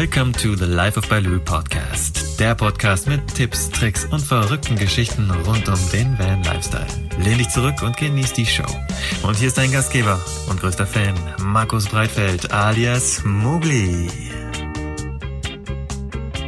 Welcome 0.00 0.32
to 0.34 0.54
the 0.54 0.64
Life 0.64 0.96
of 0.96 1.08
Baloo 1.08 1.40
Podcast. 1.40 2.38
Der 2.38 2.54
Podcast 2.54 3.08
mit 3.08 3.34
Tipps, 3.34 3.68
Tricks 3.68 4.04
und 4.04 4.20
verrückten 4.20 4.76
Geschichten 4.76 5.28
rund 5.44 5.68
um 5.68 5.90
den 5.92 6.16
Van 6.16 6.40
Lifestyle. 6.44 6.86
Lehn 7.18 7.38
dich 7.38 7.48
zurück 7.48 7.82
und 7.82 7.96
genieß 7.96 8.32
die 8.32 8.46
Show. 8.46 8.62
Und 9.24 9.34
hier 9.34 9.48
ist 9.48 9.58
dein 9.58 9.72
Gastgeber 9.72 10.20
und 10.48 10.60
größter 10.60 10.86
Fan, 10.86 11.14
Markus 11.42 11.88
Breitfeld 11.88 12.52
alias 12.52 13.24
Mugli. 13.24 14.08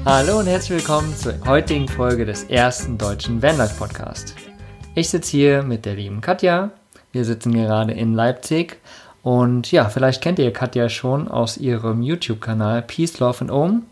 Hallo 0.04 0.38
und 0.38 0.46
herzlich 0.46 0.78
willkommen 0.78 1.12
zur 1.16 1.34
heutigen 1.44 1.88
Folge 1.88 2.24
des 2.24 2.44
ersten 2.44 2.98
deutschen 2.98 3.42
Vanlife 3.42 3.74
Podcast. 3.74 4.36
Ich 4.94 5.08
sitze 5.08 5.32
hier 5.32 5.62
mit 5.64 5.86
der 5.86 5.96
lieben 5.96 6.20
Katja. 6.20 6.70
Wir 7.10 7.24
sitzen 7.24 7.52
gerade 7.52 7.94
in 7.94 8.14
Leipzig 8.14 8.78
und 9.22 9.70
ja, 9.72 9.88
vielleicht 9.88 10.22
kennt 10.22 10.38
ihr 10.38 10.52
Katja 10.52 10.88
schon 10.88 11.28
aus 11.28 11.56
ihrem 11.56 12.02
YouTube-Kanal 12.02 12.82
Peace, 12.82 13.18
Love 13.20 13.42
and 13.42 13.50
Home. 13.50 13.82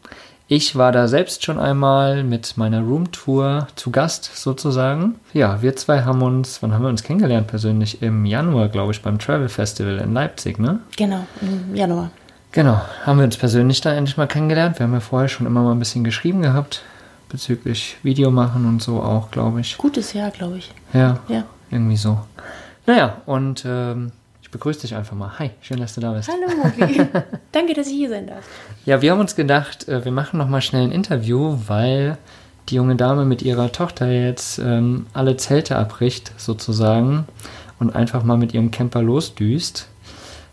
Ich 0.51 0.77
war 0.77 0.93
da 0.93 1.09
selbst 1.09 1.45
schon 1.45 1.59
einmal 1.59 2.25
mit 2.25 2.57
meiner 2.57 2.81
Roomtour 2.81 3.69
zu 3.77 3.91
Gast 3.91 4.31
sozusagen. 4.35 5.17
Ja, 5.35 5.61
wir 5.61 5.77
zwei 5.77 6.05
haben 6.05 6.23
uns, 6.23 6.63
wann 6.63 6.73
haben 6.73 6.83
wir 6.83 6.89
uns 6.89 7.03
kennengelernt 7.03 7.49
persönlich? 7.49 8.01
Im 8.01 8.25
Januar, 8.25 8.69
glaube 8.69 8.93
ich, 8.93 9.03
beim 9.03 9.19
Travel 9.19 9.51
Festival 9.51 9.99
in 9.99 10.15
Leipzig, 10.15 10.59
ne? 10.59 10.81
Genau, 10.97 11.27
im 11.43 11.75
Januar. 11.75 12.11
Genau, 12.53 12.81
haben 13.05 13.19
wir 13.19 13.25
uns 13.25 13.37
persönlich 13.37 13.83
da 13.83 13.93
endlich 13.93 14.17
mal 14.17 14.27
kennengelernt. 14.27 14.79
Wir 14.79 14.85
haben 14.85 14.95
ja 14.95 15.01
vorher 15.01 15.29
schon 15.29 15.47
immer 15.47 15.61
mal 15.63 15.73
ein 15.73 15.79
bisschen 15.79 16.03
geschrieben 16.03 16.41
gehabt 16.41 16.83
bezüglich 17.29 17.99
Video 18.03 18.31
machen 18.31 18.65
und 18.67 18.81
so 18.83 19.03
auch, 19.03 19.31
glaube 19.31 19.61
ich. 19.61 19.77
Gutes 19.77 20.15
Jahr, 20.15 20.31
glaube 20.31 20.57
ich. 20.57 20.73
Ja, 20.95 21.19
Ja. 21.29 21.45
irgendwie 21.71 21.99
so. 21.99 22.19
Naja, 22.87 23.19
und 23.27 23.65
ähm, 23.69 24.13
ich 24.49 24.53
begrüße 24.53 24.81
dich 24.81 24.95
einfach 24.95 25.15
mal. 25.15 25.39
Hi, 25.39 25.51
schön, 25.61 25.79
dass 25.79 25.95
du 25.95 26.01
da 26.01 26.13
bist. 26.13 26.31
Hallo, 26.31 26.51
Mogli. 26.65 27.07
Danke, 27.53 27.75
dass 27.75 27.87
ich 27.87 27.93
hier 27.93 28.09
sein 28.09 28.29
darf. 28.29 28.45
Ja, 28.87 29.03
wir 29.03 29.13
haben 29.13 29.21
uns 29.21 29.37
gedacht, 29.37 29.87
äh, 29.89 30.07
wir 30.07 30.11
machen 30.11 30.39
noch 30.39 30.49
mal 30.49 30.63
schnell 30.63 30.85
ein 30.85 30.91
Interview, 30.91 31.59
weil 31.67 32.17
die 32.71 32.77
junge 32.77 32.97
Dame 32.97 33.27
mit 33.27 33.43
ihrer 33.43 33.71
Tochter 33.73 34.11
jetzt 34.11 34.59
ähm, 34.59 35.07
alle 35.13 35.37
Zelte 35.37 35.77
abbricht, 35.77 36.33
sozusagen, 36.39 37.27
und 37.79 37.95
einfach 37.95 38.23
mal 38.25 38.39
mit 38.39 38.55
ihrem 38.55 38.71
Camper 38.71 39.03
losdüst. 39.03 39.87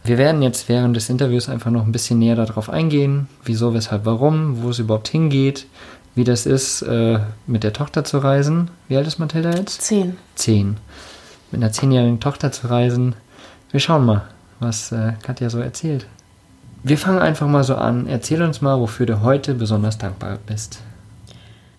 Wir 0.04 0.18
werden 0.18 0.42
jetzt 0.42 0.68
während 0.68 0.98
des 0.98 1.10
Interviews 1.10 1.48
einfach 1.48 1.72
noch 1.72 1.86
ein 1.86 1.94
bisschen 1.94 2.20
näher 2.20 2.36
darauf 2.36 2.70
eingehen, 2.70 3.30
wieso, 3.46 3.74
weshalb, 3.74 4.04
warum, 4.04 4.62
wo 4.62 4.72
es 4.72 4.80
überhaupt 4.80 5.08
hingeht, 5.08 5.68
wie 6.16 6.26
das 6.26 6.46
ist, 6.46 6.82
äh, 6.82 7.20
mit 7.48 7.64
der 7.64 7.72
Tochter 7.72 8.04
zu 8.04 8.18
reisen. 8.18 8.72
Wie 8.90 8.98
alt 8.98 9.08
ist 9.08 9.20
Mathilda 9.20 9.56
jetzt? 9.56 9.84
Zehn. 9.84 10.18
Zehn. 10.36 10.76
Mit 11.52 11.64
einer 11.64 11.72
zehnjährigen 11.72 12.20
Tochter 12.20 12.52
zu 12.52 12.68
reisen. 12.68 13.16
Wir 13.76 13.82
schauen 13.82 14.06
mal, 14.06 14.22
was 14.62 14.94
äh, 14.94 15.12
Katja 15.22 15.50
so 15.50 15.60
erzählt. 15.60 16.08
Wir 16.84 16.98
fangen 16.98 17.20
einfach 17.20 17.46
mal 17.46 17.66
so 17.66 17.76
an. 17.76 18.08
Erzähl 18.08 18.42
uns 18.42 18.62
mal, 18.62 18.80
wofür 18.80 19.06
du 19.06 19.20
heute 19.20 19.54
besonders 19.54 19.98
dankbar 19.98 20.38
bist. 20.48 20.80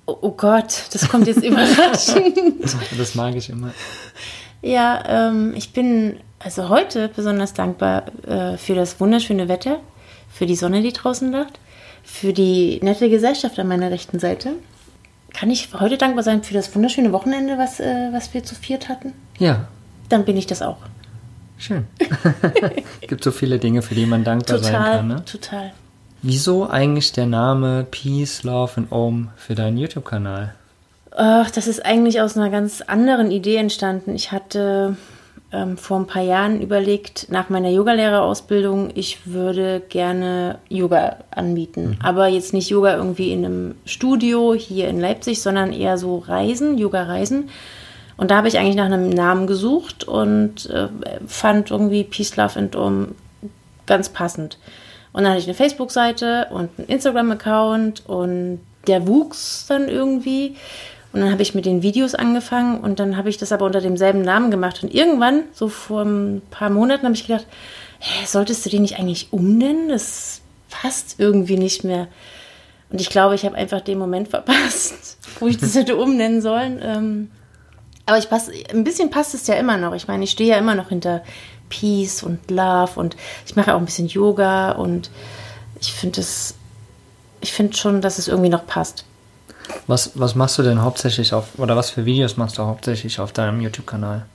Oh, 0.05 0.15
oh 0.21 0.33
Gott, 0.33 0.89
das 0.93 1.09
kommt 1.09 1.27
jetzt 1.27 1.43
überraschend. 1.43 2.37
Das 2.99 3.15
mag 3.15 3.35
ich 3.35 3.49
immer. 3.49 3.71
ja, 4.61 5.05
ähm, 5.09 5.55
ich 5.57 5.73
bin 5.73 6.19
also 6.39 6.69
heute 6.69 7.09
besonders 7.09 7.55
dankbar 7.55 8.03
äh, 8.27 8.59
für 8.59 8.75
das 8.75 9.01
wunderschöne 9.01 9.49
Wetter, 9.49 9.79
für 10.29 10.45
die 10.45 10.57
Sonne, 10.57 10.83
die 10.83 10.93
draußen 10.93 11.33
lacht, 11.33 11.59
für 12.05 12.35
die 12.35 12.79
nette 12.83 13.09
Gesellschaft 13.09 13.59
an 13.59 13.69
meiner 13.69 13.91
rechten 13.91 14.19
Seite. 14.19 14.51
Kann 15.33 15.51
ich 15.51 15.71
heute 15.73 15.97
dankbar 15.97 16.25
sein 16.25 16.43
für 16.43 16.53
das 16.53 16.75
wunderschöne 16.75 17.13
Wochenende, 17.13 17.57
was, 17.57 17.81
äh, 17.81 18.13
was 18.13 18.35
wir 18.35 18.45
zu 18.45 18.55
viert 18.55 18.91
hatten? 18.91 19.15
Ja, 19.39 19.69
Dann 20.11 20.27
bin 20.27 20.37
ich 20.37 20.47
das 20.47 20.61
auch. 20.61 20.77
Schön. 21.59 21.87
Gibt 23.07 23.25
so 23.25 23.31
viele 23.31 23.59
Dinge, 23.59 23.83
für 23.83 23.95
die 23.95 24.07
man 24.07 24.25
dankbar 24.25 24.59
sein 24.59 24.73
Total, 24.73 24.97
kann. 24.97 25.09
Ne? 25.09 25.25
total. 25.25 25.73
Wieso 26.23 26.69
eigentlich 26.69 27.13
der 27.13 27.27
Name 27.27 27.87
Peace, 27.91 28.43
Love 28.43 28.73
and 28.77 28.93
Om 28.93 29.29
für 29.37 29.55
deinen 29.55 29.79
YouTube-Kanal? 29.79 30.55
Ach, 31.13 31.51
das 31.51 31.67
ist 31.67 31.85
eigentlich 31.85 32.21
aus 32.21 32.37
einer 32.37 32.51
ganz 32.51 32.83
anderen 32.83 33.31
Idee 33.31 33.57
entstanden. 33.57 34.15
Ich 34.15 34.33
hatte 34.33 34.97
ähm, 35.53 35.77
vor 35.77 35.99
ein 35.99 36.07
paar 36.07 36.23
Jahren 36.23 36.61
überlegt, 36.61 37.29
nach 37.31 37.49
meiner 37.49 37.71
Yogalehrerausbildung, 37.71 38.91
ich 38.95 39.27
würde 39.27 39.81
gerne 39.89 40.59
Yoga 40.69 41.19
anbieten. 41.31 41.99
Aber 42.03 42.27
jetzt 42.27 42.53
nicht 42.53 42.69
Yoga 42.69 42.97
irgendwie 42.97 43.33
in 43.33 43.45
einem 43.45 43.75
Studio 43.85 44.55
hier 44.55 44.89
in 44.89 45.01
Leipzig, 45.01 45.41
sondern 45.41 45.73
eher 45.73 45.97
so 45.97 46.19
Reisen, 46.19 46.77
Yoga-Reisen. 46.77 47.49
Und 48.17 48.31
da 48.31 48.37
habe 48.37 48.49
ich 48.49 48.59
eigentlich 48.59 48.77
nach 48.77 48.87
einem 48.87 49.11
Namen 49.11 49.47
gesucht 49.47 50.05
und 50.05 50.71
äh, 50.71 50.89
fand 51.27 51.71
irgendwie 51.71 52.05
Peace, 52.05 52.37
Love 52.37 52.59
and 52.59 52.77
Om 52.77 53.15
ganz 53.87 54.09
passend. 54.09 54.59
Und 55.13 55.23
dann 55.23 55.33
hatte 55.33 55.41
ich 55.41 55.47
eine 55.47 55.55
Facebook-Seite 55.55 56.49
und 56.51 56.71
einen 56.79 56.89
Instagram-Account 56.89 58.07
und 58.07 58.61
der 58.87 59.07
wuchs 59.07 59.67
dann 59.67 59.89
irgendwie. 59.89 60.57
Und 61.13 61.21
dann 61.21 61.33
habe 61.33 61.43
ich 61.43 61.55
mit 61.55 61.65
den 61.65 61.83
Videos 61.83 62.15
angefangen 62.15 62.81
und 62.81 63.01
dann 63.01 63.17
habe 63.17 63.31
ich 63.31 63.39
das 63.39 63.53
aber 63.53 63.65
unter 63.65 63.81
demselben 63.81 64.23
Namen 64.23 64.51
gemacht. 64.51 64.83
Und 64.83 64.95
irgendwann, 64.95 65.45
so 65.53 65.69
vor 65.69 66.03
ein 66.03 66.43
paar 66.51 66.69
Monaten, 66.69 67.05
habe 67.05 67.15
ich 67.15 67.27
gedacht, 67.27 67.47
hä, 67.99 68.27
solltest 68.27 68.67
du 68.67 68.71
den 68.71 68.83
nicht 68.83 68.99
eigentlich 68.99 69.33
umnennen? 69.33 69.89
Das 69.89 70.43
passt 70.71 71.17
irgendwie 71.19 71.57
nicht 71.57 71.85
mehr. 71.85 72.09
Und 72.91 73.01
ich 73.01 73.09
glaube, 73.09 73.35
ich 73.35 73.45
habe 73.45 73.57
einfach 73.57 73.81
den 73.81 73.99
Moment 73.99 74.29
verpasst, 74.31 75.19
wo 75.41 75.47
ich 75.47 75.59
das 75.59 75.75
hätte 75.75 75.97
umnennen 75.97 76.43
sollen. 76.43 76.81
Ähm, 76.83 77.31
aber 78.07 78.19
ich 78.19 78.31
pass, 78.31 78.51
ein 78.71 78.85
bisschen 78.85 79.11
passt 79.11 79.35
es 79.35 79.47
ja 79.47 79.57
immer 79.57 79.77
noch. 79.77 79.93
Ich 79.95 80.09
meine, 80.09 80.25
ich 80.25 80.31
stehe 80.31 80.51
ja 80.51 80.59
immer 80.59 80.75
noch 80.75 80.89
hinter 80.89 81.23
Peace 81.69 82.23
und 82.23 82.51
Love 82.51 82.93
und 82.99 83.17
ich 83.45 83.57
mache 83.57 83.75
auch 83.75 83.79
ein 83.79 83.85
bisschen 83.85 84.07
Yoga 84.07 84.73
und 84.73 85.11
ich 85.81 85.93
finde 85.93 86.21
es, 86.21 86.55
ich 87.41 87.53
finde 87.53 87.77
schon, 87.77 88.01
dass 88.01 88.19
es 88.19 88.29
irgendwie 88.29 88.49
noch 88.49 88.67
passt. 88.67 89.05
Was, 89.89 90.13
was 90.15 90.37
machst 90.37 90.59
du 90.59 90.63
denn 90.63 90.83
hauptsächlich 90.83 91.35
auf, 91.35 91.59
oder 91.59 91.77
was 91.77 91.91
für 91.91 92.05
Videos 92.05 92.37
machst 92.37 92.59
du 92.59 92.63
hauptsächlich 92.63 93.19
auf 93.19 93.33
deinem 93.33 93.61
YouTube-Kanal? 93.61 94.27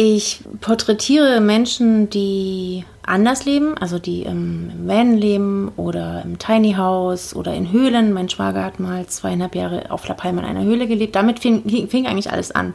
Ich 0.00 0.42
porträtiere 0.60 1.40
Menschen, 1.40 2.08
die 2.08 2.84
anders 3.04 3.44
leben, 3.44 3.76
also 3.78 3.98
die 3.98 4.22
im 4.22 4.70
Van 4.86 5.16
leben 5.16 5.72
oder 5.76 6.22
im 6.24 6.38
Tiny 6.38 6.74
House 6.74 7.34
oder 7.34 7.52
in 7.52 7.72
Höhlen. 7.72 8.12
Mein 8.12 8.28
Schwager 8.28 8.64
hat 8.64 8.78
mal 8.78 9.04
zweieinhalb 9.06 9.56
Jahre 9.56 9.90
auf 9.90 10.06
La 10.06 10.14
Palma 10.14 10.42
in 10.42 10.46
einer 10.46 10.62
Höhle 10.62 10.86
gelebt. 10.86 11.16
Damit 11.16 11.40
fing, 11.40 11.88
fing 11.88 12.06
eigentlich 12.06 12.30
alles 12.30 12.52
an. 12.52 12.74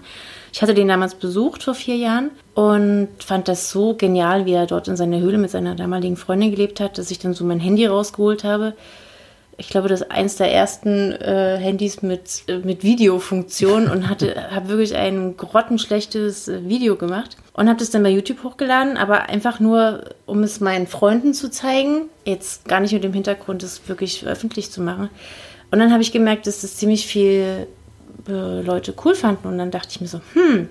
Ich 0.51 0.61
hatte 0.61 0.73
den 0.73 0.89
damals 0.89 1.15
besucht 1.15 1.63
vor 1.63 1.75
vier 1.75 1.95
Jahren 1.95 2.31
und 2.55 3.07
fand 3.19 3.47
das 3.47 3.69
so 3.69 3.93
genial, 3.93 4.45
wie 4.45 4.51
er 4.51 4.65
dort 4.65 4.89
in 4.89 4.97
seiner 4.97 5.21
Höhle 5.21 5.37
mit 5.37 5.49
seiner 5.49 5.75
damaligen 5.75 6.17
Freundin 6.17 6.51
gelebt 6.51 6.81
hat, 6.81 6.97
dass 6.97 7.09
ich 7.09 7.19
dann 7.19 7.33
so 7.33 7.45
mein 7.45 7.61
Handy 7.61 7.85
rausgeholt 7.85 8.43
habe. 8.43 8.73
Ich 9.57 9.69
glaube, 9.69 9.87
das 9.87 10.01
ist 10.01 10.11
eins 10.11 10.35
der 10.35 10.51
ersten 10.51 11.11
äh, 11.11 11.57
Handys 11.57 12.01
mit, 12.01 12.43
äh, 12.47 12.57
mit 12.57 12.83
Videofunktion 12.83 13.87
und 13.87 14.09
hatte 14.09 14.51
habe 14.51 14.69
wirklich 14.69 14.95
ein 14.95 15.37
grottenschlechtes 15.37 16.47
äh, 16.47 16.67
Video 16.67 16.95
gemacht 16.95 17.37
und 17.53 17.69
habe 17.69 17.79
das 17.79 17.91
dann 17.91 18.03
bei 18.03 18.09
YouTube 18.09 18.43
hochgeladen, 18.43 18.97
aber 18.97 19.29
einfach 19.29 19.59
nur, 19.59 20.05
um 20.25 20.43
es 20.43 20.59
meinen 20.59 20.87
Freunden 20.87 21.33
zu 21.33 21.51
zeigen, 21.51 22.09
jetzt 22.25 22.67
gar 22.67 22.79
nicht 22.79 22.93
mit 22.93 23.03
dem 23.03 23.13
Hintergrund, 23.13 23.63
es 23.63 23.87
wirklich 23.87 24.25
öffentlich 24.25 24.71
zu 24.71 24.81
machen. 24.81 25.09
Und 25.71 25.79
dann 25.79 25.91
habe 25.91 26.03
ich 26.03 26.11
gemerkt, 26.11 26.47
dass 26.47 26.61
das 26.61 26.77
ziemlich 26.77 27.05
viel 27.07 27.67
äh, 28.27 28.61
Leute 28.61 28.93
cool 29.03 29.15
fanden 29.15 29.47
und 29.47 29.57
dann 29.57 29.71
dachte 29.71 29.89
ich 29.91 30.01
mir 30.01 30.07
so, 30.07 30.21
hm, 30.33 30.69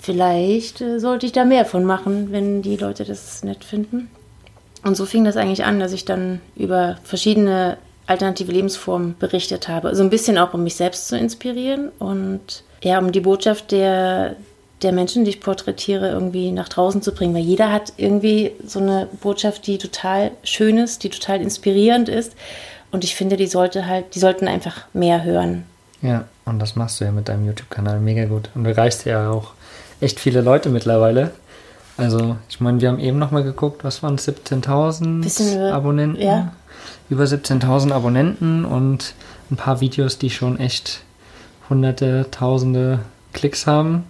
vielleicht 0.00 0.80
äh, 0.80 1.00
sollte 1.00 1.26
ich 1.26 1.32
da 1.32 1.44
mehr 1.44 1.64
von 1.64 1.84
machen, 1.84 2.30
wenn 2.30 2.62
die 2.62 2.76
Leute 2.76 3.04
das 3.04 3.42
nett 3.44 3.64
finden. 3.64 4.10
Und 4.84 4.96
so 4.96 5.06
fing 5.06 5.24
das 5.24 5.36
eigentlich 5.36 5.64
an, 5.64 5.80
dass 5.80 5.92
ich 5.92 6.04
dann 6.04 6.40
über 6.56 6.98
verschiedene 7.04 7.78
alternative 8.06 8.52
Lebensformen 8.52 9.14
berichtet 9.18 9.68
habe. 9.68 9.94
So 9.94 10.02
ein 10.02 10.10
bisschen 10.10 10.38
auch, 10.38 10.54
um 10.54 10.64
mich 10.64 10.76
selbst 10.76 11.08
zu 11.08 11.16
inspirieren 11.16 11.90
und 11.98 12.64
ja, 12.82 12.98
um 12.98 13.12
die 13.12 13.20
Botschaft 13.20 13.70
der, 13.70 14.36
der 14.82 14.92
Menschen, 14.92 15.24
die 15.24 15.30
ich 15.30 15.40
porträtiere, 15.40 16.08
irgendwie 16.10 16.50
nach 16.50 16.68
draußen 16.68 17.00
zu 17.02 17.12
bringen. 17.14 17.34
Weil 17.34 17.42
jeder 17.42 17.72
hat 17.72 17.92
irgendwie 17.96 18.52
so 18.66 18.80
eine 18.80 19.08
Botschaft, 19.20 19.66
die 19.66 19.78
total 19.78 20.32
schön 20.42 20.78
ist, 20.78 21.04
die 21.04 21.10
total 21.10 21.40
inspirierend 21.40 22.08
ist. 22.08 22.32
Und 22.90 23.04
ich 23.04 23.14
finde, 23.14 23.36
die 23.36 23.46
sollte 23.46 23.86
halt, 23.86 24.14
die 24.14 24.18
sollten 24.18 24.48
einfach 24.48 24.82
mehr 24.92 25.22
hören. 25.24 25.64
Ja, 26.02 26.24
und 26.44 26.58
das 26.58 26.74
machst 26.74 27.00
du 27.00 27.04
ja 27.04 27.12
mit 27.12 27.28
deinem 27.28 27.46
YouTube-Kanal 27.46 28.00
mega 28.00 28.24
gut. 28.24 28.50
Und 28.56 28.64
du 28.64 28.70
erreichst 28.70 29.06
ja 29.06 29.30
auch 29.30 29.52
echt 30.00 30.18
viele 30.18 30.40
Leute 30.40 30.68
mittlerweile. 30.68 31.30
Also, 31.96 32.36
ich 32.48 32.60
meine, 32.60 32.80
wir 32.80 32.88
haben 32.88 32.98
eben 32.98 33.18
nochmal 33.18 33.44
geguckt, 33.44 33.84
was 33.84 34.02
waren 34.02 34.16
es, 34.16 34.26
17.000 34.26 35.22
Bisschen 35.22 35.54
über- 35.56 35.72
Abonnenten? 35.72 36.20
ja. 36.20 36.52
Über 37.10 37.24
17.000 37.24 37.92
Abonnenten 37.92 38.64
und 38.64 39.14
ein 39.50 39.56
paar 39.56 39.80
Videos, 39.80 40.18
die 40.18 40.30
schon 40.30 40.58
echt 40.58 41.02
hunderte, 41.68 42.26
tausende 42.30 43.00
Klicks 43.32 43.66
haben. 43.66 44.04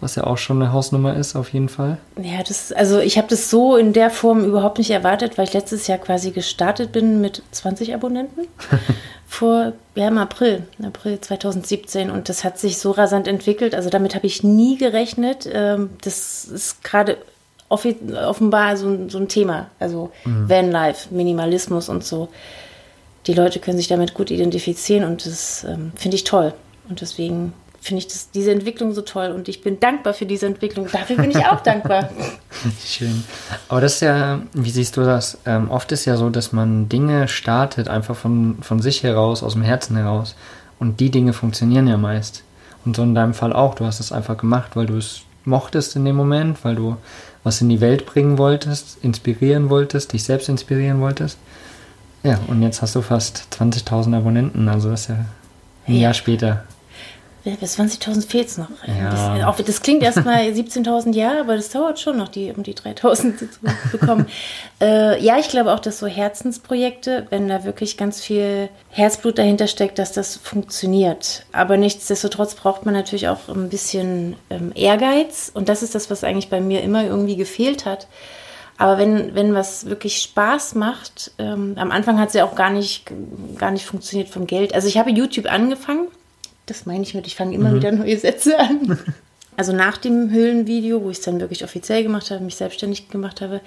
Was 0.00 0.14
ja 0.16 0.24
auch 0.24 0.38
schon 0.38 0.62
eine 0.62 0.72
Hausnummer 0.72 1.14
ist, 1.14 1.36
auf 1.36 1.52
jeden 1.52 1.68
Fall. 1.68 1.98
Ja, 2.16 2.42
das, 2.42 2.72
also 2.72 3.00
ich 3.00 3.18
habe 3.18 3.28
das 3.28 3.50
so 3.50 3.76
in 3.76 3.92
der 3.92 4.08
Form 4.08 4.44
überhaupt 4.46 4.78
nicht 4.78 4.90
erwartet, 4.90 5.36
weil 5.36 5.44
ich 5.44 5.52
letztes 5.52 5.86
Jahr 5.88 5.98
quasi 5.98 6.30
gestartet 6.30 6.90
bin 6.90 7.20
mit 7.20 7.42
20 7.50 7.94
Abonnenten. 7.94 8.46
Vor, 9.26 9.74
ja, 9.94 10.08
im 10.08 10.16
April, 10.16 10.62
April 10.82 11.20
2017. 11.20 12.10
Und 12.10 12.30
das 12.30 12.44
hat 12.44 12.58
sich 12.58 12.78
so 12.78 12.92
rasant 12.92 13.28
entwickelt. 13.28 13.74
Also 13.74 13.90
damit 13.90 14.14
habe 14.14 14.26
ich 14.26 14.42
nie 14.42 14.78
gerechnet. 14.78 15.46
Ähm, 15.52 15.90
Das 16.00 16.46
ist 16.46 16.82
gerade 16.82 17.18
offenbar 17.70 18.76
so 18.76 18.88
ein, 18.88 19.08
so 19.08 19.18
ein 19.18 19.28
Thema. 19.28 19.70
Also 19.78 20.10
Vanlife, 20.24 21.14
Minimalismus 21.14 21.88
und 21.88 22.04
so. 22.04 22.28
die 23.26 23.32
Leute 23.32 23.60
können 23.60 23.78
sich 23.78 23.88
damit 23.88 24.12
gut 24.12 24.30
identifizieren 24.30 25.04
und 25.04 25.24
das 25.24 25.64
ähm, 25.64 25.92
finde 25.94 26.16
ich 26.16 26.24
toll. 26.24 26.52
Und 26.88 27.00
deswegen 27.00 27.52
finde 27.80 28.00
ich 28.00 28.08
das, 28.08 28.30
diese 28.30 28.50
Entwicklung 28.50 28.92
so 28.92 29.00
toll 29.00 29.30
und 29.30 29.48
ich 29.48 29.62
bin 29.62 29.80
dankbar 29.80 30.12
für 30.12 30.26
diese 30.26 30.46
Entwicklung. 30.46 30.88
Dafür 30.92 31.16
bin 31.16 31.30
ich 31.30 31.46
auch 31.46 31.60
dankbar. 31.60 32.10
Schön. 32.84 33.24
Aber 33.68 33.80
das 33.80 33.94
ist 33.94 34.00
ja, 34.02 34.42
wie 34.52 34.70
siehst 34.70 34.96
du 34.96 35.02
das? 35.02 35.38
Ähm, 35.46 35.70
oft 35.70 35.90
ist 35.92 36.04
ja 36.04 36.16
so, 36.16 36.28
dass 36.28 36.52
man 36.52 36.88
Dinge 36.88 37.26
startet, 37.28 37.88
einfach 37.88 38.16
von, 38.16 38.58
von 38.60 38.80
sich 38.80 39.02
heraus, 39.02 39.42
aus 39.42 39.54
dem 39.54 39.62
Herzen 39.62 39.96
heraus. 39.96 40.34
Und 40.78 41.00
die 41.00 41.10
Dinge 41.10 41.32
funktionieren 41.32 41.86
ja 41.86 41.96
meist. 41.96 42.42
Und 42.84 42.96
so 42.96 43.02
in 43.02 43.14
deinem 43.14 43.34
Fall 43.34 43.52
auch. 43.52 43.74
Du 43.74 43.84
hast 43.84 44.00
es 44.00 44.12
einfach 44.12 44.36
gemacht, 44.36 44.72
weil 44.74 44.86
du 44.86 44.96
es 44.96 45.22
mochtest 45.44 45.96
in 45.96 46.04
dem 46.04 46.16
Moment, 46.16 46.64
weil 46.64 46.74
du 46.74 46.96
was 47.42 47.60
in 47.60 47.68
die 47.68 47.80
Welt 47.80 48.06
bringen 48.06 48.38
wolltest, 48.38 48.98
inspirieren 49.02 49.70
wolltest, 49.70 50.12
dich 50.12 50.24
selbst 50.24 50.48
inspirieren 50.48 51.00
wolltest. 51.00 51.38
Ja, 52.22 52.38
und 52.48 52.62
jetzt 52.62 52.82
hast 52.82 52.94
du 52.94 53.02
fast 53.02 53.46
20.000 53.58 54.16
Abonnenten, 54.16 54.68
also 54.68 54.90
das 54.90 55.02
ist 55.02 55.08
ja 55.08 55.24
ein 55.86 55.94
ja. 55.94 56.00
Jahr 56.00 56.14
später. 56.14 56.64
Bis 57.42 57.78
20.000 57.78 58.28
fehlt 58.28 58.48
es 58.48 58.58
noch. 58.58 58.68
Ja. 58.86 59.10
Das, 59.10 59.44
auch, 59.44 59.64
das 59.64 59.80
klingt 59.80 60.02
erstmal 60.02 60.42
17.000 60.42 61.14
Jahre, 61.14 61.40
aber 61.40 61.56
das 61.56 61.70
dauert 61.70 61.98
schon 61.98 62.18
noch, 62.18 62.28
die, 62.28 62.52
um 62.54 62.62
die 62.62 62.74
3.000 62.74 63.38
zu 63.38 63.48
bekommen. 63.90 64.26
äh, 64.80 65.22
ja, 65.22 65.38
ich 65.38 65.48
glaube 65.48 65.72
auch, 65.72 65.80
dass 65.80 65.98
so 65.98 66.06
Herzensprojekte, 66.06 67.26
wenn 67.30 67.48
da 67.48 67.64
wirklich 67.64 67.96
ganz 67.96 68.20
viel 68.20 68.68
Herzblut 68.90 69.38
dahinter 69.38 69.68
steckt, 69.68 69.98
dass 69.98 70.12
das 70.12 70.36
funktioniert. 70.36 71.46
Aber 71.52 71.78
nichtsdestotrotz 71.78 72.54
braucht 72.54 72.84
man 72.84 72.92
natürlich 72.92 73.28
auch 73.28 73.48
ein 73.48 73.70
bisschen 73.70 74.36
ähm, 74.50 74.72
Ehrgeiz. 74.74 75.50
Und 75.54 75.70
das 75.70 75.82
ist 75.82 75.94
das, 75.94 76.10
was 76.10 76.24
eigentlich 76.24 76.50
bei 76.50 76.60
mir 76.60 76.82
immer 76.82 77.04
irgendwie 77.04 77.36
gefehlt 77.36 77.86
hat. 77.86 78.06
Aber 78.76 78.98
wenn, 78.98 79.34
wenn 79.34 79.54
was 79.54 79.86
wirklich 79.86 80.20
Spaß 80.22 80.74
macht, 80.74 81.32
ähm, 81.38 81.74
am 81.76 81.90
Anfang 81.90 82.18
hat 82.18 82.28
es 82.28 82.34
ja 82.34 82.44
auch 82.44 82.54
gar 82.54 82.70
nicht, 82.70 83.10
gar 83.56 83.70
nicht 83.70 83.86
funktioniert 83.86 84.28
vom 84.28 84.46
Geld. 84.46 84.74
Also 84.74 84.88
ich 84.88 84.98
habe 84.98 85.10
YouTube 85.10 85.50
angefangen 85.50 86.08
das 86.70 86.86
meine 86.86 87.02
ich 87.02 87.14
mit, 87.14 87.26
ich 87.26 87.36
fange 87.36 87.54
immer 87.54 87.70
mhm. 87.70 87.76
wieder 87.76 87.92
neue 87.92 88.18
Sätze 88.18 88.58
an. 88.58 88.98
Also 89.56 89.74
nach 89.74 89.98
dem 89.98 90.30
Höhlenvideo, 90.30 91.02
wo 91.02 91.10
ich 91.10 91.18
es 91.18 91.24
dann 91.24 91.38
wirklich 91.38 91.62
offiziell 91.64 92.02
gemacht 92.02 92.30
habe, 92.30 92.42
mich 92.42 92.56
selbstständig 92.56 93.10
gemacht 93.10 93.42
habe, 93.42 93.60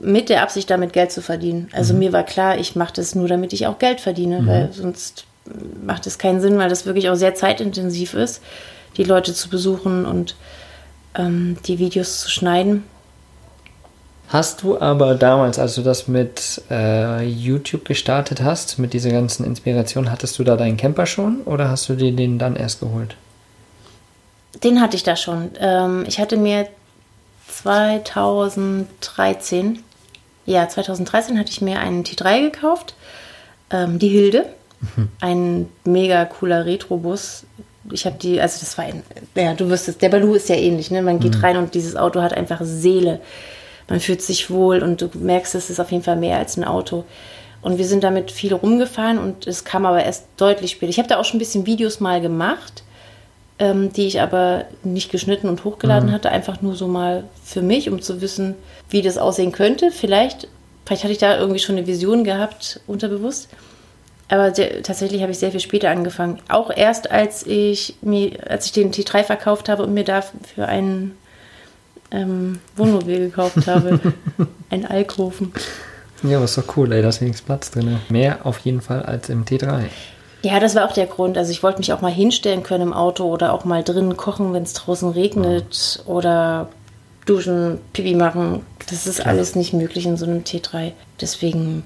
mit 0.00 0.28
der 0.28 0.42
Absicht, 0.42 0.70
damit 0.70 0.92
Geld 0.92 1.10
zu 1.10 1.22
verdienen. 1.22 1.70
Also 1.72 1.92
mhm. 1.92 1.98
mir 2.00 2.12
war 2.12 2.22
klar, 2.22 2.56
ich 2.56 2.76
mache 2.76 2.92
das 2.94 3.16
nur, 3.16 3.26
damit 3.26 3.52
ich 3.52 3.66
auch 3.66 3.80
Geld 3.80 4.00
verdiene, 4.00 4.42
mhm. 4.42 4.46
weil 4.46 4.72
sonst 4.72 5.24
macht 5.84 6.06
es 6.06 6.18
keinen 6.18 6.40
Sinn, 6.40 6.58
weil 6.58 6.68
das 6.68 6.86
wirklich 6.86 7.08
auch 7.08 7.16
sehr 7.16 7.34
zeitintensiv 7.34 8.14
ist, 8.14 8.42
die 8.96 9.02
Leute 9.02 9.34
zu 9.34 9.48
besuchen 9.48 10.06
und 10.06 10.36
ähm, 11.16 11.56
die 11.66 11.80
Videos 11.80 12.20
zu 12.20 12.30
schneiden. 12.30 12.84
Hast 14.28 14.62
du 14.62 14.80
aber 14.80 15.14
damals, 15.14 15.58
als 15.58 15.74
du 15.74 15.82
das 15.82 16.08
mit 16.08 16.62
äh, 16.70 17.24
YouTube 17.24 17.84
gestartet 17.84 18.42
hast, 18.42 18.78
mit 18.78 18.94
dieser 18.94 19.10
ganzen 19.10 19.44
Inspiration, 19.44 20.10
hattest 20.10 20.38
du 20.38 20.44
da 20.44 20.56
deinen 20.56 20.76
Camper 20.76 21.06
schon 21.06 21.42
oder 21.42 21.68
hast 21.68 21.88
du 21.88 21.94
dir 21.94 22.12
den 22.12 22.38
dann 22.38 22.56
erst 22.56 22.80
geholt? 22.80 23.16
Den 24.62 24.80
hatte 24.80 24.96
ich 24.96 25.02
da 25.02 25.16
schon. 25.16 25.50
Ähm, 25.60 26.04
ich 26.08 26.18
hatte 26.18 26.36
mir 26.36 26.68
2013, 27.48 29.80
ja, 30.46 30.68
2013 30.68 31.38
hatte 31.38 31.50
ich 31.50 31.60
mir 31.60 31.80
einen 31.80 32.02
T3 32.02 32.50
gekauft, 32.50 32.94
ähm, 33.70 33.98
die 33.98 34.08
Hilde. 34.08 34.46
Mhm. 34.96 35.08
Ein 35.20 35.68
mega 35.84 36.24
cooler 36.24 36.66
Retrobus. 36.66 37.44
Ich 37.92 38.06
habe 38.06 38.16
die, 38.18 38.40
also 38.40 38.58
das 38.60 38.78
war 38.78 38.86
ein, 38.86 39.02
ja, 39.34 39.54
du 39.54 39.68
wirst 39.68 39.88
es, 39.88 39.98
der 39.98 40.08
Balu 40.08 40.34
ist 40.34 40.48
ja 40.48 40.56
ähnlich, 40.56 40.90
ne? 40.90 41.02
Man 41.02 41.20
geht 41.20 41.36
mhm. 41.36 41.40
rein 41.40 41.56
und 41.58 41.74
dieses 41.74 41.96
Auto 41.96 42.22
hat 42.22 42.32
einfach 42.32 42.60
Seele 42.62 43.20
man 43.88 44.00
fühlt 44.00 44.22
sich 44.22 44.50
wohl 44.50 44.82
und 44.82 45.00
du 45.00 45.10
merkst, 45.14 45.54
es 45.54 45.70
ist 45.70 45.80
auf 45.80 45.90
jeden 45.90 46.04
Fall 46.04 46.16
mehr 46.16 46.38
als 46.38 46.56
ein 46.56 46.64
Auto. 46.64 47.04
Und 47.62 47.78
wir 47.78 47.86
sind 47.86 48.04
damit 48.04 48.30
viel 48.30 48.52
rumgefahren 48.52 49.18
und 49.18 49.46
es 49.46 49.64
kam 49.64 49.86
aber 49.86 50.04
erst 50.04 50.26
deutlich 50.36 50.72
später. 50.72 50.90
Ich 50.90 50.98
habe 50.98 51.08
da 51.08 51.18
auch 51.18 51.24
schon 51.24 51.36
ein 51.36 51.38
bisschen 51.38 51.66
Videos 51.66 51.98
mal 51.98 52.20
gemacht, 52.20 52.82
ähm, 53.58 53.92
die 53.92 54.06
ich 54.06 54.20
aber 54.20 54.66
nicht 54.82 55.10
geschnitten 55.10 55.48
und 55.48 55.64
hochgeladen 55.64 56.10
mhm. 56.10 56.12
hatte, 56.12 56.30
einfach 56.30 56.60
nur 56.60 56.74
so 56.74 56.88
mal 56.88 57.24
für 57.42 57.62
mich, 57.62 57.88
um 57.88 58.02
zu 58.02 58.20
wissen, 58.20 58.54
wie 58.90 59.00
das 59.00 59.16
aussehen 59.16 59.52
könnte. 59.52 59.90
Vielleicht, 59.90 60.48
vielleicht 60.84 61.04
hatte 61.04 61.12
ich 61.12 61.18
da 61.18 61.38
irgendwie 61.38 61.60
schon 61.60 61.76
eine 61.76 61.86
Vision 61.86 62.24
gehabt, 62.24 62.80
unterbewusst. 62.86 63.48
Aber 64.28 64.54
sehr, 64.54 64.82
tatsächlich 64.82 65.22
habe 65.22 65.32
ich 65.32 65.38
sehr 65.38 65.50
viel 65.50 65.60
später 65.60 65.90
angefangen. 65.90 66.40
Auch 66.48 66.70
erst 66.74 67.10
als 67.10 67.46
ich 67.46 67.96
mir, 68.02 68.32
als 68.48 68.66
ich 68.66 68.72
den 68.72 68.92
T3 68.92 69.22
verkauft 69.22 69.68
habe 69.68 69.84
und 69.84 69.94
mir 69.94 70.04
dafür 70.04 70.66
einen 70.66 71.16
ähm, 72.14 72.60
Wohnmobil 72.76 73.18
gekauft 73.18 73.66
habe. 73.66 74.00
Ein 74.70 74.86
Alkoven. 74.86 75.52
Ja, 76.22 76.42
ist 76.42 76.56
doch 76.56 76.76
cool, 76.76 76.92
ey, 76.92 77.02
da 77.02 77.08
ist 77.08 77.20
wenigstens 77.20 77.44
Platz 77.44 77.70
drin. 77.70 77.98
Mehr 78.08 78.46
auf 78.46 78.58
jeden 78.60 78.80
Fall 78.80 79.02
als 79.02 79.28
im 79.28 79.44
T3. 79.44 79.84
Ja, 80.42 80.60
das 80.60 80.74
war 80.74 80.86
auch 80.86 80.92
der 80.92 81.06
Grund. 81.06 81.36
Also 81.38 81.50
ich 81.50 81.62
wollte 81.62 81.78
mich 81.78 81.92
auch 81.92 82.00
mal 82.00 82.12
hinstellen 82.12 82.62
können 82.62 82.88
im 82.88 82.92
Auto 82.92 83.24
oder 83.24 83.52
auch 83.52 83.64
mal 83.64 83.82
drinnen 83.82 84.16
kochen, 84.16 84.52
wenn 84.52 84.62
es 84.62 84.74
draußen 84.74 85.10
regnet 85.10 86.02
oh. 86.06 86.12
oder 86.12 86.68
duschen, 87.26 87.78
Pipi 87.92 88.14
machen. 88.14 88.64
Das 88.90 89.06
ist 89.06 89.20
Klar. 89.20 89.34
alles 89.34 89.54
nicht 89.54 89.72
möglich 89.72 90.06
in 90.06 90.16
so 90.16 90.26
einem 90.26 90.40
T3. 90.40 90.92
Deswegen, 91.20 91.84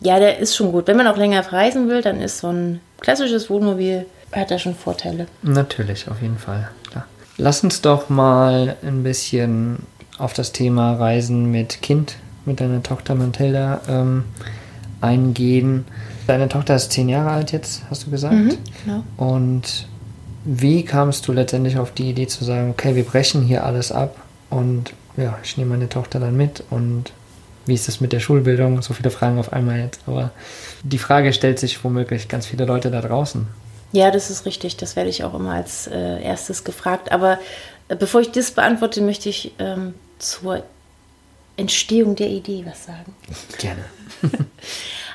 ja, 0.00 0.18
der 0.18 0.38
ist 0.38 0.56
schon 0.56 0.72
gut. 0.72 0.88
Wenn 0.88 0.96
man 0.96 1.06
auch 1.06 1.16
länger 1.16 1.52
reisen 1.52 1.88
will, 1.88 2.02
dann 2.02 2.20
ist 2.20 2.38
so 2.38 2.48
ein 2.48 2.80
klassisches 3.00 3.48
Wohnmobil, 3.50 4.06
hat 4.32 4.50
da 4.50 4.58
schon 4.58 4.74
Vorteile. 4.74 5.26
Natürlich, 5.42 6.08
auf 6.08 6.20
jeden 6.20 6.38
Fall. 6.38 6.70
Lass 7.42 7.64
uns 7.64 7.80
doch 7.80 8.08
mal 8.08 8.76
ein 8.86 9.02
bisschen 9.02 9.78
auf 10.16 10.32
das 10.32 10.52
Thema 10.52 10.92
Reisen 10.92 11.50
mit 11.50 11.82
Kind, 11.82 12.14
mit 12.44 12.60
deiner 12.60 12.84
Tochter 12.84 13.16
Mathilda 13.16 13.80
ähm, 13.88 14.22
eingehen. 15.00 15.84
Deine 16.28 16.48
Tochter 16.48 16.76
ist 16.76 16.92
zehn 16.92 17.08
Jahre 17.08 17.30
alt 17.30 17.50
jetzt, 17.50 17.82
hast 17.90 18.06
du 18.06 18.12
gesagt. 18.12 18.36
Mhm, 18.36 18.52
genau. 18.84 19.02
Und 19.16 19.88
wie 20.44 20.84
kamst 20.84 21.26
du 21.26 21.32
letztendlich 21.32 21.78
auf 21.78 21.90
die 21.90 22.10
Idee 22.10 22.28
zu 22.28 22.44
sagen, 22.44 22.70
okay, 22.70 22.94
wir 22.94 23.02
brechen 23.02 23.42
hier 23.42 23.66
alles 23.66 23.90
ab 23.90 24.18
und 24.48 24.92
ja, 25.16 25.36
ich 25.42 25.56
nehme 25.56 25.70
meine 25.70 25.88
Tochter 25.88 26.20
dann 26.20 26.36
mit 26.36 26.62
und 26.70 27.12
wie 27.66 27.74
ist 27.74 27.88
das 27.88 28.00
mit 28.00 28.12
der 28.12 28.20
Schulbildung? 28.20 28.82
So 28.82 28.94
viele 28.94 29.10
Fragen 29.10 29.40
auf 29.40 29.52
einmal 29.52 29.80
jetzt, 29.80 30.02
aber 30.06 30.30
die 30.84 30.98
Frage 30.98 31.32
stellt 31.32 31.58
sich 31.58 31.82
womöglich 31.82 32.28
ganz 32.28 32.46
viele 32.46 32.66
Leute 32.66 32.92
da 32.92 33.00
draußen. 33.00 33.48
Ja, 33.92 34.10
das 34.10 34.30
ist 34.30 34.46
richtig. 34.46 34.76
Das 34.76 34.96
werde 34.96 35.10
ich 35.10 35.22
auch 35.22 35.34
immer 35.34 35.52
als 35.52 35.86
äh, 35.86 36.22
erstes 36.22 36.64
gefragt. 36.64 37.12
Aber 37.12 37.38
äh, 37.88 37.96
bevor 37.96 38.22
ich 38.22 38.32
das 38.32 38.50
beantworte, 38.50 39.02
möchte 39.02 39.28
ich 39.28 39.52
ähm, 39.58 39.94
zur 40.18 40.62
Entstehung 41.56 42.16
der 42.16 42.28
Idee 42.28 42.64
was 42.66 42.86
sagen. 42.86 43.14
Gerne. 43.58 43.84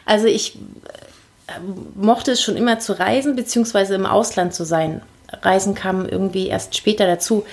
also 0.05 0.27
ich 0.27 0.55
äh, 1.47 1.59
mochte 1.95 2.31
es 2.31 2.41
schon 2.41 2.55
immer 2.55 2.79
zu 2.79 2.97
reisen, 2.97 3.35
beziehungsweise 3.35 3.95
im 3.95 4.05
Ausland 4.05 4.53
zu 4.53 4.63
sein. 4.63 5.01
Reisen 5.41 5.73
kam 5.75 6.07
irgendwie 6.07 6.47
erst 6.47 6.75
später 6.75 7.07
dazu. 7.07 7.45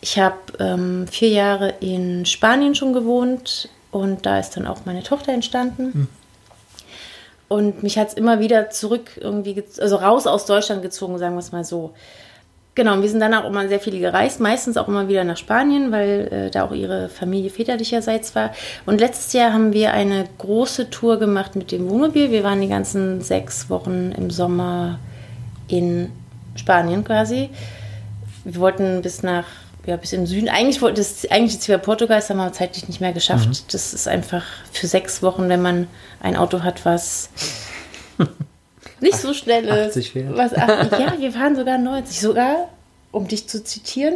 Ich 0.00 0.18
habe 0.18 0.36
ähm, 0.58 1.06
vier 1.08 1.28
Jahre 1.28 1.74
in 1.80 2.24
Spanien 2.24 2.74
schon 2.74 2.94
gewohnt 2.94 3.68
und 3.90 4.24
da 4.24 4.38
ist 4.38 4.56
dann 4.56 4.66
auch 4.66 4.86
meine 4.86 5.02
Tochter 5.02 5.32
entstanden. 5.32 6.08
Und 7.50 7.82
mich 7.82 7.98
hat 7.98 8.06
es 8.06 8.14
immer 8.14 8.38
wieder 8.38 8.70
zurück 8.70 9.18
irgendwie, 9.20 9.64
also 9.80 9.96
raus 9.96 10.28
aus 10.28 10.46
Deutschland 10.46 10.82
gezogen, 10.82 11.18
sagen 11.18 11.34
wir 11.34 11.40
es 11.40 11.50
mal 11.50 11.64
so. 11.64 11.90
Genau, 12.76 12.92
und 12.92 13.02
wir 13.02 13.08
sind 13.08 13.18
dann 13.18 13.34
auch 13.34 13.44
immer 13.44 13.66
sehr 13.66 13.80
viele 13.80 13.98
gereist, 13.98 14.38
meistens 14.38 14.76
auch 14.76 14.86
immer 14.86 15.08
wieder 15.08 15.24
nach 15.24 15.36
Spanien, 15.36 15.90
weil 15.90 16.28
äh, 16.30 16.50
da 16.52 16.64
auch 16.64 16.70
ihre 16.70 17.08
Familie 17.08 17.50
väterlicherseits 17.50 18.36
war. 18.36 18.52
Und 18.86 19.00
letztes 19.00 19.32
Jahr 19.32 19.52
haben 19.52 19.72
wir 19.72 19.92
eine 19.92 20.26
große 20.38 20.90
Tour 20.90 21.18
gemacht 21.18 21.56
mit 21.56 21.72
dem 21.72 21.90
Wohnmobil. 21.90 22.30
Wir 22.30 22.44
waren 22.44 22.60
die 22.60 22.68
ganzen 22.68 23.20
sechs 23.20 23.68
Wochen 23.68 24.12
im 24.16 24.30
Sommer 24.30 25.00
in 25.66 26.12
Spanien 26.54 27.02
quasi. 27.02 27.50
Wir 28.44 28.60
wollten 28.60 29.02
bis 29.02 29.24
nach 29.24 29.46
ja, 29.86 29.96
bis 29.96 30.12
im 30.12 30.26
Süden. 30.26 30.48
Eigentlich 30.48 30.82
wollte 30.82 31.00
das 31.00 31.28
eigentlich 31.30 31.54
jetzt 31.54 31.68
wieder 31.68 31.78
Portugal, 31.78 32.18
das 32.18 32.30
haben 32.30 32.36
wir 32.36 32.52
zeitlich 32.52 32.88
nicht 32.88 33.00
mehr 33.00 33.12
geschafft. 33.12 33.48
Mhm. 33.48 33.56
Das 33.72 33.94
ist 33.94 34.08
einfach 34.08 34.44
für 34.72 34.86
sechs 34.86 35.22
Wochen, 35.22 35.48
wenn 35.48 35.62
man 35.62 35.86
ein 36.20 36.36
Auto 36.36 36.62
hat, 36.62 36.84
was 36.84 37.30
nicht 39.00 39.16
so 39.16 39.32
schnell 39.32 39.64
ist. 39.64 39.96
80 39.96 40.14
was 40.30 40.54
80, 40.54 40.98
ja, 40.98 41.14
wir 41.18 41.32
fahren 41.32 41.56
sogar 41.56 41.78
90. 41.78 42.20
Sogar, 42.20 42.68
um 43.12 43.26
dich 43.26 43.48
zu 43.48 43.64
zitieren, 43.64 44.14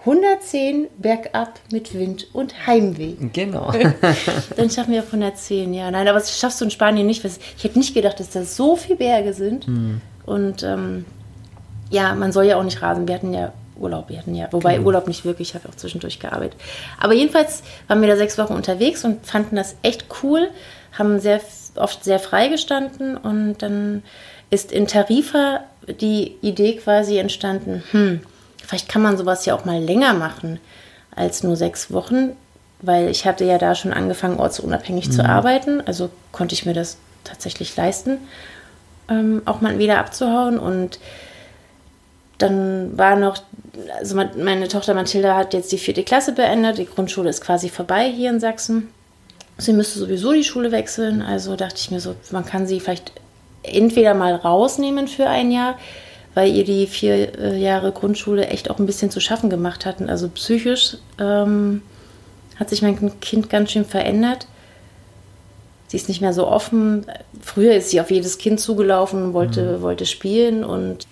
110 0.00 0.86
bergab 0.98 1.58
mit 1.72 1.92
Wind 1.92 2.28
und 2.32 2.66
Heimweh. 2.66 3.14
Genau. 3.32 3.72
Dann 4.56 4.70
schaffen 4.70 4.92
wir 4.92 5.00
auf 5.00 5.06
110, 5.06 5.74
ja. 5.74 5.90
Nein, 5.90 6.06
aber 6.06 6.20
das 6.20 6.38
schaffst 6.38 6.60
du 6.60 6.64
in 6.64 6.70
Spanien 6.70 7.06
nicht. 7.06 7.24
Ich 7.24 7.64
hätte 7.64 7.78
nicht 7.78 7.94
gedacht, 7.94 8.20
dass 8.20 8.30
da 8.30 8.44
so 8.44 8.76
viele 8.76 8.96
Berge 8.96 9.32
sind. 9.32 9.66
Mhm. 9.66 10.00
Und 10.24 10.62
ähm, 10.62 11.04
ja, 11.90 12.14
man 12.14 12.30
soll 12.32 12.44
ja 12.44 12.56
auch 12.56 12.64
nicht 12.64 12.82
rasen. 12.82 13.08
Wir 13.08 13.16
hatten 13.16 13.34
ja 13.34 13.52
Urlaub. 13.78 14.08
Wir 14.08 14.18
hatten 14.18 14.34
ja, 14.34 14.48
wobei 14.52 14.74
genau. 14.74 14.86
Urlaub 14.86 15.08
nicht 15.08 15.24
wirklich, 15.24 15.50
ich 15.50 15.54
habe 15.54 15.68
auch 15.68 15.74
zwischendurch 15.74 16.18
gearbeitet. 16.18 16.60
Aber 17.00 17.14
jedenfalls 17.14 17.62
waren 17.88 18.00
wir 18.00 18.08
da 18.08 18.16
sechs 18.16 18.38
Wochen 18.38 18.54
unterwegs 18.54 19.04
und 19.04 19.24
fanden 19.26 19.56
das 19.56 19.76
echt 19.82 20.06
cool, 20.22 20.48
haben 20.92 21.20
sehr 21.20 21.40
oft 21.76 22.04
sehr 22.04 22.18
frei 22.18 22.48
gestanden 22.48 23.16
und 23.16 23.56
dann 23.58 24.02
ist 24.50 24.72
in 24.72 24.86
Tarifa 24.86 25.60
die 26.00 26.36
Idee 26.40 26.76
quasi 26.76 27.18
entstanden, 27.18 27.82
hm, 27.90 28.20
vielleicht 28.64 28.88
kann 28.88 29.02
man 29.02 29.18
sowas 29.18 29.44
ja 29.44 29.54
auch 29.54 29.64
mal 29.64 29.80
länger 29.80 30.14
machen 30.14 30.58
als 31.14 31.42
nur 31.42 31.56
sechs 31.56 31.92
Wochen, 31.92 32.32
weil 32.80 33.08
ich 33.08 33.26
hatte 33.26 33.44
ja 33.44 33.58
da 33.58 33.74
schon 33.74 33.92
angefangen, 33.92 34.38
ortsunabhängig 34.38 35.08
mhm. 35.08 35.12
zu 35.12 35.24
arbeiten, 35.24 35.82
also 35.86 36.10
konnte 36.32 36.54
ich 36.54 36.66
mir 36.66 36.74
das 36.74 36.98
tatsächlich 37.24 37.76
leisten, 37.76 38.18
ähm, 39.08 39.42
auch 39.44 39.60
mal 39.60 39.78
wieder 39.78 39.98
abzuhauen. 39.98 40.58
Und 40.58 40.98
dann 42.38 42.96
war 42.98 43.16
noch, 43.16 43.38
also 43.98 44.16
meine 44.16 44.68
Tochter 44.68 44.94
Mathilda 44.94 45.36
hat 45.36 45.54
jetzt 45.54 45.72
die 45.72 45.78
vierte 45.78 46.04
Klasse 46.04 46.32
beendet, 46.32 46.78
die 46.78 46.86
Grundschule 46.86 47.30
ist 47.30 47.40
quasi 47.40 47.68
vorbei 47.68 48.10
hier 48.10 48.30
in 48.30 48.40
Sachsen. 48.40 48.88
Sie 49.58 49.72
müsste 49.72 49.98
sowieso 49.98 50.32
die 50.32 50.44
Schule 50.44 50.70
wechseln, 50.70 51.22
also 51.22 51.56
dachte 51.56 51.76
ich 51.78 51.90
mir 51.90 52.00
so, 52.00 52.14
man 52.30 52.44
kann 52.44 52.66
sie 52.66 52.80
vielleicht 52.80 53.12
entweder 53.62 54.14
mal 54.14 54.34
rausnehmen 54.34 55.08
für 55.08 55.28
ein 55.28 55.50
Jahr, 55.50 55.78
weil 56.34 56.54
ihr 56.54 56.64
die 56.64 56.86
vier 56.86 57.38
äh, 57.38 57.58
Jahre 57.58 57.92
Grundschule 57.92 58.48
echt 58.48 58.70
auch 58.70 58.78
ein 58.78 58.86
bisschen 58.86 59.10
zu 59.10 59.20
schaffen 59.20 59.48
gemacht 59.48 59.86
hatten. 59.86 60.10
Also 60.10 60.28
psychisch 60.28 60.98
ähm, 61.18 61.80
hat 62.56 62.68
sich 62.68 62.82
mein 62.82 63.18
Kind 63.20 63.48
ganz 63.48 63.72
schön 63.72 63.86
verändert. 63.86 64.46
Sie 65.88 65.96
ist 65.96 66.08
nicht 66.08 66.20
mehr 66.20 66.32
so 66.32 66.46
offen. 66.46 67.06
Früher 67.40 67.74
ist 67.74 67.90
sie 67.90 68.00
auf 68.00 68.10
jedes 68.10 68.38
Kind 68.38 68.60
zugelaufen 68.60 69.22
und 69.22 69.32
wollte, 69.32 69.78
mhm. 69.78 69.82
wollte 69.82 70.04
spielen. 70.04 70.64
Und 70.64 71.06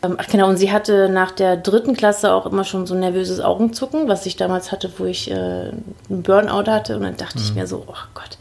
ach 0.00 0.28
genau, 0.28 0.48
und 0.48 0.56
sie 0.56 0.70
hatte 0.70 1.08
nach 1.08 1.32
der 1.32 1.56
dritten 1.56 1.96
Klasse 1.96 2.32
auch 2.32 2.46
immer 2.46 2.64
schon 2.64 2.86
so 2.86 2.94
ein 2.94 3.00
nervöses 3.00 3.40
Augenzucken, 3.40 4.08
was 4.08 4.26
ich 4.26 4.36
damals 4.36 4.70
hatte, 4.70 4.90
wo 4.98 5.04
ich 5.04 5.30
äh, 5.30 5.34
einen 5.34 6.22
Burnout 6.22 6.70
hatte. 6.70 6.96
Und 6.96 7.02
dann 7.02 7.16
dachte 7.16 7.38
mhm. 7.38 7.44
ich 7.44 7.54
mir 7.54 7.66
so, 7.66 7.84
oh 7.86 7.94
Gott. 8.14 8.38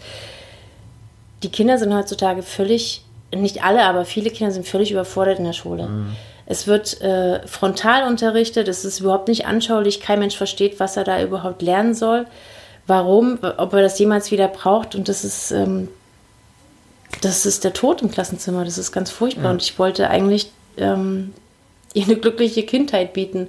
Die 1.44 1.50
Kinder 1.50 1.78
sind 1.78 1.94
heutzutage 1.94 2.44
völlig 2.44 3.04
nicht 3.36 3.64
alle, 3.64 3.84
aber 3.84 4.06
viele 4.06 4.30
Kinder 4.30 4.54
sind 4.54 4.68
völlig 4.68 4.92
überfordert 4.92 5.40
in 5.40 5.46
der 5.46 5.54
Schule. 5.54 5.88
Mhm. 5.88 6.16
Es 6.46 6.66
wird 6.66 7.02
äh, 7.02 7.46
frontal 7.46 8.08
unterrichtet, 8.08 8.70
es 8.70 8.86
ist 8.86 9.02
überhaupt 9.02 9.28
nicht 9.28 9.46
anschaulich, 9.46 10.00
kein 10.00 10.20
Mensch 10.20 10.38
versteht, 10.38 10.80
was 10.80 10.96
er 10.96 11.04
da 11.04 11.22
überhaupt 11.22 11.62
lernen 11.62 11.94
soll, 11.94 12.26
warum, 12.88 13.40
ob 13.42 13.74
er 13.74 13.82
das 13.82 14.00
jemals 14.00 14.32
wieder 14.32 14.48
braucht 14.48 14.96
und 14.96 15.10
das 15.10 15.26
ist, 15.26 15.52
ähm, 15.52 15.90
das 17.22 17.46
ist 17.46 17.66
der 17.66 17.74
Tod 17.74 18.02
im 18.02 18.10
Klassenzimmer, 18.10 18.64
das 18.64 18.78
ist 18.78 18.94
ganz 18.94 19.12
furchtbar 19.12 19.46
ja. 19.46 19.52
und 19.52 19.62
ich 19.62 19.78
wollte 19.78 20.10
eigentlich 20.10 20.52
ähm, 20.78 21.34
ihr 21.98 22.06
eine 22.06 22.16
glückliche 22.16 22.63
Kindheit 22.63 23.13
bieten. 23.13 23.48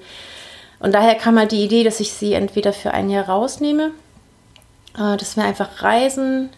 Und 0.81 0.95
daher 0.95 1.14
kam 1.14 1.38
halt 1.38 1.52
die 1.52 1.64
Idee, 1.64 1.85
dass 1.85 2.00
ich 2.00 2.12
sie 2.12 2.35
entweder 2.35 2.73
für 2.73 2.93
ein 2.93 3.11
Jahr 3.11 3.28
rausnehme, 3.28 3.90
äh, 4.97 5.17
dass 5.17 5.37
wir 5.37 5.45
einfach 5.45 5.83
reisen, 5.83 6.50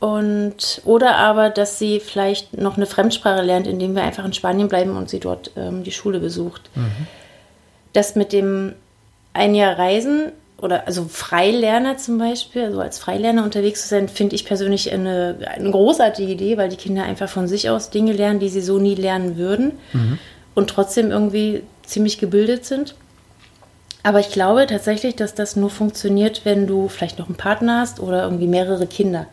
und, 0.00 0.80
oder 0.86 1.16
aber, 1.16 1.50
dass 1.50 1.78
sie 1.78 2.00
vielleicht 2.00 2.56
noch 2.56 2.78
eine 2.78 2.86
Fremdsprache 2.86 3.42
lernt, 3.42 3.66
indem 3.66 3.94
wir 3.94 4.02
einfach 4.02 4.24
in 4.24 4.32
Spanien 4.32 4.68
bleiben 4.68 4.96
und 4.96 5.10
sie 5.10 5.20
dort 5.20 5.50
ähm, 5.56 5.84
die 5.84 5.92
Schule 5.92 6.20
besucht. 6.20 6.70
Mhm. 6.74 7.06
Das 7.92 8.16
mit 8.16 8.32
dem 8.32 8.72
ein 9.34 9.54
Jahr 9.54 9.78
Reisen 9.78 10.32
oder 10.56 10.86
also 10.86 11.04
Freilerner 11.04 11.98
zum 11.98 12.16
Beispiel, 12.16 12.64
also 12.64 12.80
als 12.80 12.98
Freilerner 12.98 13.44
unterwegs 13.44 13.82
zu 13.82 13.88
sein, 13.88 14.08
finde 14.08 14.36
ich 14.36 14.46
persönlich 14.46 14.90
eine, 14.90 15.36
eine 15.54 15.70
großartige 15.70 16.32
Idee, 16.32 16.56
weil 16.56 16.70
die 16.70 16.76
Kinder 16.76 17.04
einfach 17.04 17.28
von 17.28 17.46
sich 17.46 17.68
aus 17.68 17.90
Dinge 17.90 18.12
lernen, 18.12 18.40
die 18.40 18.48
sie 18.48 18.62
so 18.62 18.78
nie 18.78 18.94
lernen 18.94 19.36
würden 19.36 19.72
mhm. 19.92 20.18
Und 20.60 20.70
trotzdem 20.70 21.10
irgendwie 21.10 21.64
ziemlich 21.82 22.18
gebildet 22.18 22.64
sind. 22.64 22.94
Aber 24.02 24.20
ich 24.20 24.30
glaube 24.30 24.66
tatsächlich, 24.66 25.16
dass 25.16 25.34
das 25.34 25.56
nur 25.56 25.70
funktioniert, 25.70 26.42
wenn 26.44 26.66
du 26.66 26.88
vielleicht 26.88 27.18
noch 27.18 27.26
einen 27.26 27.36
Partner 27.36 27.80
hast 27.80 28.00
oder 28.00 28.22
irgendwie 28.22 28.46
mehrere 28.46 28.86
Kinder 28.86 29.26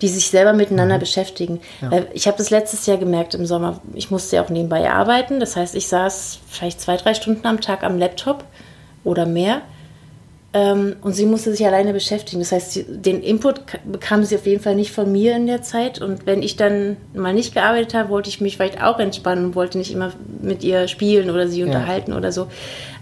die 0.00 0.08
sich 0.08 0.28
selber 0.28 0.52
miteinander 0.52 0.96
mhm. 0.96 1.00
beschäftigen. 1.00 1.60
Ja. 1.82 1.90
Ich 2.12 2.26
habe 2.26 2.38
das 2.38 2.50
letztes 2.50 2.86
Jahr 2.86 2.96
gemerkt 2.96 3.34
im 3.34 3.44
Sommer. 3.46 3.80
Ich 3.94 4.10
musste 4.10 4.36
ja 4.36 4.42
auch 4.42 4.48
nebenbei 4.48 4.90
arbeiten. 4.90 5.40
Das 5.40 5.56
heißt, 5.56 5.74
ich 5.74 5.88
saß 5.88 6.40
vielleicht 6.48 6.80
zwei, 6.80 6.96
drei 6.96 7.14
Stunden 7.14 7.46
am 7.46 7.60
Tag 7.60 7.82
am 7.82 7.98
Laptop 7.98 8.44
oder 9.04 9.26
mehr. 9.26 9.62
Ähm, 10.52 10.96
und 11.02 11.14
sie 11.14 11.26
musste 11.26 11.52
sich 11.52 11.64
alleine 11.64 11.92
beschäftigen. 11.92 12.40
Das 12.40 12.50
heißt, 12.50 12.84
den 12.88 13.22
Input 13.22 13.62
bekam 13.84 14.24
sie 14.24 14.34
auf 14.34 14.46
jeden 14.46 14.62
Fall 14.62 14.74
nicht 14.74 14.90
von 14.90 15.10
mir 15.10 15.36
in 15.36 15.46
der 15.46 15.62
Zeit. 15.62 16.00
Und 16.00 16.26
wenn 16.26 16.42
ich 16.42 16.56
dann 16.56 16.96
mal 17.14 17.32
nicht 17.32 17.54
gearbeitet 17.54 17.94
habe, 17.94 18.08
wollte 18.08 18.28
ich 18.28 18.40
mich 18.40 18.56
vielleicht 18.56 18.82
auch 18.82 18.98
entspannen 18.98 19.46
und 19.46 19.54
wollte 19.54 19.78
nicht 19.78 19.92
immer 19.92 20.12
mit 20.42 20.64
ihr 20.64 20.88
spielen 20.88 21.30
oder 21.30 21.46
sie 21.46 21.62
unterhalten 21.62 22.10
ja. 22.10 22.16
oder 22.16 22.32
so. 22.32 22.48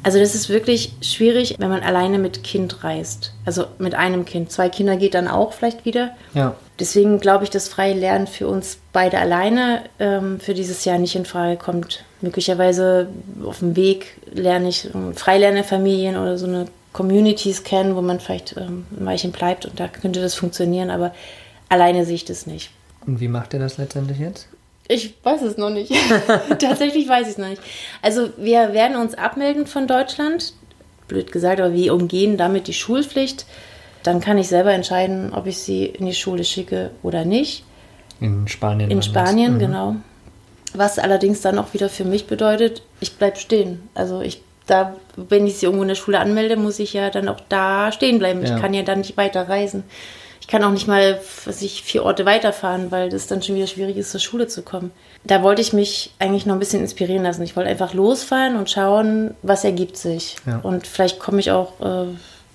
Also 0.02 0.18
das 0.18 0.34
ist 0.34 0.50
wirklich 0.50 0.92
schwierig, 1.00 1.56
wenn 1.58 1.70
man 1.70 1.80
alleine 1.80 2.18
mit 2.18 2.44
Kind 2.44 2.84
reist. 2.84 3.32
Also 3.46 3.64
mit 3.78 3.94
einem 3.94 4.26
Kind. 4.26 4.52
Zwei 4.52 4.68
Kinder 4.68 4.96
geht 4.96 5.14
dann 5.14 5.26
auch 5.26 5.54
vielleicht 5.54 5.86
wieder. 5.86 6.10
Ja. 6.34 6.54
Deswegen 6.78 7.18
glaube 7.18 7.44
ich, 7.44 7.50
dass 7.50 7.68
freie 7.68 7.94
Lernen 7.94 8.26
für 8.26 8.46
uns 8.46 8.78
beide 8.92 9.18
alleine 9.18 9.82
ähm, 9.98 10.38
für 10.38 10.54
dieses 10.54 10.84
Jahr 10.84 10.98
nicht 10.98 11.16
in 11.16 11.24
Frage 11.24 11.56
kommt. 11.56 12.04
Möglicherweise 12.20 13.08
auf 13.44 13.60
dem 13.60 13.74
Weg 13.74 14.18
lerne 14.32 14.68
ich 14.68 14.94
ähm, 14.94 15.14
Freilernerfamilien 15.14 16.16
oder 16.16 16.38
so 16.38 16.46
eine 16.46 16.66
Communities 16.98 17.62
kennen, 17.62 17.94
wo 17.94 18.02
man 18.02 18.18
vielleicht 18.18 18.56
ähm, 18.56 18.84
ein 18.98 19.06
Weilchen 19.06 19.30
bleibt 19.30 19.66
und 19.66 19.78
da 19.78 19.86
könnte 19.86 20.20
das 20.20 20.34
funktionieren, 20.34 20.90
aber 20.90 21.14
alleine 21.68 22.04
sehe 22.04 22.16
ich 22.16 22.24
das 22.24 22.44
nicht. 22.48 22.70
Und 23.06 23.20
wie 23.20 23.28
macht 23.28 23.54
ihr 23.54 23.60
das 23.60 23.78
letztendlich 23.78 24.18
jetzt? 24.18 24.48
Ich 24.88 25.14
weiß 25.22 25.42
es 25.42 25.56
noch 25.56 25.70
nicht. 25.70 25.92
Tatsächlich 26.58 27.08
weiß 27.08 27.28
ich 27.28 27.34
es 27.34 27.38
noch 27.38 27.46
nicht. 27.46 27.62
Also 28.02 28.30
wir 28.36 28.72
werden 28.72 28.96
uns 28.96 29.14
abmelden 29.14 29.68
von 29.68 29.86
Deutschland, 29.86 30.54
blöd 31.06 31.30
gesagt, 31.30 31.60
aber 31.60 31.72
wir 31.72 31.94
umgehen 31.94 32.36
damit 32.36 32.66
die 32.66 32.74
Schulpflicht. 32.74 33.46
Dann 34.02 34.20
kann 34.20 34.36
ich 34.36 34.48
selber 34.48 34.72
entscheiden, 34.72 35.32
ob 35.32 35.46
ich 35.46 35.58
sie 35.58 35.86
in 35.86 36.04
die 36.04 36.14
Schule 36.14 36.42
schicke 36.42 36.90
oder 37.04 37.24
nicht. 37.24 37.62
In 38.18 38.48
Spanien. 38.48 38.90
In 38.90 39.02
Spanien, 39.02 39.54
mhm. 39.54 39.58
genau. 39.60 39.96
Was 40.74 40.98
allerdings 40.98 41.42
dann 41.42 41.60
auch 41.60 41.74
wieder 41.74 41.88
für 41.88 42.04
mich 42.04 42.26
bedeutet, 42.26 42.82
ich 42.98 43.14
bleibe 43.14 43.36
stehen. 43.36 43.88
Also 43.94 44.20
ich 44.20 44.42
da, 44.68 44.94
wenn 45.16 45.46
ich 45.46 45.58
sie 45.58 45.66
irgendwo 45.66 45.82
in 45.82 45.88
der 45.88 45.94
Schule 45.94 46.20
anmelde, 46.20 46.56
muss 46.56 46.78
ich 46.78 46.92
ja 46.92 47.10
dann 47.10 47.28
auch 47.28 47.40
da 47.48 47.90
stehen 47.90 48.18
bleiben. 48.18 48.44
Ja. 48.44 48.54
Ich 48.54 48.60
kann 48.60 48.74
ja 48.74 48.82
dann 48.82 48.98
nicht 48.98 49.16
weiter 49.16 49.48
reisen. 49.48 49.82
Ich 50.40 50.46
kann 50.46 50.62
auch 50.62 50.70
nicht 50.70 50.86
mal 50.86 51.20
was 51.44 51.60
ich, 51.62 51.82
vier 51.82 52.04
Orte 52.04 52.24
weiterfahren, 52.24 52.90
weil 52.90 53.10
das 53.10 53.26
dann 53.26 53.42
schon 53.42 53.56
wieder 53.56 53.66
schwierig 53.66 53.96
ist, 53.96 54.10
zur 54.10 54.20
Schule 54.20 54.46
zu 54.46 54.62
kommen. 54.62 54.92
Da 55.24 55.42
wollte 55.42 55.60
ich 55.60 55.72
mich 55.72 56.12
eigentlich 56.18 56.46
noch 56.46 56.54
ein 56.54 56.58
bisschen 56.58 56.80
inspirieren 56.80 57.22
lassen. 57.22 57.42
Ich 57.42 57.56
wollte 57.56 57.68
einfach 57.68 57.92
losfahren 57.92 58.56
und 58.56 58.70
schauen, 58.70 59.34
was 59.42 59.64
ergibt 59.64 59.96
sich. 59.96 60.36
Ja. 60.46 60.58
Und 60.58 60.86
vielleicht 60.86 61.18
komme 61.18 61.40
ich 61.40 61.50
auch, 61.50 61.80
äh, 61.80 62.06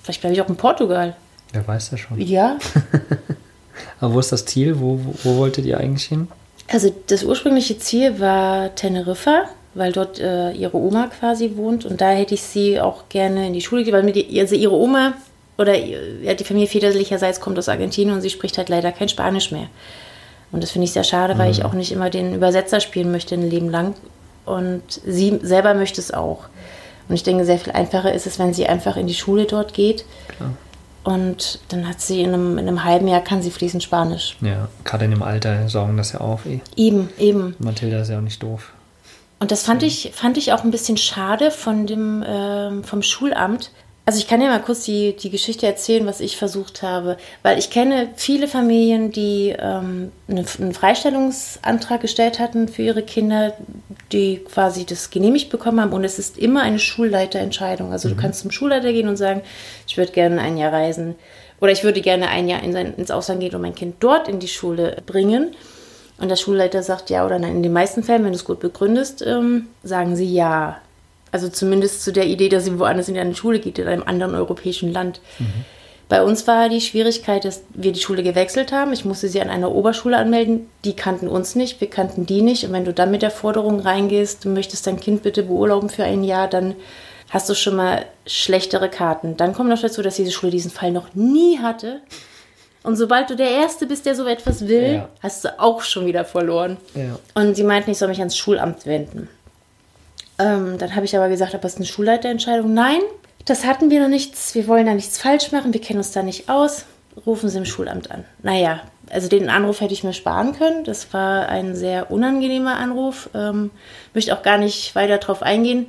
vielleicht 0.02 0.22
bleibe 0.22 0.34
ich 0.34 0.42
auch 0.42 0.50
in 0.50 0.56
Portugal. 0.56 1.16
Wer 1.52 1.68
weiß 1.68 1.92
das 1.92 2.00
schon. 2.00 2.20
Ja. 2.20 2.58
Aber 4.00 4.14
wo 4.14 4.20
ist 4.20 4.32
das 4.32 4.46
Ziel? 4.46 4.80
Wo, 4.80 5.00
wo, 5.04 5.16
wo 5.24 5.38
wolltet 5.38 5.66
ihr 5.66 5.78
eigentlich 5.78 6.06
hin? 6.06 6.28
Also 6.68 6.94
das 7.08 7.24
ursprüngliche 7.24 7.78
Ziel 7.78 8.20
war 8.20 8.74
Teneriffa 8.76 9.50
weil 9.76 9.92
dort 9.92 10.20
äh, 10.20 10.52
ihre 10.52 10.78
Oma 10.78 11.08
quasi 11.08 11.56
wohnt 11.56 11.86
und 11.86 12.02
da 12.02 12.12
hätte 12.12 12.34
ich 12.36 12.44
sie 12.44 12.80
auch 12.80 13.10
gerne 13.10 13.48
in 13.48 13.54
die 13.54 13.62
Schule 13.62 13.92
weil 13.92 14.12
die, 14.12 14.40
also 14.40 14.56
ihre 14.56 14.76
Oma 14.76 15.14
oder 15.58 15.78
ja, 15.78 16.34
die 16.34 16.44
Familie 16.44 16.68
väterlicherseits 16.68 17.40
kommt 17.40 17.60
aus 17.60 17.70
Argentinien 17.70 18.16
und 18.16 18.22
sie 18.22 18.30
spricht 18.30 18.58
halt 18.58 18.70
leider 18.70 18.92
kein 18.92 19.10
Spanisch 19.10 19.52
mehr. 19.52 19.68
Und 20.52 20.62
das 20.64 20.72
finde 20.72 20.86
ich 20.86 20.94
sehr 20.94 21.04
schade, 21.04 21.36
mhm. 21.36 21.40
weil 21.40 21.52
ich 21.52 21.60
mhm. 21.60 21.66
auch 21.66 21.74
nicht 21.74 21.92
immer 21.92 22.10
den 22.10 22.36
Übersetzer 22.36 22.80
spielen 22.80 23.12
möchte 23.12 23.36
ein 23.36 23.50
Leben 23.50 23.70
lang. 23.70 23.96
Und 24.46 24.84
sie 25.06 25.40
selber 25.42 25.74
möchte 25.74 26.02
es 26.02 26.14
auch. 26.14 26.46
Und 27.08 27.16
ich 27.16 27.24
denke, 27.24 27.46
sehr 27.46 27.58
viel 27.58 27.74
einfacher 27.74 28.14
ist 28.14 28.28
es, 28.28 28.40
wenn 28.40 28.54
sie 28.54 28.68
einfach 28.68 28.98
in 28.98 29.08
die 29.08 29.14
Schule 29.14 29.46
dort 29.46 29.74
geht. 29.74 30.06
Klar. 30.36 30.52
Und 31.04 31.60
dann 31.68 31.88
hat 31.88 32.00
sie 32.00 32.22
in 32.22 32.34
einem, 32.34 32.58
in 32.58 32.68
einem 32.68 32.84
halben 32.84 33.08
Jahr 33.08 33.22
kann 33.22 33.42
sie 33.42 33.52
fließend 33.52 33.84
Spanisch. 33.84 34.38
Ja, 34.42 34.70
gerade 34.86 35.06
in 35.06 35.12
dem 35.12 35.24
Alter 35.24 35.68
sorgen 35.68 35.98
das 35.98 36.14
ja 36.14 36.22
auf 36.22 36.46
eh. 36.46 36.62
Eben, 36.78 37.10
eben. 37.20 37.56
Mathilda 37.60 38.00
ist 38.00 38.10
ja 38.10 38.18
auch 38.18 38.22
nicht 38.22 38.42
doof. 38.42 38.73
Und 39.44 39.52
das 39.52 39.64
fand 39.64 39.84
ich, 39.84 40.12
fand 40.14 40.38
ich 40.38 40.54
auch 40.54 40.64
ein 40.64 40.72
bisschen 40.72 40.96
schade 40.96 41.52
von 41.52 41.86
dem, 41.86 42.24
ähm, 42.26 42.86
vom 42.86 43.02
Schulamt. 43.02 43.72
Also 44.06 44.18
ich 44.18 44.30
kann 44.30 44.40
dir 44.40 44.48
mal 44.48 44.62
kurz 44.62 44.86
die, 44.86 45.18
die 45.18 45.30
Geschichte 45.30 45.68
erzählen, 45.68 46.06
was 46.06 46.22
ich 46.22 46.38
versucht 46.38 46.82
habe, 46.82 47.18
weil 47.42 47.60
ich 47.60 47.70
kenne 47.70 48.08
viele 48.16 48.48
Familien, 48.48 49.12
die 49.12 49.54
ähm, 49.60 50.14
eine, 50.30 50.46
einen 50.60 50.74
Freistellungsantrag 50.74 52.00
gestellt 52.00 52.40
hatten 52.40 52.70
für 52.70 52.84
ihre 52.84 53.04
Kinder, 53.04 53.54
die 54.14 54.38
quasi 54.38 54.86
das 54.86 55.10
genehmigt 55.10 55.50
bekommen 55.50 55.82
haben 55.82 55.92
und 55.92 56.06
es 56.06 56.20
ist 56.20 56.38
immer 56.38 56.62
eine 56.62 56.80
Schulleiterentscheidung. 56.80 57.92
Also 57.92 58.08
mhm. 58.08 58.16
du 58.16 58.22
kannst 58.22 58.40
zum 58.40 58.52
Schulleiter 58.52 58.94
gehen 58.94 59.10
und 59.10 59.18
sagen, 59.18 59.42
ich 59.86 59.98
würde 59.98 60.14
gerne 60.14 60.40
ein 60.40 60.56
Jahr 60.56 60.72
reisen 60.72 61.16
oder 61.60 61.74
ich 61.74 61.84
würde 61.84 62.00
gerne 62.00 62.30
ein 62.30 62.48
Jahr 62.48 62.64
in 62.64 62.72
sein, 62.72 62.94
ins 62.96 63.12
Ausland 63.12 63.42
gehen 63.42 63.54
und 63.54 63.62
mein 63.62 63.76
Kind 63.76 63.98
dort 64.00 64.30
in 64.30 64.40
die 64.40 64.48
Schule 64.48 65.04
bringen. 65.06 65.54
Und 66.18 66.30
der 66.30 66.36
Schulleiter 66.36 66.84
sagt 66.84 67.10
ja 67.10 67.26
oder 67.26 67.40
nein. 67.40 67.58
In 67.58 67.64
den 67.64 67.74
meisten 67.74 68.04
Fällen, 68.04 68.24
wenn 68.24 68.32
du 68.32 68.38
es 68.38 68.46
gut 68.46 68.60
begründest, 68.60 69.22
ähm, 69.26 69.68
sagen 69.84 70.16
sie 70.16 70.32
ja. 70.32 70.78
Also 71.32 71.50
zumindest 71.50 72.04
zu 72.04 72.14
der 72.14 72.28
Idee, 72.28 72.50
dass 72.50 72.66
sie 72.66 72.80
woanders 72.80 73.10
in 73.10 73.18
eine 73.18 73.36
Schule 73.36 73.60
geht, 73.60 73.80
in 73.80 73.88
einem 73.88 74.04
anderen 74.04 74.36
europäischen 74.36 74.94
Land. 74.94 75.20
Mhm. 75.40 75.66
Bei 76.10 76.22
uns 76.22 76.46
war 76.46 76.70
die 76.70 76.82
Schwierigkeit, 76.82 77.44
dass 77.44 77.64
wir 77.74 77.92
die 77.92 78.00
Schule 78.00 78.22
gewechselt 78.22 78.72
haben. 78.72 78.94
Ich 78.94 79.04
musste 79.04 79.30
sie 79.30 79.42
an 79.42 79.50
einer 79.50 79.72
Oberschule 79.72 80.18
anmelden. 80.18 80.70
Die 80.86 80.96
kannten 80.96 81.28
uns 81.28 81.56
nicht, 81.56 81.82
wir 81.82 81.90
kannten 81.90 82.28
die 82.28 82.44
nicht. 82.44 82.66
Und 82.66 82.74
wenn 82.74 82.86
du 82.86 82.94
dann 82.94 83.10
mit 83.10 83.24
der 83.24 83.32
Forderung 83.32 83.80
reingehst, 83.80 84.46
du 84.46 84.50
möchtest 84.50 84.86
dein 84.86 85.00
Kind 85.00 85.24
bitte 85.24 85.42
beurlauben 85.42 85.90
für 85.90 86.04
ein 86.04 86.24
Jahr, 86.24 86.48
dann 86.48 86.76
hast 87.32 87.50
du 87.50 87.56
schon 87.56 87.76
mal 87.76 88.06
schlechtere 88.28 88.90
Karten. 88.90 89.38
Dann 89.38 89.54
kommt 89.54 89.70
noch 89.70 89.82
dazu, 89.82 90.04
dass 90.04 90.18
diese 90.18 90.32
Schule 90.32 90.52
diesen 90.52 90.70
Fall 90.70 90.92
noch 90.92 91.16
nie 91.16 91.58
hatte. 91.58 92.02
Und 92.84 92.98
sobald 92.98 93.30
du 93.30 93.36
der 93.36 93.50
Erste 93.50 93.88
bist, 93.88 94.06
der 94.06 94.14
so 94.14 94.26
etwas 94.28 94.68
will, 94.68 94.96
ja. 94.96 95.10
hast 95.22 95.46
du 95.46 95.60
auch 95.60 95.82
schon 95.82 96.06
wieder 96.06 96.26
verloren. 96.26 96.78
Ja. 96.94 97.18
Und 97.34 97.56
sie 97.56 97.64
meinten, 97.64 97.92
ich 97.92 97.98
soll 97.98 98.10
mich 98.10 98.20
ans 98.20 98.38
Schulamt 98.38 98.86
wenden. 98.86 99.30
Ähm, 100.38 100.78
dann 100.78 100.96
habe 100.96 101.06
ich 101.06 101.16
aber 101.16 101.30
gesagt, 101.30 101.56
aber 101.56 101.66
es 101.66 101.74
ist 101.74 101.80
eine 101.80 101.86
Schulleiterentscheidung. 101.86 102.74
Nein, 102.74 103.00
das 103.46 103.66
hatten 103.66 103.90
wir 103.90 104.02
noch 104.02 104.10
nichts. 104.10 104.54
Wir 104.56 104.68
wollen 104.68 104.86
da 104.86 104.94
nichts 104.94 105.18
falsch 105.18 105.52
machen. 105.52 105.74
Wir 105.74 105.82
kennen 105.82 106.00
uns 106.00 106.12
da 106.12 106.24
nicht 106.24 106.50
aus. 106.50 106.86
rufen 107.26 107.50
Sie 107.50 107.58
im 107.58 107.66
Schulamt 107.66 108.12
an. 108.12 108.26
Naja, 108.42 108.82
also 109.10 109.30
den 109.30 109.50
Anruf 109.50 109.80
hätte 109.80 109.94
ich 109.94 110.04
mir 110.04 110.14
sparen 110.14 110.54
können. 110.54 110.84
Das 110.84 111.14
war 111.14 111.48
ein 111.48 111.76
sehr 111.76 112.12
unangenehmer 112.12 112.76
Anruf. 112.76 113.30
Ähm, 113.34 113.72
möchte 114.14 114.36
auch 114.36 114.44
gar 114.44 114.58
nicht 114.58 114.96
weiter 114.96 115.18
darauf 115.18 115.42
eingehen. 115.42 115.88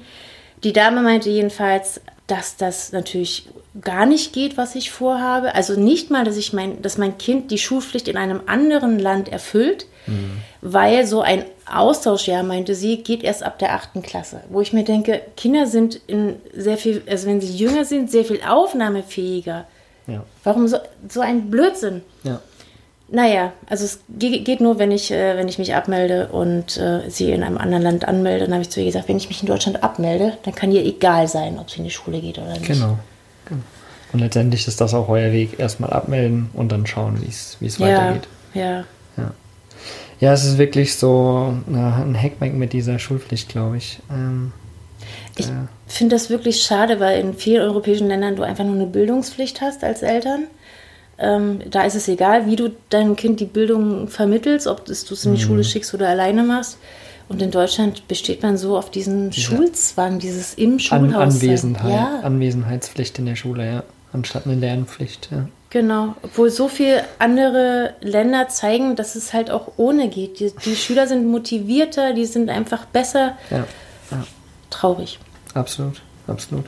Die 0.63 0.73
Dame 0.73 1.03
meinte 1.03 1.31
jedenfalls, 1.31 2.01
dass 2.27 2.57
das 2.57 2.93
natürlich 2.93 3.49
gar 3.81 4.07
nicht 4.07 4.33
geht, 4.33 4.57
was 4.57 4.75
ich 4.75 4.91
vorhabe. 4.91 5.55
Also 5.55 5.79
nicht 5.79 6.11
mal, 6.11 6.25
dass 6.25 6.37
ich 6.37 6.53
mein, 6.53 6.81
dass 6.81 6.97
mein 6.97 7.19
Kind 7.19 7.51
die 7.51 7.59
Schulpflicht 7.59 8.09
in 8.09 8.17
einem 8.17 8.41
anderen 8.47 8.99
Land 8.99 9.29
erfüllt, 9.29 9.87
mhm. 10.07 10.39
weil 10.63 11.07
so 11.07 11.21
ein 11.21 11.45
Austauschjahr, 11.67 12.43
meinte 12.43 12.75
sie, 12.75 12.99
geht 12.99 13.23
erst 13.23 13.43
ab 13.43 13.59
der 13.59 13.75
achten 13.75 14.03
Klasse. 14.03 14.41
Wo 14.49 14.61
ich 14.61 14.73
mir 14.73 14.85
denke, 14.85 15.21
Kinder 15.37 15.67
sind 15.67 16.01
in 16.07 16.37
sehr 16.55 16.79
viel, 16.79 17.03
also 17.07 17.27
wenn 17.27 17.41
sie 17.41 17.55
jünger 17.55 17.85
sind, 17.85 18.11
sehr 18.11 18.25
viel 18.25 18.41
aufnahmefähiger. 18.47 19.67
Ja. 20.07 20.25
Warum 20.45 20.69
so, 20.69 20.79
so 21.09 21.21
ein 21.21 21.51
Blödsinn? 21.51 22.03
Ja. 22.23 22.41
Naja, 23.11 23.53
also 23.69 23.85
es 23.85 24.01
geht 24.19 24.61
nur, 24.61 24.79
wenn 24.79 24.91
ich, 24.91 25.11
äh, 25.11 25.37
wenn 25.37 25.47
ich 25.47 25.59
mich 25.59 25.75
abmelde 25.75 26.29
und 26.29 26.77
äh, 26.79 27.09
sie 27.09 27.31
in 27.31 27.43
einem 27.43 27.59
anderen 27.59 27.83
Land 27.83 28.09
anmelde. 28.09 28.47
Dann 28.47 28.55
habe 28.55 28.63
ich 28.63 28.71
zu 28.71 28.81
ihr 28.81 28.87
gesagt, 28.87 29.09
wenn 29.09 29.19
ich 29.19 29.29
mich 29.29 29.43
in 29.43 29.47
Deutschland 29.47 29.83
abmelde, 29.83 30.39
dann 30.43 30.55
kann 30.55 30.73
ihr 30.73 30.85
egal 30.85 31.29
sein, 31.29 31.59
ob 31.59 31.71
sie 31.71 31.79
in 31.79 31.85
die 31.85 31.91
Schule 31.91 32.21
geht 32.21 32.39
oder 32.39 32.53
nicht. 32.53 32.67
Genau. 32.67 32.99
genau. 33.45 33.61
Und 34.13 34.21
letztendlich 34.21 34.67
ist 34.67 34.81
das 34.81 34.95
auch 34.95 35.09
euer 35.09 35.33
Weg. 35.33 35.59
Erstmal 35.59 35.91
abmelden 35.91 36.51
und 36.55 36.73
dann 36.73 36.87
schauen, 36.87 37.21
wie 37.21 37.29
es 37.29 37.79
ja, 37.79 37.87
weitergeht. 37.87 38.29
Ja. 38.55 38.85
ja. 39.17 39.33
Ja, 40.21 40.33
es 40.33 40.45
ist 40.45 40.57
wirklich 40.57 40.97
so 40.97 41.55
na, 41.67 42.03
ein 42.03 42.21
Hackmack 42.21 42.55
mit 42.55 42.73
dieser 42.73 42.99
Schulpflicht, 42.99 43.49
glaube 43.49 43.77
ich. 43.77 43.99
Ähm, 44.11 44.53
ich 45.37 45.47
finde 45.87 46.15
das 46.15 46.31
wirklich 46.31 46.63
schade, 46.63 47.01
weil 47.01 47.21
in 47.21 47.35
vielen 47.35 47.63
europäischen 47.63 48.09
Ländern 48.09 48.37
du 48.37 48.43
einfach 48.43 48.65
nur 48.65 48.75
eine 48.75 48.87
Bildungspflicht 48.87 49.61
hast 49.61 49.83
als 49.83 50.03
Eltern. 50.03 50.45
Ähm, 51.19 51.61
da 51.71 51.83
ist 51.85 51.95
es 51.95 52.09
egal, 52.09 52.47
wie 52.47 52.57
du 52.57 52.71
deinem 52.91 53.17
Kind 53.17 53.41
die 53.41 53.47
Bildung 53.47 54.09
vermittelst, 54.09 54.67
ob 54.67 54.85
du 54.85 54.93
es 54.93 55.11
in 55.11 55.35
die 55.35 55.41
mhm. 55.41 55.47
Schule 55.47 55.65
schickst 55.65 55.95
oder 55.95 56.09
alleine 56.09 56.43
machst. 56.43 56.79
Und 57.29 57.41
in 57.41 57.51
Deutschland 57.51 58.07
besteht 58.07 58.43
man 58.43 58.59
so 58.59 58.77
auf 58.77 58.91
diesen 58.91 59.31
Diese 59.31 59.47
Schulzwang, 59.47 60.19
dieses 60.19 60.55
im 60.55 60.79
Schulhaus. 60.79 61.15
An 61.15 61.15
Anwesenheit, 61.15 61.91
ja. 61.91 62.21
Anwesenheitspflicht 62.23 63.19
in 63.19 63.27
der 63.27 63.37
Schule, 63.37 63.67
ja. 63.67 63.83
Anstatt 64.13 64.47
eine 64.47 64.57
Lernpflicht, 64.57 65.29
ja. 65.31 65.49
Genau, 65.71 66.15
obwohl 66.23 66.51
so 66.51 66.69
viele 66.69 67.03
andere 67.19 67.95
Länder 68.01 68.49
zeigen, 68.49 68.95
dass 68.95 69.17
es 69.17 69.33
halt 69.33 69.51
auch 69.51 69.73
ohne 69.77 70.09
geht. 70.09 70.39
Die, 70.39 70.53
die 70.65 70.77
Schüler 70.77 71.09
sind 71.09 71.27
motivierter, 71.27 72.13
die 72.13 72.27
sind 72.27 72.49
einfach 72.49 72.85
besser. 72.85 73.37
Ja. 73.51 73.65
ja. 74.13 74.25
Traurig. 74.71 75.19
Absolut, 75.55 76.01
absolut 76.29 76.67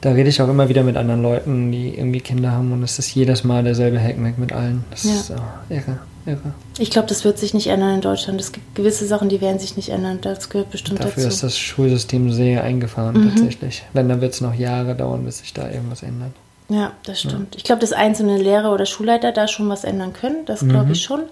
da 0.00 0.12
rede 0.12 0.28
ich 0.28 0.40
auch 0.42 0.48
immer 0.48 0.68
wieder 0.68 0.82
mit 0.82 0.96
anderen 0.96 1.22
Leuten, 1.22 1.72
die 1.72 1.96
irgendwie 1.96 2.20
Kinder 2.20 2.52
haben 2.52 2.72
und 2.72 2.82
es 2.82 2.98
ist 2.98 3.14
jedes 3.14 3.44
Mal 3.44 3.64
derselbe 3.64 3.98
Hackmack 3.98 4.38
mit 4.38 4.52
allen. 4.52 4.84
Das 4.90 5.04
ja. 5.04 5.12
ist 5.12 5.30
oh, 5.30 5.72
irre, 5.72 5.98
irre. 6.26 6.54
Ich 6.78 6.90
glaube, 6.90 7.08
das 7.08 7.24
wird 7.24 7.38
sich 7.38 7.54
nicht 7.54 7.68
ändern 7.68 7.94
in 7.94 8.00
Deutschland. 8.02 8.40
Es 8.40 8.52
gibt 8.52 8.74
gewisse 8.74 9.06
Sachen, 9.06 9.28
die 9.28 9.40
werden 9.40 9.58
sich 9.58 9.76
nicht 9.76 9.88
ändern. 9.88 10.18
Das 10.20 10.48
gehört 10.50 10.70
bestimmt 10.70 11.00
Dafür 11.00 11.10
dazu. 11.10 11.20
Dafür 11.20 11.32
ist 11.32 11.42
das 11.42 11.58
Schulsystem 11.58 12.30
sehr 12.30 12.62
eingefahren 12.62 13.18
mhm. 13.18 13.30
tatsächlich. 13.30 13.84
Wenn, 13.94 14.08
dann 14.08 14.20
wird 14.20 14.34
es 14.34 14.40
noch 14.40 14.54
Jahre 14.54 14.94
dauern, 14.94 15.24
bis 15.24 15.38
sich 15.38 15.54
da 15.54 15.70
irgendwas 15.70 16.02
ändert. 16.02 16.32
Ja, 16.68 16.92
das 17.04 17.20
stimmt. 17.20 17.54
Ja. 17.54 17.58
Ich 17.58 17.64
glaube, 17.64 17.80
dass 17.80 17.92
einzelne 17.92 18.38
Lehrer 18.38 18.72
oder 18.72 18.86
Schulleiter 18.86 19.32
da 19.32 19.46
schon 19.46 19.68
was 19.68 19.84
ändern 19.84 20.12
können. 20.12 20.44
Das 20.46 20.60
glaube 20.60 20.86
mhm. 20.86 20.92
ich 20.92 21.02
schon. 21.02 21.22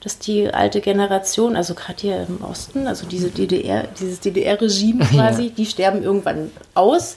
Dass 0.00 0.18
die 0.18 0.52
alte 0.52 0.80
Generation, 0.80 1.56
also 1.56 1.74
gerade 1.74 2.00
hier 2.00 2.26
im 2.28 2.44
Osten, 2.44 2.86
also 2.86 3.06
diese 3.06 3.30
DDR, 3.30 3.88
dieses 3.98 4.20
DDR-Regime 4.20 5.04
quasi, 5.12 5.44
ja. 5.44 5.52
die 5.56 5.66
sterben 5.66 6.02
irgendwann 6.02 6.50
aus. 6.74 7.16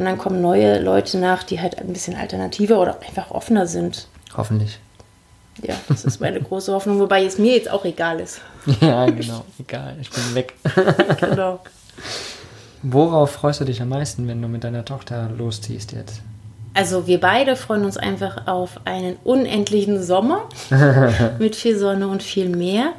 Und 0.00 0.06
dann 0.06 0.16
kommen 0.16 0.40
neue 0.40 0.80
Leute 0.80 1.18
nach, 1.18 1.42
die 1.42 1.60
halt 1.60 1.78
ein 1.78 1.92
bisschen 1.92 2.16
alternativer 2.16 2.80
oder 2.80 2.98
einfach 3.06 3.32
offener 3.32 3.66
sind. 3.66 4.08
Hoffentlich. 4.34 4.78
Ja, 5.60 5.74
das 5.88 6.06
ist 6.06 6.22
meine 6.22 6.40
große 6.40 6.72
Hoffnung, 6.72 7.00
wobei 7.00 7.22
es 7.22 7.36
mir 7.36 7.52
jetzt 7.52 7.70
auch 7.70 7.84
egal 7.84 8.18
ist. 8.18 8.40
Ja, 8.80 9.04
genau, 9.04 9.44
egal, 9.58 9.98
ich 10.00 10.08
bin 10.10 10.34
weg. 10.34 10.54
genau. 11.20 11.60
Worauf 12.82 13.32
freust 13.32 13.60
du 13.60 13.66
dich 13.66 13.82
am 13.82 13.90
meisten, 13.90 14.26
wenn 14.26 14.40
du 14.40 14.48
mit 14.48 14.64
deiner 14.64 14.86
Tochter 14.86 15.28
losziehst 15.36 15.92
jetzt? 15.92 16.22
Also 16.72 17.06
wir 17.06 17.20
beide 17.20 17.54
freuen 17.54 17.84
uns 17.84 17.98
einfach 17.98 18.46
auf 18.46 18.80
einen 18.86 19.16
unendlichen 19.22 20.02
Sommer 20.02 20.48
mit 21.38 21.56
viel 21.56 21.76
Sonne 21.76 22.08
und 22.08 22.22
viel 22.22 22.48
Meer. 22.48 22.94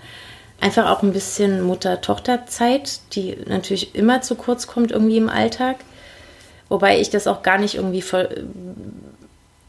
Einfach 0.59 0.87
auch 0.91 1.01
ein 1.01 1.13
bisschen 1.13 1.63
Mutter-Tochter-Zeit, 1.63 2.99
die 3.13 3.37
natürlich 3.47 3.95
immer 3.95 4.21
zu 4.21 4.35
kurz 4.35 4.67
kommt 4.67 4.91
irgendwie 4.91 5.17
im 5.17 5.29
Alltag. 5.29 5.77
Wobei 6.71 7.01
ich 7.01 7.09
das 7.09 7.27
auch 7.27 7.43
gar 7.43 7.57
nicht 7.57 7.75
irgendwie 7.75 8.01
voll, 8.01 8.45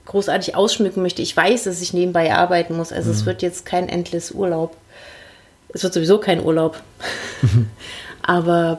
großartig 0.06 0.54
ausschmücken 0.54 1.02
möchte. 1.02 1.20
Ich 1.20 1.36
weiß, 1.36 1.64
dass 1.64 1.82
ich 1.82 1.92
nebenbei 1.92 2.32
arbeiten 2.32 2.76
muss. 2.76 2.92
Also 2.92 3.10
mhm. 3.10 3.16
es 3.16 3.26
wird 3.26 3.42
jetzt 3.42 3.66
kein 3.66 3.88
endless 3.88 4.30
Urlaub. 4.30 4.76
Es 5.74 5.82
wird 5.82 5.94
sowieso 5.94 6.18
kein 6.18 6.40
Urlaub. 6.40 6.80
Aber 8.22 8.78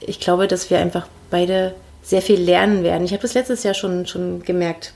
ich 0.00 0.20
glaube, 0.20 0.48
dass 0.48 0.68
wir 0.68 0.80
einfach 0.80 1.06
beide 1.30 1.74
sehr 2.02 2.20
viel 2.20 2.38
lernen 2.38 2.82
werden. 2.82 3.06
Ich 3.06 3.12
habe 3.12 3.22
das 3.22 3.32
letztes 3.32 3.62
Jahr 3.62 3.72
schon, 3.72 4.06
schon 4.06 4.42
gemerkt, 4.42 4.92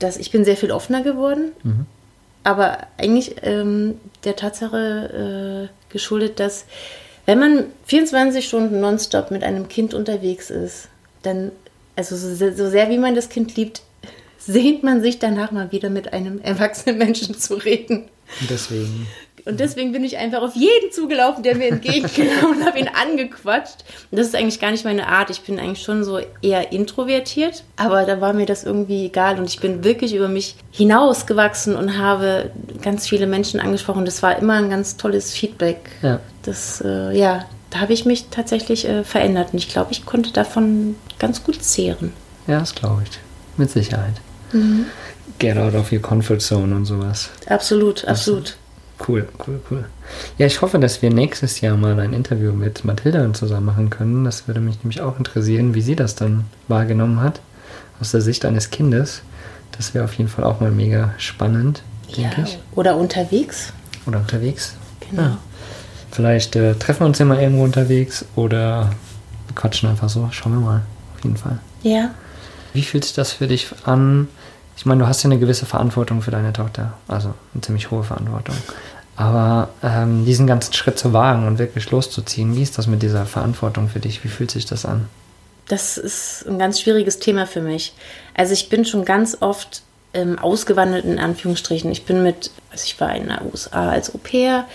dass 0.00 0.16
ich 0.16 0.32
bin 0.32 0.44
sehr 0.44 0.56
viel 0.56 0.72
offener 0.72 1.02
geworden. 1.02 1.52
Mhm. 1.62 1.86
Aber 2.42 2.78
eigentlich 2.98 3.36
ähm, 3.42 4.00
der 4.24 4.34
Tatsache 4.34 5.68
äh, 5.70 5.92
geschuldet, 5.92 6.40
dass 6.40 6.64
wenn 7.26 7.38
man 7.38 7.66
24 7.86 8.44
Stunden 8.44 8.80
nonstop 8.80 9.30
mit 9.30 9.44
einem 9.44 9.68
Kind 9.68 9.94
unterwegs 9.94 10.50
ist, 10.50 10.88
dann, 11.24 11.52
also 11.96 12.16
so, 12.16 12.34
so 12.34 12.70
sehr 12.70 12.90
wie 12.90 12.98
man 12.98 13.14
das 13.14 13.28
Kind 13.28 13.56
liebt, 13.56 13.82
sehnt 14.38 14.82
man 14.82 15.02
sich 15.02 15.18
danach 15.18 15.50
mal 15.50 15.72
wieder 15.72 15.90
mit 15.90 16.12
einem 16.12 16.40
erwachsenen 16.40 16.98
Menschen 16.98 17.36
zu 17.38 17.54
reden. 17.54 18.08
Und 18.40 18.50
deswegen. 18.50 19.06
Und 19.46 19.60
deswegen 19.60 19.92
bin 19.92 20.04
ich 20.04 20.16
einfach 20.16 20.40
auf 20.40 20.54
jeden 20.54 20.90
zugelaufen, 20.90 21.42
der 21.42 21.54
mir 21.56 21.68
entgegenkam 21.68 22.52
und 22.52 22.64
habe 22.64 22.78
ihn 22.78 22.88
angequatscht. 22.88 23.84
Und 24.10 24.18
das 24.18 24.28
ist 24.28 24.34
eigentlich 24.34 24.58
gar 24.58 24.70
nicht 24.70 24.84
meine 24.84 25.06
Art. 25.06 25.28
Ich 25.28 25.42
bin 25.42 25.58
eigentlich 25.58 25.82
schon 25.82 26.02
so 26.02 26.18
eher 26.40 26.72
introvertiert, 26.72 27.62
aber 27.76 28.04
da 28.04 28.22
war 28.22 28.32
mir 28.32 28.46
das 28.46 28.64
irgendwie 28.64 29.06
egal 29.06 29.38
und 29.38 29.44
ich 29.44 29.60
bin 29.60 29.84
wirklich 29.84 30.14
über 30.14 30.28
mich 30.28 30.56
hinausgewachsen 30.70 31.76
und 31.76 31.98
habe 31.98 32.52
ganz 32.80 33.06
viele 33.06 33.26
Menschen 33.26 33.60
angesprochen. 33.60 34.06
Das 34.06 34.22
war 34.22 34.38
immer 34.38 34.54
ein 34.54 34.70
ganz 34.70 34.96
tolles 34.96 35.32
Feedback. 35.32 35.90
Ja. 36.00 36.20
Das, 36.42 36.82
äh, 36.84 37.16
ja, 37.16 37.44
da 37.74 37.80
habe 37.80 37.92
ich 37.92 38.04
mich 38.04 38.28
tatsächlich 38.30 38.88
äh, 38.88 39.02
verändert 39.02 39.48
und 39.52 39.58
ich 39.58 39.68
glaube, 39.68 39.90
ich 39.90 40.06
konnte 40.06 40.32
davon 40.32 40.94
ganz 41.18 41.42
gut 41.42 41.60
zehren. 41.60 42.12
Ja, 42.46 42.60
das 42.60 42.74
glaube 42.74 43.02
ich. 43.02 43.18
Mit 43.56 43.68
Sicherheit. 43.68 44.14
Mhm. 44.52 44.86
Get 45.40 45.56
out 45.56 45.74
of 45.74 45.90
your 45.90 45.98
comfort 45.98 46.38
zone 46.38 46.74
und 46.74 46.84
sowas. 46.84 47.30
Absolut, 47.46 48.04
absolut. 48.04 48.56
Cool, 49.06 49.26
cool, 49.44 49.60
cool. 49.70 49.84
Ja, 50.38 50.46
ich 50.46 50.62
hoffe, 50.62 50.78
dass 50.78 51.02
wir 51.02 51.10
nächstes 51.10 51.60
Jahr 51.60 51.76
mal 51.76 51.98
ein 51.98 52.12
Interview 52.12 52.52
mit 52.52 52.84
Mathilda 52.84 53.32
zusammen 53.32 53.66
machen 53.66 53.90
können. 53.90 54.24
Das 54.24 54.46
würde 54.46 54.60
mich 54.60 54.76
nämlich 54.84 55.00
auch 55.00 55.18
interessieren, 55.18 55.74
wie 55.74 55.82
sie 55.82 55.96
das 55.96 56.14
dann 56.14 56.44
wahrgenommen 56.68 57.20
hat, 57.20 57.40
aus 58.00 58.12
der 58.12 58.20
Sicht 58.20 58.44
eines 58.44 58.70
Kindes. 58.70 59.22
Das 59.76 59.94
wäre 59.94 60.04
auf 60.04 60.14
jeden 60.14 60.30
Fall 60.30 60.44
auch 60.44 60.60
mal 60.60 60.70
mega 60.70 61.12
spannend, 61.18 61.82
ja, 62.06 62.28
denke 62.28 62.42
ich. 62.42 62.58
Oder 62.76 62.96
unterwegs. 62.96 63.72
Oder 64.06 64.20
unterwegs. 64.20 64.76
Genau. 65.10 65.22
Ja. 65.22 65.38
Vielleicht 66.14 66.54
äh, 66.54 66.74
treffen 66.74 67.00
wir 67.00 67.06
uns 67.06 67.18
ja 67.18 67.24
mal 67.24 67.40
irgendwo 67.40 67.64
unterwegs 67.64 68.24
oder 68.36 68.90
quatschen 69.56 69.88
einfach 69.88 70.08
so. 70.08 70.28
Schauen 70.30 70.52
wir 70.52 70.60
mal. 70.60 70.82
Auf 71.16 71.24
jeden 71.24 71.36
Fall. 71.36 71.58
Ja. 71.82 72.10
Wie 72.72 72.82
fühlt 72.82 73.04
sich 73.04 73.14
das 73.14 73.32
für 73.32 73.48
dich 73.48 73.68
an? 73.84 74.28
Ich 74.76 74.86
meine, 74.86 75.02
du 75.02 75.08
hast 75.08 75.24
ja 75.24 75.28
eine 75.28 75.40
gewisse 75.40 75.66
Verantwortung 75.66 76.22
für 76.22 76.30
deine 76.30 76.52
Tochter. 76.52 76.92
Also 77.08 77.34
eine 77.52 77.62
ziemlich 77.62 77.90
hohe 77.90 78.04
Verantwortung. 78.04 78.54
Aber 79.16 79.70
ähm, 79.82 80.24
diesen 80.24 80.46
ganzen 80.46 80.72
Schritt 80.72 81.00
zu 81.00 81.12
wagen 81.12 81.48
und 81.48 81.58
wirklich 81.58 81.90
loszuziehen, 81.90 82.54
wie 82.54 82.62
ist 82.62 82.78
das 82.78 82.86
mit 82.86 83.02
dieser 83.02 83.26
Verantwortung 83.26 83.88
für 83.88 83.98
dich? 83.98 84.22
Wie 84.22 84.28
fühlt 84.28 84.52
sich 84.52 84.66
das 84.66 84.86
an? 84.86 85.08
Das 85.66 85.98
ist 85.98 86.46
ein 86.46 86.60
ganz 86.60 86.80
schwieriges 86.80 87.18
Thema 87.18 87.48
für 87.48 87.60
mich. 87.60 87.92
Also 88.34 88.52
ich 88.52 88.68
bin 88.68 88.84
schon 88.84 89.04
ganz 89.04 89.38
oft 89.40 89.82
ähm, 90.12 90.38
ausgewandelt 90.38 91.04
in 91.04 91.18
Anführungsstrichen. 91.18 91.90
Ich 91.90 92.04
bin 92.04 92.22
mit, 92.22 92.52
also 92.70 92.84
ich 92.84 93.00
war 93.00 93.14
in 93.16 93.28
den 93.28 93.38
USA 93.50 93.90
als 93.90 94.14
Au 94.14 94.18
pair. 94.18 94.66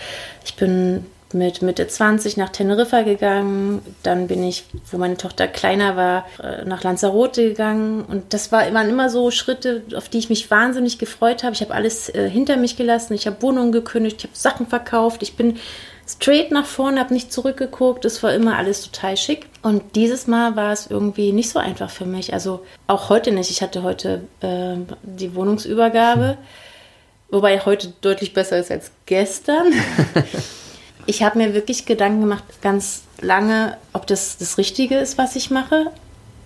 Ich 0.44 0.56
bin 0.56 1.06
mit 1.34 1.62
Mitte 1.62 1.86
20 1.86 2.36
nach 2.36 2.48
Teneriffa 2.48 3.02
gegangen. 3.02 3.82
Dann 4.02 4.26
bin 4.26 4.42
ich, 4.42 4.64
wo 4.90 4.98
meine 4.98 5.16
Tochter 5.16 5.48
kleiner 5.48 5.96
war, 5.96 6.26
äh, 6.42 6.64
nach 6.64 6.82
Lanzarote 6.82 7.48
gegangen. 7.48 8.04
Und 8.04 8.34
das 8.34 8.52
war, 8.52 8.72
waren 8.74 8.88
immer 8.88 9.10
so 9.10 9.30
Schritte, 9.30 9.82
auf 9.96 10.08
die 10.08 10.18
ich 10.18 10.28
mich 10.28 10.50
wahnsinnig 10.50 10.98
gefreut 10.98 11.42
habe. 11.42 11.54
Ich 11.54 11.60
habe 11.60 11.74
alles 11.74 12.08
äh, 12.08 12.28
hinter 12.28 12.56
mich 12.56 12.76
gelassen. 12.76 13.14
Ich 13.14 13.26
habe 13.26 13.42
Wohnungen 13.42 13.72
gekündigt, 13.72 14.18
ich 14.18 14.24
habe 14.24 14.36
Sachen 14.36 14.66
verkauft. 14.66 15.22
Ich 15.22 15.36
bin 15.36 15.58
straight 16.06 16.50
nach 16.50 16.66
vorne, 16.66 17.00
habe 17.00 17.14
nicht 17.14 17.32
zurückgeguckt. 17.32 18.04
Es 18.04 18.22
war 18.22 18.34
immer 18.34 18.56
alles 18.56 18.82
total 18.82 19.16
schick. 19.16 19.46
Und 19.62 19.94
dieses 19.96 20.26
Mal 20.26 20.56
war 20.56 20.72
es 20.72 20.88
irgendwie 20.88 21.32
nicht 21.32 21.50
so 21.50 21.58
einfach 21.58 21.90
für 21.90 22.06
mich. 22.06 22.32
Also 22.32 22.64
auch 22.86 23.08
heute 23.08 23.30
nicht. 23.32 23.50
Ich 23.50 23.62
hatte 23.62 23.82
heute 23.82 24.22
äh, 24.40 24.76
die 25.02 25.34
Wohnungsübergabe. 25.34 26.38
Wobei 27.32 27.60
heute 27.60 27.92
deutlich 28.00 28.34
besser 28.34 28.58
ist 28.58 28.72
als 28.72 28.90
gestern. 29.06 29.72
ich 31.06 31.22
habe 31.22 31.38
mir 31.38 31.54
wirklich 31.54 31.86
Gedanken 31.86 32.20
gemacht, 32.20 32.44
ganz 32.62 33.02
lange, 33.20 33.76
ob 33.92 34.06
das 34.06 34.38
das 34.38 34.58
Richtige 34.58 34.96
ist, 34.96 35.18
was 35.18 35.36
ich 35.36 35.50
mache. 35.50 35.86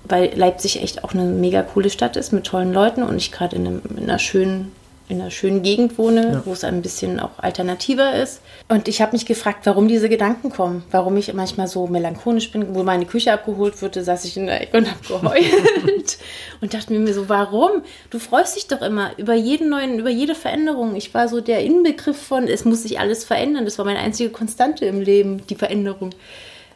Weil 0.06 0.36
Leipzig 0.36 0.82
echt 0.82 1.02
auch 1.02 1.14
eine 1.14 1.24
mega 1.24 1.62
coole 1.62 1.88
Stadt 1.88 2.16
ist 2.16 2.32
mit 2.32 2.44
tollen 2.44 2.74
Leuten 2.74 3.02
und 3.02 3.16
ich 3.16 3.32
gerade 3.32 3.56
in, 3.56 3.80
in, 3.96 4.02
einer 4.02 4.18
schönen 4.18 4.72
in 5.08 5.20
einer 5.20 5.30
schönen 5.30 5.62
Gegend 5.62 5.98
wohne, 5.98 6.32
Ja. 6.32 6.42
wo 6.46 6.52
es 6.52 6.64
ein 6.64 6.80
bisschen 6.80 7.20
auch 7.20 7.38
alternativer 7.38 8.14
ist. 8.14 8.40
Und 8.68 8.88
ich 8.88 9.02
habe 9.02 9.12
mich 9.12 9.26
gefragt, 9.26 9.66
warum 9.66 9.86
diese 9.86 10.08
Gedanken 10.08 10.50
kommen, 10.50 10.82
warum 10.90 11.16
ich 11.18 11.32
manchmal 11.34 11.68
so 11.68 11.86
melancholisch 11.86 12.50
bin. 12.50 12.74
Wo 12.74 12.82
meine 12.84 13.04
Küche 13.04 13.32
abgeholt 13.32 13.80
wurde, 13.82 14.02
saß 14.02 14.24
ich 14.24 14.36
in 14.38 14.46
der 14.46 14.62
Ecke 14.62 14.78
und 14.78 14.88
habe 14.90 15.06
geheult 15.06 16.18
und 16.62 16.72
dachte 16.72 16.92
mir 16.94 17.12
so, 17.12 17.28
warum? 17.28 17.82
Du 18.08 18.18
freust 18.18 18.56
dich 18.56 18.66
doch 18.66 18.80
immer 18.80 19.10
über 19.18 19.34
jeden 19.34 19.68
neuen, 19.68 19.98
über 19.98 20.10
jede 20.10 20.34
Veränderung. 20.34 20.96
Ich 20.96 21.12
war 21.12 21.28
so 21.28 21.40
der 21.42 21.60
Inbegriff 21.62 22.16
von, 22.20 22.48
es 22.48 22.64
muss 22.64 22.82
sich 22.82 22.98
alles 22.98 23.24
verändern. 23.24 23.66
Das 23.66 23.76
war 23.78 23.84
meine 23.84 23.98
einzige 23.98 24.30
Konstante 24.30 24.86
im 24.86 25.00
Leben, 25.02 25.46
die 25.48 25.54
Veränderung. 25.56 26.10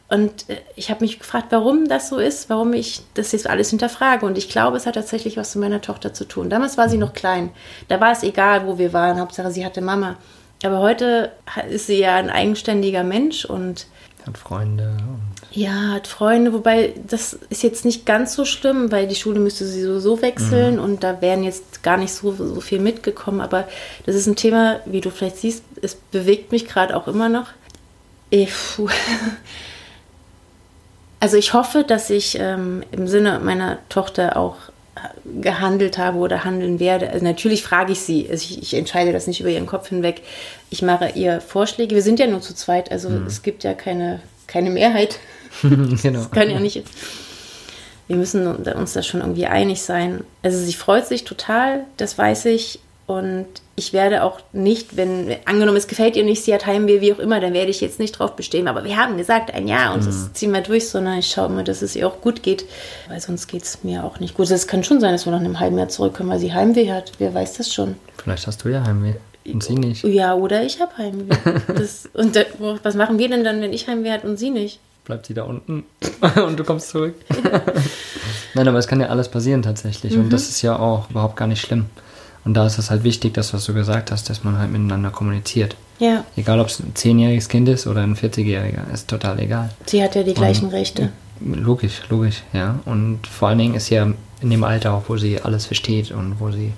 Und 0.09 0.49
äh, 0.49 0.57
ich 0.75 0.89
habe 0.89 1.03
mich 1.03 1.19
gefragt, 1.19 1.47
warum 1.51 1.87
das 1.87 2.09
so 2.09 2.17
ist, 2.17 2.49
warum 2.49 2.73
ich 2.73 3.01
das 3.13 3.31
jetzt 3.31 3.47
alles 3.47 3.69
hinterfrage. 3.69 4.25
Und 4.25 4.37
ich 4.37 4.49
glaube, 4.49 4.77
es 4.77 4.85
hat 4.85 4.95
tatsächlich 4.95 5.37
was 5.37 5.55
mit 5.55 5.63
meiner 5.63 5.81
Tochter 5.81 6.13
zu 6.13 6.25
tun. 6.25 6.49
Damals 6.49 6.77
war 6.77 6.89
sie 6.89 6.97
noch 6.97 7.13
klein. 7.13 7.51
Da 7.87 8.01
war 8.01 8.11
es 8.11 8.23
egal, 8.23 8.65
wo 8.65 8.77
wir 8.77 8.91
waren. 8.93 9.19
Hauptsache, 9.19 9.51
sie 9.51 9.65
hatte 9.65 9.81
Mama. 9.81 10.17
Aber 10.63 10.79
heute 10.79 11.31
ist 11.69 11.87
sie 11.87 11.99
ja 11.99 12.15
ein 12.15 12.29
eigenständiger 12.29 13.03
Mensch 13.03 13.45
und 13.45 13.87
Hat 14.25 14.37
Freunde. 14.37 14.97
Und 15.07 15.29
ja, 15.51 15.93
hat 15.93 16.07
Freunde. 16.07 16.53
Wobei, 16.53 16.93
das 17.07 17.33
ist 17.49 17.63
jetzt 17.63 17.85
nicht 17.85 18.05
ganz 18.05 18.33
so 18.33 18.45
schlimm, 18.45 18.91
weil 18.91 19.07
die 19.07 19.15
Schule 19.15 19.39
müsste 19.39 19.65
sie 19.65 19.83
sowieso 19.83 20.21
wechseln 20.21 20.79
und 20.79 21.03
da 21.03 21.21
wären 21.21 21.43
jetzt 21.43 21.81
gar 21.81 21.97
nicht 21.97 22.13
so, 22.13 22.33
so 22.33 22.61
viel 22.61 22.79
mitgekommen. 22.79 23.41
Aber 23.41 23.67
das 24.05 24.15
ist 24.15 24.27
ein 24.27 24.35
Thema, 24.35 24.79
wie 24.85 25.01
du 25.01 25.11
vielleicht 25.11 25.37
siehst, 25.37 25.63
es 25.81 25.95
bewegt 25.95 26.51
mich 26.51 26.67
gerade 26.67 26.95
auch 26.95 27.07
immer 27.07 27.29
noch. 27.29 27.47
Ich, 28.29 28.51
puh. 28.75 28.89
Also 31.19 31.37
ich 31.37 31.53
hoffe, 31.53 31.83
dass 31.83 32.09
ich 32.09 32.37
ähm, 32.39 32.83
im 32.91 33.07
Sinne 33.07 33.39
meiner 33.39 33.77
Tochter 33.89 34.37
auch 34.37 34.55
gehandelt 35.41 35.97
habe 35.97 36.17
oder 36.17 36.43
handeln 36.43 36.79
werde. 36.79 37.09
Also 37.09 37.23
natürlich 37.23 37.63
frage 37.63 37.91
ich 37.91 38.01
sie. 38.01 38.27
Also 38.29 38.43
ich, 38.49 38.61
ich 38.61 38.73
entscheide 38.73 39.11
das 39.11 39.27
nicht 39.27 39.39
über 39.39 39.49
ihren 39.49 39.65
Kopf 39.65 39.89
hinweg. 39.89 40.21
Ich 40.69 40.81
mache 40.81 41.09
ihr 41.15 41.41
Vorschläge. 41.41 41.95
Wir 41.95 42.01
sind 42.01 42.19
ja 42.19 42.27
nur 42.27 42.41
zu 42.41 42.53
zweit, 42.53 42.91
also 42.91 43.09
es 43.27 43.41
gibt 43.41 43.63
ja 43.63 43.73
keine, 43.73 44.21
keine 44.47 44.69
Mehrheit. 44.69 45.19
genau. 45.61 46.19
Das 46.19 46.31
kann 46.31 46.49
ja 46.49 46.59
nicht. 46.59 46.83
Wir 48.07 48.15
müssen 48.15 48.47
uns 48.47 48.93
da 48.93 49.03
schon 49.03 49.21
irgendwie 49.21 49.45
einig 49.45 49.81
sein. 49.81 50.23
Also 50.41 50.57
sie 50.57 50.73
freut 50.73 51.05
sich 51.05 51.25
total, 51.25 51.85
das 51.97 52.17
weiß 52.17 52.45
ich. 52.45 52.79
Und 53.09 53.47
ich 53.75 53.91
werde 53.91 54.21
auch 54.21 54.39
nicht, 54.53 54.95
wenn, 54.95 55.35
angenommen, 55.45 55.77
es 55.77 55.87
gefällt 55.87 56.15
ihr 56.15 56.23
nicht, 56.23 56.43
sie 56.43 56.53
hat 56.53 56.67
Heimweh, 56.67 57.01
wie 57.01 57.11
auch 57.11 57.17
immer, 57.17 57.39
dann 57.39 57.53
werde 57.53 57.71
ich 57.71 57.81
jetzt 57.81 57.97
nicht 57.97 58.11
drauf 58.11 58.35
bestehen. 58.35 58.67
Aber 58.67 58.83
wir 58.83 58.97
haben 58.97 59.17
gesagt, 59.17 59.51
ein 59.51 59.67
Jahr 59.67 59.95
und 59.95 60.05
das 60.05 60.31
ziehen 60.33 60.53
wir 60.53 60.61
durch, 60.61 60.89
sondern 60.89 61.17
ich 61.17 61.31
schaue 61.31 61.47
immer, 61.47 61.63
dass 61.63 61.81
es 61.81 61.95
ihr 61.95 62.05
auch 62.05 62.21
gut 62.21 62.43
geht. 62.43 62.65
Weil 63.07 63.19
sonst 63.19 63.47
geht 63.47 63.63
es 63.63 63.83
mir 63.83 64.03
auch 64.03 64.19
nicht 64.19 64.35
gut. 64.35 64.51
Es 64.51 64.67
kann 64.67 64.83
schon 64.83 64.99
sein, 64.99 65.11
dass 65.13 65.25
wir 65.25 65.31
nach 65.31 65.39
einem 65.39 65.59
halben 65.59 65.79
Jahr 65.79 65.89
zurückkommen, 65.89 66.29
weil 66.29 66.37
sie 66.37 66.53
Heimweh 66.53 66.91
hat. 66.91 67.13
Wer 67.17 67.33
weiß 67.33 67.53
das 67.53 67.73
schon. 67.73 67.95
Vielleicht 68.15 68.45
hast 68.45 68.63
du 68.63 68.69
ja 68.69 68.85
Heimweh. 68.85 69.15
Und 69.51 69.63
sie 69.63 69.73
nicht. 69.73 70.03
Ja, 70.03 70.35
oder 70.35 70.61
ich 70.61 70.79
habe 70.79 70.95
Heimweh. 70.95 71.35
Das, 71.75 72.07
und 72.13 72.35
da, 72.35 72.41
was 72.83 72.93
machen 72.93 73.17
wir 73.17 73.27
denn 73.27 73.43
dann, 73.43 73.59
wenn 73.59 73.73
ich 73.73 73.87
Heimweh 73.87 74.11
hat 74.11 74.23
und 74.23 74.37
sie 74.37 74.51
nicht? 74.51 74.79
Bleibt 75.05 75.25
sie 75.25 75.33
da 75.33 75.45
unten 75.45 75.83
und 76.45 76.59
du 76.59 76.63
kommst 76.63 76.89
zurück. 76.89 77.15
Nein, 78.53 78.67
aber 78.67 78.77
es 78.77 78.87
kann 78.87 79.01
ja 79.01 79.07
alles 79.07 79.29
passieren 79.29 79.63
tatsächlich. 79.63 80.15
Und 80.15 80.31
das 80.31 80.47
ist 80.47 80.61
ja 80.61 80.77
auch 80.77 81.09
überhaupt 81.09 81.37
gar 81.37 81.47
nicht 81.47 81.61
schlimm. 81.61 81.87
Und 82.45 82.53
da 82.53 82.65
ist 82.65 82.77
es 82.77 82.89
halt 82.89 83.03
wichtig, 83.03 83.33
dass 83.33 83.53
was 83.53 83.65
du 83.65 83.73
gesagt 83.73 84.11
hast, 84.11 84.29
dass 84.29 84.43
man 84.43 84.57
halt 84.57 84.71
miteinander 84.71 85.09
kommuniziert. 85.09 85.75
Ja, 85.99 86.23
Egal, 86.37 86.59
ob 86.61 86.67
es 86.67 86.79
ein 86.79 86.95
zehnjähriges 86.95 87.49
Kind 87.49 87.67
ist 87.67 87.85
oder 87.85 88.01
ein 88.01 88.15
40-jähriger, 88.15 88.91
ist 88.93 89.09
total 89.09 89.39
egal. 89.39 89.69
sie 89.85 90.01
hat 90.01 90.15
ja 90.15 90.23
die 90.23 90.33
gleichen 90.33 90.69
Rechte. 90.69 91.11
Logisch, 91.41 92.01
logisch, 92.09 92.43
ja. 92.53 92.79
Und 92.85 93.27
vor 93.27 93.49
allen 93.49 93.57
Dingen 93.57 93.75
ist 93.75 93.89
ja 93.89 94.07
in 94.41 94.49
dem 94.49 94.63
Alter 94.63 94.93
auch, 94.93 95.03
wo 95.07 95.17
sie 95.17 95.41
alles 95.41 95.65
versteht 95.65 96.11
und 96.11 96.39
wo 96.39 96.51
sie 96.51 96.71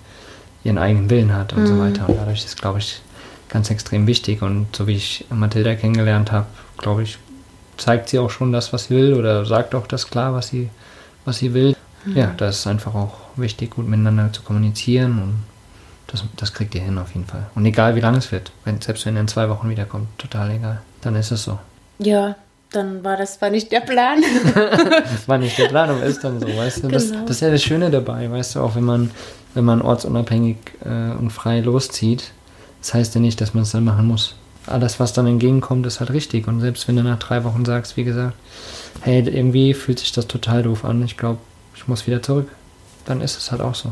ihren 0.63 0.78
eigenen 0.78 1.10
Willen 1.10 1.34
hat 1.34 1.54
und 1.54 1.67
so 1.67 1.78
weiter. 1.80 2.08
Und 2.10 2.17
dadurch 2.17 2.43
ist, 2.45 2.60
glaube 2.62 2.80
ich, 2.80 3.02
ganz 3.50 3.69
extrem 3.69 4.08
wichtig. 4.08 4.41
Und 4.41 4.76
so 4.76 4.88
wie 4.88 4.95
ich 4.95 5.26
Mathilda 5.30 5.76
kennengelernt 5.76 6.32
habe, 6.32 6.47
glaube 6.78 7.04
ich, 7.04 7.17
zeigt 7.78 8.10
sie 8.10 8.19
auch 8.19 8.30
schon 8.30 8.52
das, 8.52 8.74
was 8.74 8.86
sie 8.86 8.95
will 8.95 9.13
oder 9.13 9.45
sagt 9.45 9.74
auch 9.76 9.88
das 9.88 10.10
klar, 10.10 10.34
was 10.34 10.47
sie, 10.50 10.69
was 11.26 11.38
sie 11.38 11.54
will. 11.54 11.76
Ja, 12.15 12.34
da 12.38 12.50
ist 12.50 12.65
einfach 12.65 12.95
auch 12.95 13.13
wichtig, 13.36 13.71
gut 13.71 13.88
miteinander 13.88 14.34
zu 14.34 14.41
kommunizieren 14.41 15.19
und 15.21 15.36
das, 16.12 16.24
das 16.38 16.54
kriegt 16.54 16.76
ihr 16.76 16.82
hin 16.82 16.97
auf 16.97 17.13
jeden 17.13 17.26
Fall. 17.26 17.47
Und 17.56 17.65
egal 17.65 17.95
wie 17.95 18.02
lange 18.02 18.17
es 18.17 18.32
wird, 18.32 18.52
wenn, 18.65 18.82
selbst 18.82 19.06
wenn 19.06 19.15
er 19.15 19.21
in 19.21 19.28
zwei 19.28 19.50
Wochen 19.50 19.69
wiederkommt, 19.69 20.08
total 20.17 20.52
egal. 20.52 20.82
Dann 21.02 21.15
ist 21.15 21.32
es 21.32 21.43
so. 21.43 21.58
Ja, 22.00 22.36
dann 22.71 23.04
war 23.04 23.17
das 23.17 23.41
war 23.41 23.50
nicht 23.50 23.71
der 23.71 23.82
Plan. 23.82 24.21
Das 24.56 25.28
war 25.28 25.38
nicht 25.38 25.58
der 25.58 25.67
Plan, 25.67 25.89
aber 25.89 26.04
ist 26.04 26.24
dann 26.24 26.39
so, 26.39 26.47
weißt 26.47 26.84
du? 26.84 26.88
Das, 26.89 27.10
Genau. 27.12 27.21
das 27.21 27.38
ist 27.38 27.41
ja 27.41 27.50
das 27.52 27.63
Schöne 27.63 27.89
dabei, 27.89 28.30
weißt 28.32 28.56
du, 28.56 28.62
auch 28.62 28.76
wenn 28.76 28.84
man, 28.84 29.12
wenn 29.54 29.65
man 29.65 29.82
ortsunabhängig 29.82 30.58
äh, 30.86 31.12
und 31.17 31.32
frei 31.32 31.60
loszieht, 31.60 32.32
das 32.82 32.93
heißt 32.93 33.15
ja 33.15 33.21
nicht, 33.21 33.39
dass 33.41 33.54
man 33.54 33.63
es 33.63 33.71
dann 33.71 33.84
machen 33.84 34.08
muss. 34.08 34.36
Alles, 34.67 35.00
was 35.00 35.13
dann 35.13 35.28
entgegenkommt, 35.28 35.86
ist 35.86 36.00
halt 36.00 36.12
richtig. 36.12 36.47
Und 36.47 36.62
selbst 36.62 36.88
wenn 36.88 36.95
du 36.95 37.04
nach 37.04 37.19
drei 37.19 37.43
Wochen 37.43 37.65
sagst, 37.65 37.97
wie 37.97 38.04
gesagt, 38.04 38.34
hey, 39.02 39.21
irgendwie 39.28 39.74
fühlt 39.74 40.00
sich 40.00 40.12
das 40.12 40.28
total 40.28 40.63
doof 40.63 40.86
an, 40.86 41.04
ich 41.04 41.17
glaube, 41.17 41.39
ich 41.76 41.88
muss 41.88 42.06
wieder 42.08 42.21
zurück, 42.21 42.47
dann 43.06 43.21
ist 43.21 43.38
es 43.38 43.52
halt 43.52 43.62
auch 43.62 43.76
so. 43.76 43.91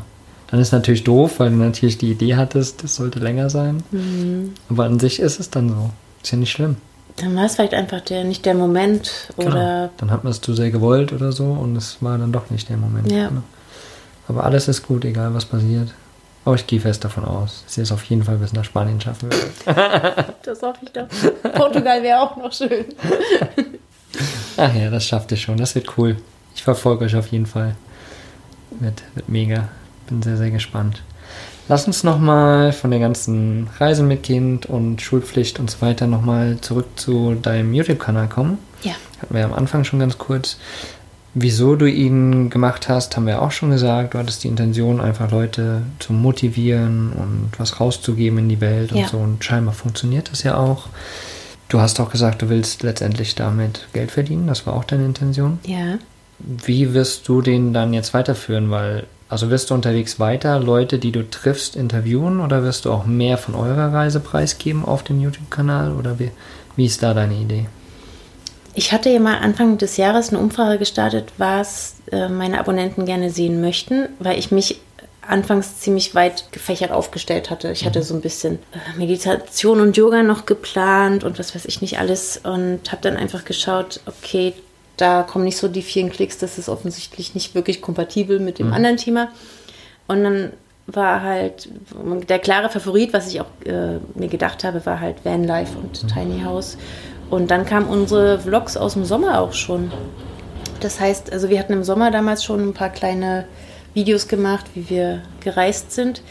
Dann 0.52 0.60
ist 0.60 0.72
natürlich 0.72 1.04
doof, 1.04 1.40
weil 1.40 1.52
du 1.52 1.58
natürlich 1.58 1.98
die 1.98 2.12
Idee 2.12 2.36
hattest, 2.36 2.84
das 2.84 2.96
sollte 2.96 3.20
länger 3.20 3.50
sein. 3.50 3.84
Mhm. 3.92 4.54
Aber 4.70 4.86
an 4.86 5.00
sich 5.00 5.20
ist 5.20 5.40
es 5.40 5.50
dann 5.50 5.70
so. 5.70 5.92
Ist 6.24 6.32
ja 6.32 6.38
nicht 6.38 6.52
schlimm. 6.52 6.78
dann 7.18 7.36
war 7.36 7.46
es 7.46 7.56
vielleicht 7.56 7.74
einfach 7.74 8.02
der, 8.02 8.24
nicht 8.24 8.46
der 8.46 8.56
Moment 8.56 9.30
oder 9.38 9.46
Genau. 9.46 9.90
Dann 9.98 10.12
hat 10.12 10.24
man 10.24 10.32
es 10.32 10.42
zu 10.42 10.54
sehr 10.54 10.72
gewollt 10.72 11.14
oder 11.14 11.32
so 11.32 11.46
und 11.46 11.76
es 11.76 11.98
war 12.02 12.18
dann 12.18 12.32
doch 12.32 12.50
nicht 12.50 12.70
der 12.70 12.78
Moment. 12.78 13.12
Ja. 13.12 13.30
Genau. 13.30 13.44
Aber 14.28 14.44
alles 14.44 14.68
ist 14.68 14.86
gut, 14.88 15.06
egal 15.06 15.34
was 15.34 15.46
passiert. 15.46 15.94
Aber 16.46 16.56
ich 16.56 16.66
gehe 16.68 16.80
fest 16.80 17.04
davon 17.04 17.26
aus, 17.26 17.64
dass 17.66 17.76
sie 17.76 17.82
es 17.82 17.92
auf 17.92 18.04
jeden 18.06 18.24
Fall 18.24 18.38
bis 18.38 18.54
nach 18.54 18.64
Spanien 18.64 19.00
schaffen 19.00 19.30
wird. 19.32 19.52
das 20.44 20.62
hoffe 20.62 20.80
ich 20.82 20.92
doch. 20.92 21.08
Portugal 21.54 22.02
wäre 22.02 22.22
auch 22.22 22.38
noch 22.38 22.52
schön. 22.52 22.86
Ach 24.58 24.74
ja, 24.74 24.90
das 24.90 25.06
schafft 25.06 25.32
ihr 25.32 25.38
schon. 25.38 25.58
Das 25.58 25.76
wird 25.76 25.98
cool. 25.98 26.18
Ich 26.56 26.64
verfolge 26.64 27.06
euch 27.06 27.16
auf 27.16 27.28
jeden 27.28 27.46
Fall. 27.46 27.76
Wird, 28.80 29.04
wird 29.16 29.30
mega. 29.30 29.70
Bin 30.10 30.22
sehr, 30.22 30.38
sehr 30.38 30.52
gespannt. 30.52 31.02
Lass 31.68 31.86
uns 31.86 32.04
nochmal 32.04 32.72
von 32.74 32.90
der 32.90 33.00
ganzen 33.00 33.68
Reise 33.78 34.02
mit 34.04 34.24
Kind 34.24 34.66
und 34.66 35.02
Schulpflicht 35.02 35.60
und 35.60 35.70
so 35.70 35.82
weiter 35.82 36.08
nochmal 36.08 36.58
zurück 36.62 36.88
zu 36.96 37.36
deinem 37.36 37.74
YouTube-Kanal 37.76 38.28
kommen. 38.28 38.58
Ja. 38.84 38.94
Hatten 39.22 39.36
wir 39.36 39.46
am 39.46 39.54
Anfang 39.54 39.84
schon 39.84 40.00
ganz 40.00 40.18
kurz. 40.18 40.58
Wieso 41.36 41.76
du 41.76 41.86
ihn 41.86 42.50
gemacht 42.50 42.90
hast, 42.90 43.16
haben 43.16 43.28
wir 43.28 43.44
auch 43.44 43.52
schon 43.52 43.70
gesagt. 43.70 44.16
Du 44.16 44.18
hattest 44.18 44.44
die 44.44 44.48
Intention, 44.48 45.00
einfach 45.00 45.30
Leute 45.30 45.84
zu 46.00 46.12
motivieren 46.12 47.12
und 47.14 47.52
was 47.60 47.80
rauszugeben 47.80 48.40
in 48.40 48.50
die 48.50 48.62
Welt 48.62 48.92
Ja. 48.92 49.04
und 49.04 49.10
so. 49.10 49.18
Und 49.18 49.44
scheinbar 49.44 49.76
funktioniert 49.76 50.32
das 50.32 50.42
ja 50.42 50.58
auch. 50.58 50.88
Du 51.68 51.80
hast 51.80 52.00
auch 52.00 52.10
gesagt, 52.10 52.42
du 52.42 52.50
willst 52.50 52.82
letztendlich 52.82 53.36
damit 53.36 53.88
Geld 53.94 54.10
verdienen. 54.10 54.48
Das 54.48 54.66
war 54.66 54.74
auch 54.74 54.86
deine 54.86 55.06
Intention. 55.06 55.60
Ja. 55.68 56.00
Wie 56.40 56.96
wirst 56.96 57.28
du 57.28 57.42
den 57.44 57.74
dann 57.74 57.94
jetzt 57.94 58.16
weiterführen? 58.16 58.72
Weil, 58.72 59.06
also 59.30 59.52
wirst 59.52 59.70
du 59.70 59.76
unterwegs 59.76 60.20
weiter 60.20 60.60
Leute, 60.60 60.98
die 60.98 61.12
du 61.12 61.30
triffst, 61.30 61.76
interviewen 61.76 62.40
oder 62.40 62.64
wirst 62.64 62.86
du 62.86 62.92
auch 62.92 63.06
mehr 63.06 63.38
von 63.38 63.54
eurer 63.54 63.94
Reise 63.94 64.20
preisgeben 64.20 64.84
auf 64.84 65.04
dem 65.04 65.22
YouTube-Kanal? 65.22 65.92
Oder 65.92 66.18
wie, 66.18 66.32
wie 66.76 66.86
ist 66.88 67.04
da 67.04 67.14
deine 67.14 67.36
Idee? 67.36 67.68
Ich 68.74 68.92
hatte 68.92 69.10
ja 69.10 69.20
mal 69.20 69.38
Anfang 69.38 69.78
des 69.78 69.98
Jahres 69.98 70.30
eine 70.30 70.40
Umfrage 70.40 70.80
gestartet, 70.80 71.32
was 71.38 71.96
äh, 72.12 72.28
meine 72.28 72.60
Abonnenten 72.60 73.06
gerne 73.06 73.30
sehen 73.30 73.62
möchten, 73.62 74.10
weil 74.20 74.40
ich 74.40 74.52
mich 74.52 74.82
anfangs 75.22 75.80
ziemlich 75.80 76.16
weit 76.16 76.52
gefächert 76.52 76.92
aufgestellt 76.92 77.52
hatte. 77.52 77.72
Ich 77.72 77.86
hatte 77.86 78.02
so 78.02 78.16
ein 78.16 78.22
bisschen 78.22 78.56
äh, 78.72 78.98
Meditation 78.98 79.80
und 79.80 79.96
Yoga 79.96 80.24
noch 80.24 80.48
geplant 80.48 81.24
und 81.24 81.38
was 81.38 81.54
weiß 81.54 81.66
ich 81.66 81.82
nicht 81.82 82.00
alles 82.00 82.38
und 82.38 82.92
habe 82.92 83.02
dann 83.02 83.16
einfach 83.16 83.46
geschaut, 83.46 84.00
okay, 84.08 84.54
da 85.00 85.24
kommen 85.24 85.46
nicht 85.46 85.58
so 85.58 85.68
die 85.68 85.82
vielen 85.82 86.10
Klicks, 86.10 86.38
das 86.38 86.58
ist 86.58 86.70
offensichtlich 86.70 87.34
nicht 87.34 87.56
wirklich 87.56 87.82
kompatibel 87.82 88.40
mit 88.40 88.60
dem 88.60 88.74
anderen 88.74 88.98
Thema. 88.98 89.30
Und 90.08 90.24
dann 90.24 90.54
war 90.88 91.22
halt 91.22 91.70
der 92.28 92.40
klare 92.40 92.70
Favorit, 92.70 93.14
was 93.14 93.28
ich 93.28 93.42
auch 93.42 93.48
äh, 93.66 93.98
mir 94.16 94.28
gedacht 94.28 94.64
habe, 94.64 94.86
war 94.86 95.00
halt 95.00 95.24
Vanlife 95.24 95.78
und 95.78 96.08
Tiny 96.08 96.42
House. 96.44 96.78
Und 97.30 97.52
dann 97.52 97.66
kamen 97.66 97.88
unsere 97.88 98.40
Vlogs 98.40 98.76
aus 98.76 98.94
dem 98.94 99.06
Sommer 99.06 99.40
auch 99.40 99.54
schon. 99.54 99.92
Das 100.80 101.00
heißt, 101.00 101.32
also 101.32 101.50
wir 101.50 101.60
hatten 101.60 101.74
im 101.74 101.84
Sommer 101.84 102.10
damals 102.12 102.44
schon 102.44 102.70
ein 102.70 102.74
paar 102.74 102.90
kleine 102.90 103.46
Videos 103.94 104.28
gemacht, 104.28 104.66
wie 104.74 104.90
wir 104.90 105.22
gereist 105.42 105.92
sind. 105.92 106.24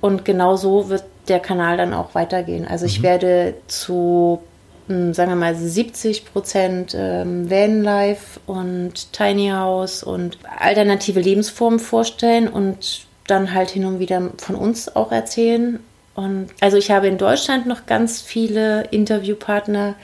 Und 0.00 0.24
genau 0.24 0.56
so 0.56 0.88
wird 0.88 1.04
der 1.28 1.40
Kanal 1.40 1.76
dann 1.76 1.94
auch 1.94 2.14
weitergehen. 2.14 2.66
Also 2.66 2.86
ich 2.86 3.02
werde 3.02 3.54
zu, 3.68 4.40
sagen 4.88 5.30
wir 5.30 5.36
mal, 5.36 5.54
70 5.54 6.24
Prozent 6.24 6.94
ähm, 6.96 7.50
Vanlife 7.50 8.40
und 8.46 9.12
Tiny 9.12 9.50
House 9.50 10.02
und 10.02 10.38
alternative 10.58 11.20
Lebensformen 11.20 11.78
vorstellen 11.78 12.48
und 12.48 13.06
dann 13.26 13.54
halt 13.54 13.70
hin 13.70 13.84
und 13.84 13.98
wieder 14.00 14.30
von 14.38 14.56
uns 14.56 14.94
auch 14.94 15.12
erzählen. 15.12 15.80
Und 16.14 16.48
also 16.60 16.76
ich 16.76 16.90
habe 16.90 17.06
in 17.06 17.18
Deutschland 17.18 17.66
noch 17.66 17.86
ganz 17.86 18.20
viele 18.20 18.84
Interviewpartner, 18.90 19.94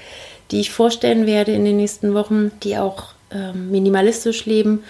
die 0.50 0.60
ich 0.60 0.70
vorstellen 0.70 1.26
werde 1.26 1.52
in 1.52 1.64
den 1.64 1.76
nächsten 1.76 2.14
Wochen, 2.14 2.52
die 2.62 2.78
auch 2.78 3.14
ähm, 3.32 3.70
minimalistisch 3.70 4.46
leben 4.46 4.84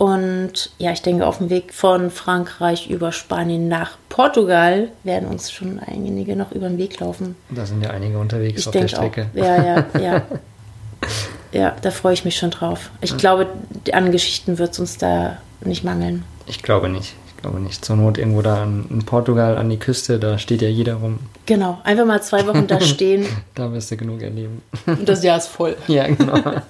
Und 0.00 0.70
ja, 0.78 0.92
ich 0.92 1.02
denke, 1.02 1.26
auf 1.26 1.36
dem 1.38 1.50
Weg 1.50 1.74
von 1.74 2.10
Frankreich 2.10 2.88
über 2.88 3.12
Spanien 3.12 3.68
nach 3.68 3.98
Portugal 4.08 4.88
werden 5.04 5.28
uns 5.28 5.52
schon 5.52 5.78
einige 5.78 6.36
noch 6.36 6.52
über 6.52 6.70
den 6.70 6.78
Weg 6.78 6.98
laufen. 7.00 7.36
Da 7.50 7.66
sind 7.66 7.84
ja 7.84 7.90
einige 7.90 8.18
unterwegs 8.18 8.62
Ich 8.62 8.66
auf 8.66 8.72
der 8.72 8.88
Strecke. 8.88 9.26
auch. 9.30 9.36
Ja, 9.36 9.62
ja, 9.62 9.84
ja. 10.00 10.22
ja, 11.52 11.76
da 11.82 11.90
freue 11.90 12.14
ich 12.14 12.24
mich 12.24 12.38
schon 12.38 12.50
drauf. 12.50 12.88
Ich 13.02 13.14
glaube, 13.18 13.48
an 13.92 14.10
Geschichten 14.10 14.56
wird 14.56 14.72
es 14.72 14.78
uns 14.78 14.96
da 14.96 15.36
nicht 15.62 15.84
mangeln. 15.84 16.24
Ich 16.46 16.62
glaube 16.62 16.88
nicht. 16.88 17.12
Ich 17.28 17.42
glaube 17.42 17.60
nicht. 17.60 17.84
Zur 17.84 17.96
Not 17.96 18.16
irgendwo 18.16 18.40
da 18.40 18.62
in, 18.64 18.86
in 18.88 19.04
Portugal 19.04 19.58
an 19.58 19.68
die 19.68 19.78
Küste, 19.78 20.18
da 20.18 20.38
steht 20.38 20.62
ja 20.62 20.68
jeder 20.70 20.94
rum. 20.94 21.18
Genau, 21.44 21.78
einfach 21.84 22.06
mal 22.06 22.22
zwei 22.22 22.46
Wochen 22.46 22.66
da 22.66 22.80
stehen 22.80 23.26
Da 23.54 23.70
wirst 23.70 23.90
du 23.90 23.98
genug 23.98 24.22
erleben. 24.22 24.62
und 24.86 25.06
das 25.06 25.22
Jahr 25.22 25.36
ist 25.36 25.48
voll. 25.48 25.76
ja, 25.88 26.06
genau. 26.06 26.40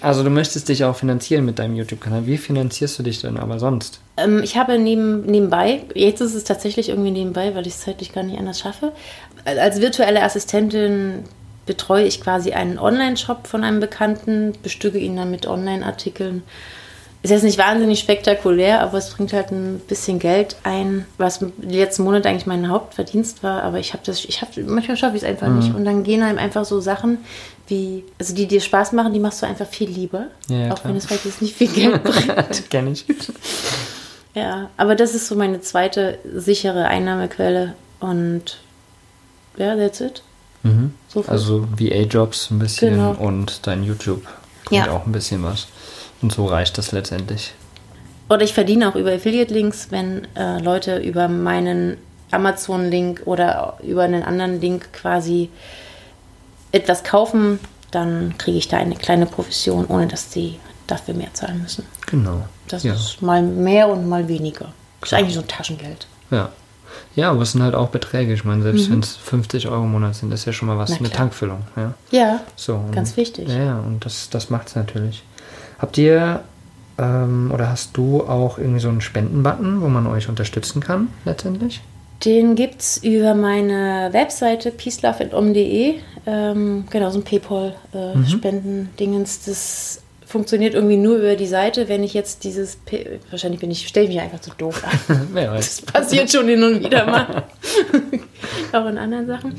Also 0.00 0.22
du 0.22 0.30
möchtest 0.30 0.68
dich 0.68 0.84
auch 0.84 0.96
finanzieren 0.96 1.44
mit 1.44 1.58
deinem 1.58 1.76
YouTube-Kanal. 1.76 2.26
Wie 2.26 2.38
finanzierst 2.38 2.98
du 2.98 3.02
dich 3.02 3.20
denn 3.20 3.36
aber 3.36 3.58
sonst? 3.58 4.00
Ähm, 4.16 4.42
ich 4.42 4.56
habe 4.56 4.78
neben, 4.78 5.22
nebenbei, 5.26 5.82
jetzt 5.94 6.20
ist 6.20 6.34
es 6.34 6.44
tatsächlich 6.44 6.88
irgendwie 6.88 7.10
nebenbei, 7.10 7.54
weil 7.54 7.66
ich 7.66 7.74
es 7.74 7.80
zeitlich 7.80 8.12
gar 8.12 8.22
nicht 8.22 8.38
anders 8.38 8.60
schaffe. 8.60 8.92
Als 9.44 9.80
virtuelle 9.80 10.22
Assistentin 10.22 11.24
betreue 11.66 12.04
ich 12.04 12.20
quasi 12.20 12.52
einen 12.52 12.78
Online-Shop 12.78 13.46
von 13.46 13.62
einem 13.62 13.80
Bekannten, 13.80 14.54
bestücke 14.62 14.98
ihn 14.98 15.16
dann 15.16 15.30
mit 15.30 15.46
Online-Artikeln. 15.46 16.42
Ist 17.22 17.30
jetzt 17.30 17.44
nicht 17.44 17.58
wahnsinnig 17.58 18.00
spektakulär, 18.00 18.80
aber 18.80 18.96
es 18.96 19.10
bringt 19.10 19.34
halt 19.34 19.50
ein 19.50 19.78
bisschen 19.86 20.18
Geld 20.18 20.56
ein, 20.62 21.04
was 21.18 21.44
letzten 21.60 22.04
Monate 22.04 22.30
eigentlich 22.30 22.46
mein 22.46 22.70
Hauptverdienst 22.70 23.42
war. 23.42 23.62
Aber 23.62 23.78
ich 23.78 23.92
habe 23.92 24.02
das, 24.06 24.24
ich 24.24 24.40
habe 24.40 24.62
manchmal 24.62 24.96
schaffe 24.96 25.16
ich 25.16 25.22
es 25.22 25.28
einfach 25.28 25.48
nicht. 25.48 25.74
Und 25.74 25.84
dann 25.84 26.02
gehen 26.02 26.22
einem 26.22 26.38
einfach 26.38 26.64
so 26.64 26.80
Sachen 26.80 27.18
wie, 27.70 28.04
also 28.18 28.34
die 28.34 28.46
dir 28.46 28.60
Spaß 28.60 28.92
machen, 28.92 29.12
die 29.14 29.20
machst 29.20 29.40
du 29.42 29.46
einfach 29.46 29.66
viel 29.66 29.88
lieber, 29.88 30.26
Ja, 30.48 30.72
auch 30.72 30.80
klar. 30.80 30.90
wenn 30.90 30.96
es 30.96 31.06
vielleicht 31.06 31.24
jetzt 31.24 31.40
nicht 31.42 31.56
viel 31.56 31.68
Geld 31.68 32.02
bringt. 32.04 32.70
Kenn 32.70 32.86
ich. 32.92 33.04
Ja, 34.34 34.70
aber 34.76 34.94
das 34.94 35.14
ist 35.14 35.26
so 35.26 35.34
meine 35.34 35.60
zweite 35.60 36.18
sichere 36.34 36.84
Einnahmequelle 36.86 37.74
und 38.00 38.58
ja, 39.56 39.74
that's 39.76 40.00
it. 40.00 40.22
Mhm. 40.62 40.94
So. 41.08 41.24
Also 41.26 41.66
VA-Jobs 41.76 42.50
ein 42.50 42.58
bisschen 42.58 42.94
Genau. 42.94 43.12
und 43.12 43.66
dein 43.66 43.82
YouTube 43.82 44.22
bringt 44.66 44.86
Ja. 44.86 44.92
auch 44.92 45.06
ein 45.06 45.12
bisschen 45.12 45.42
was. 45.42 45.66
Und 46.22 46.32
so 46.32 46.46
reicht 46.46 46.76
das 46.78 46.92
letztendlich. 46.92 47.54
Oder 48.28 48.42
ich 48.42 48.52
verdiene 48.54 48.88
auch 48.88 48.94
über 48.94 49.10
Affiliate-Links, 49.12 49.88
wenn 49.90 50.26
äh, 50.36 50.60
Leute 50.60 50.98
über 50.98 51.26
meinen 51.28 51.96
Amazon-Link 52.30 53.22
oder 53.24 53.78
über 53.82 54.02
einen 54.02 54.22
anderen 54.22 54.60
Link 54.60 54.92
quasi 54.92 55.48
etwas 56.72 57.02
kaufen, 57.04 57.58
dann 57.90 58.34
kriege 58.38 58.58
ich 58.58 58.68
da 58.68 58.76
eine 58.78 58.94
kleine 58.96 59.26
Provision, 59.26 59.86
ohne 59.86 60.06
dass 60.06 60.32
sie 60.32 60.58
dafür 60.86 61.14
mehr 61.14 61.32
zahlen 61.34 61.62
müssen. 61.62 61.84
Genau. 62.06 62.44
Das 62.68 62.82
ja. 62.84 62.94
ist 62.94 63.20
mal 63.22 63.42
mehr 63.42 63.88
und 63.88 64.08
mal 64.08 64.28
weniger. 64.28 64.72
Das 65.00 65.10
ist 65.12 65.18
eigentlich 65.18 65.34
so 65.34 65.40
ein 65.40 65.48
Taschengeld. 65.48 66.06
Ja. 66.30 66.50
Ja, 67.16 67.30
aber 67.30 67.42
es 67.42 67.52
sind 67.52 67.62
halt 67.62 67.74
auch 67.74 67.88
Beträge. 67.88 68.32
Ich 68.32 68.44
meine, 68.44 68.62
selbst 68.62 68.90
wenn 68.90 69.00
es 69.00 69.16
50 69.16 69.68
Euro 69.68 69.84
im 69.84 69.92
Monat 69.92 70.14
sind, 70.16 70.32
ist 70.32 70.44
ja 70.44 70.52
schon 70.52 70.68
mal 70.68 70.78
was, 70.78 70.90
Mhm. 70.90 70.96
Eine. 71.06 71.10
Tankfüllung. 71.10 71.60
Ja. 71.76 71.94
Ja, 72.10 72.40
So, 72.56 72.74
und- 72.76 72.92
Ganz 72.92 73.16
wichtig. 73.16 73.48
Ja, 73.48 73.62
ja, 73.64 73.78
und 73.78 74.04
das, 74.04 74.28
das 74.30 74.50
macht 74.50 74.68
es 74.68 74.76
natürlich. 74.76 75.22
Habt 75.78 75.96
ihr 75.98 76.42
ähm, 76.98 77.50
oder 77.52 77.68
hast 77.70 77.96
du 77.96 78.22
auch 78.24 78.58
irgendwie 78.58 78.80
so 78.80 78.88
einen 78.88 79.00
Spendenbutton, 79.00 79.80
wo 79.80 79.88
man 79.88 80.06
euch 80.06 80.28
unterstützen 80.28 80.80
kann, 80.80 81.08
letztendlich? 81.24 81.80
Den 82.24 82.54
gibt 82.54 82.82
es 82.82 82.98
über 82.98 83.34
meine 83.34 84.10
Webseite 84.12 84.70
peaceloveandom.de. 84.70 85.94
Ähm, 86.26 86.84
genau, 86.90 87.10
so 87.10 87.18
ein 87.18 87.24
Paypal-Spendendingens. 87.24 89.46
das 89.46 90.02
funktioniert 90.26 90.74
irgendwie 90.74 90.98
nur 90.98 91.16
über 91.16 91.34
die 91.34 91.46
Seite. 91.46 91.88
Wenn 91.88 92.04
ich 92.04 92.12
jetzt 92.12 92.44
dieses. 92.44 92.76
Pay 92.76 93.20
Wahrscheinlich 93.30 93.60
bin 93.60 93.70
ich, 93.70 93.88
stelle 93.88 94.06
ich 94.06 94.12
mich 94.12 94.20
einfach 94.20 94.40
zu 94.40 94.50
doof 94.56 94.84
an. 94.84 95.28
Wer 95.32 95.52
weiß. 95.52 95.82
Das 95.82 95.92
passiert 95.92 96.30
schon 96.30 96.46
hin 96.46 96.62
und 96.62 96.84
wieder 96.84 97.06
mal. 97.06 97.44
Auch 98.72 98.86
in 98.86 98.98
anderen 98.98 99.26
Sachen. 99.26 99.54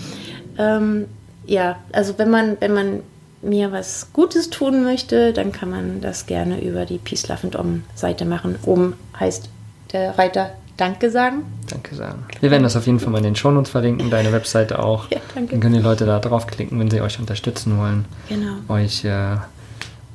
Ähm, 0.59 1.07
ja, 1.47 1.79
also 1.91 2.13
wenn 2.17 2.29
man, 2.29 2.57
wenn 2.59 2.73
man 2.73 3.01
mir 3.41 3.71
was 3.71 4.13
Gutes 4.13 4.51
tun 4.51 4.83
möchte, 4.83 5.33
dann 5.33 5.51
kann 5.51 5.71
man 5.71 5.99
das 5.99 6.27
gerne 6.27 6.61
über 6.61 6.85
die 6.85 6.99
Peace 6.99 7.27
Love 7.27 7.39
and 7.43 7.55
Om 7.55 7.83
Seite 7.95 8.25
machen. 8.25 8.59
Oben 8.65 8.93
heißt 9.19 9.49
der 9.93 10.17
Reiter 10.17 10.51
Danke 10.81 11.11
sagen. 11.11 11.43
Danke 11.69 11.93
sagen. 11.93 12.23
Wir 12.39 12.49
werden 12.49 12.63
das 12.63 12.75
auf 12.75 12.87
jeden 12.87 12.99
Fall 12.99 13.11
mal 13.11 13.19
in 13.19 13.23
den 13.25 13.35
Shownotes 13.35 13.69
verlinken, 13.69 14.09
deine 14.09 14.31
Webseite 14.33 14.79
auch. 14.79 15.11
Ja, 15.11 15.19
danke. 15.35 15.51
Dann 15.51 15.59
können 15.59 15.75
die 15.75 15.79
Leute 15.81 16.07
da 16.07 16.17
draufklicken, 16.17 16.79
wenn 16.79 16.89
sie 16.89 17.01
euch 17.01 17.19
unterstützen 17.19 17.77
wollen, 17.77 18.05
Genau. 18.29 18.53
euch 18.67 19.05
äh, 19.05 19.35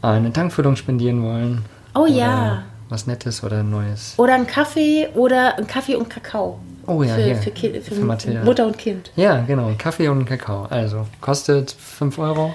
eine 0.03 0.33
Tankfüllung 0.33 0.75
spendieren 0.75 1.23
wollen. 1.23 1.65
Oh 1.95 2.07
ja. 2.07 2.65
Was 2.89 3.07
Nettes 3.07 3.45
oder 3.45 3.63
Neues. 3.63 4.15
Oder 4.17 4.35
ein 4.35 4.49
Kaffee 4.49 5.07
oder 5.15 5.57
ein 5.57 5.69
Kaffee 5.69 5.95
und 5.95 6.11
Kakao. 6.11 6.59
Oh 6.89 7.05
ja, 7.05 7.15
für, 7.15 7.23
hier. 7.23 7.37
für, 7.37 7.51
Ki- 7.53 7.81
für, 7.81 7.95
Für. 7.95 8.45
Mutter 8.45 8.67
und 8.67 8.77
Kind. 8.77 9.13
Ja, 9.15 9.43
genau. 9.43 9.71
Kaffee 9.79 10.09
und 10.09 10.25
Kakao. 10.25 10.67
Also, 10.69 11.07
kostet 11.21 11.71
5 11.71 12.19
Euro. 12.19 12.55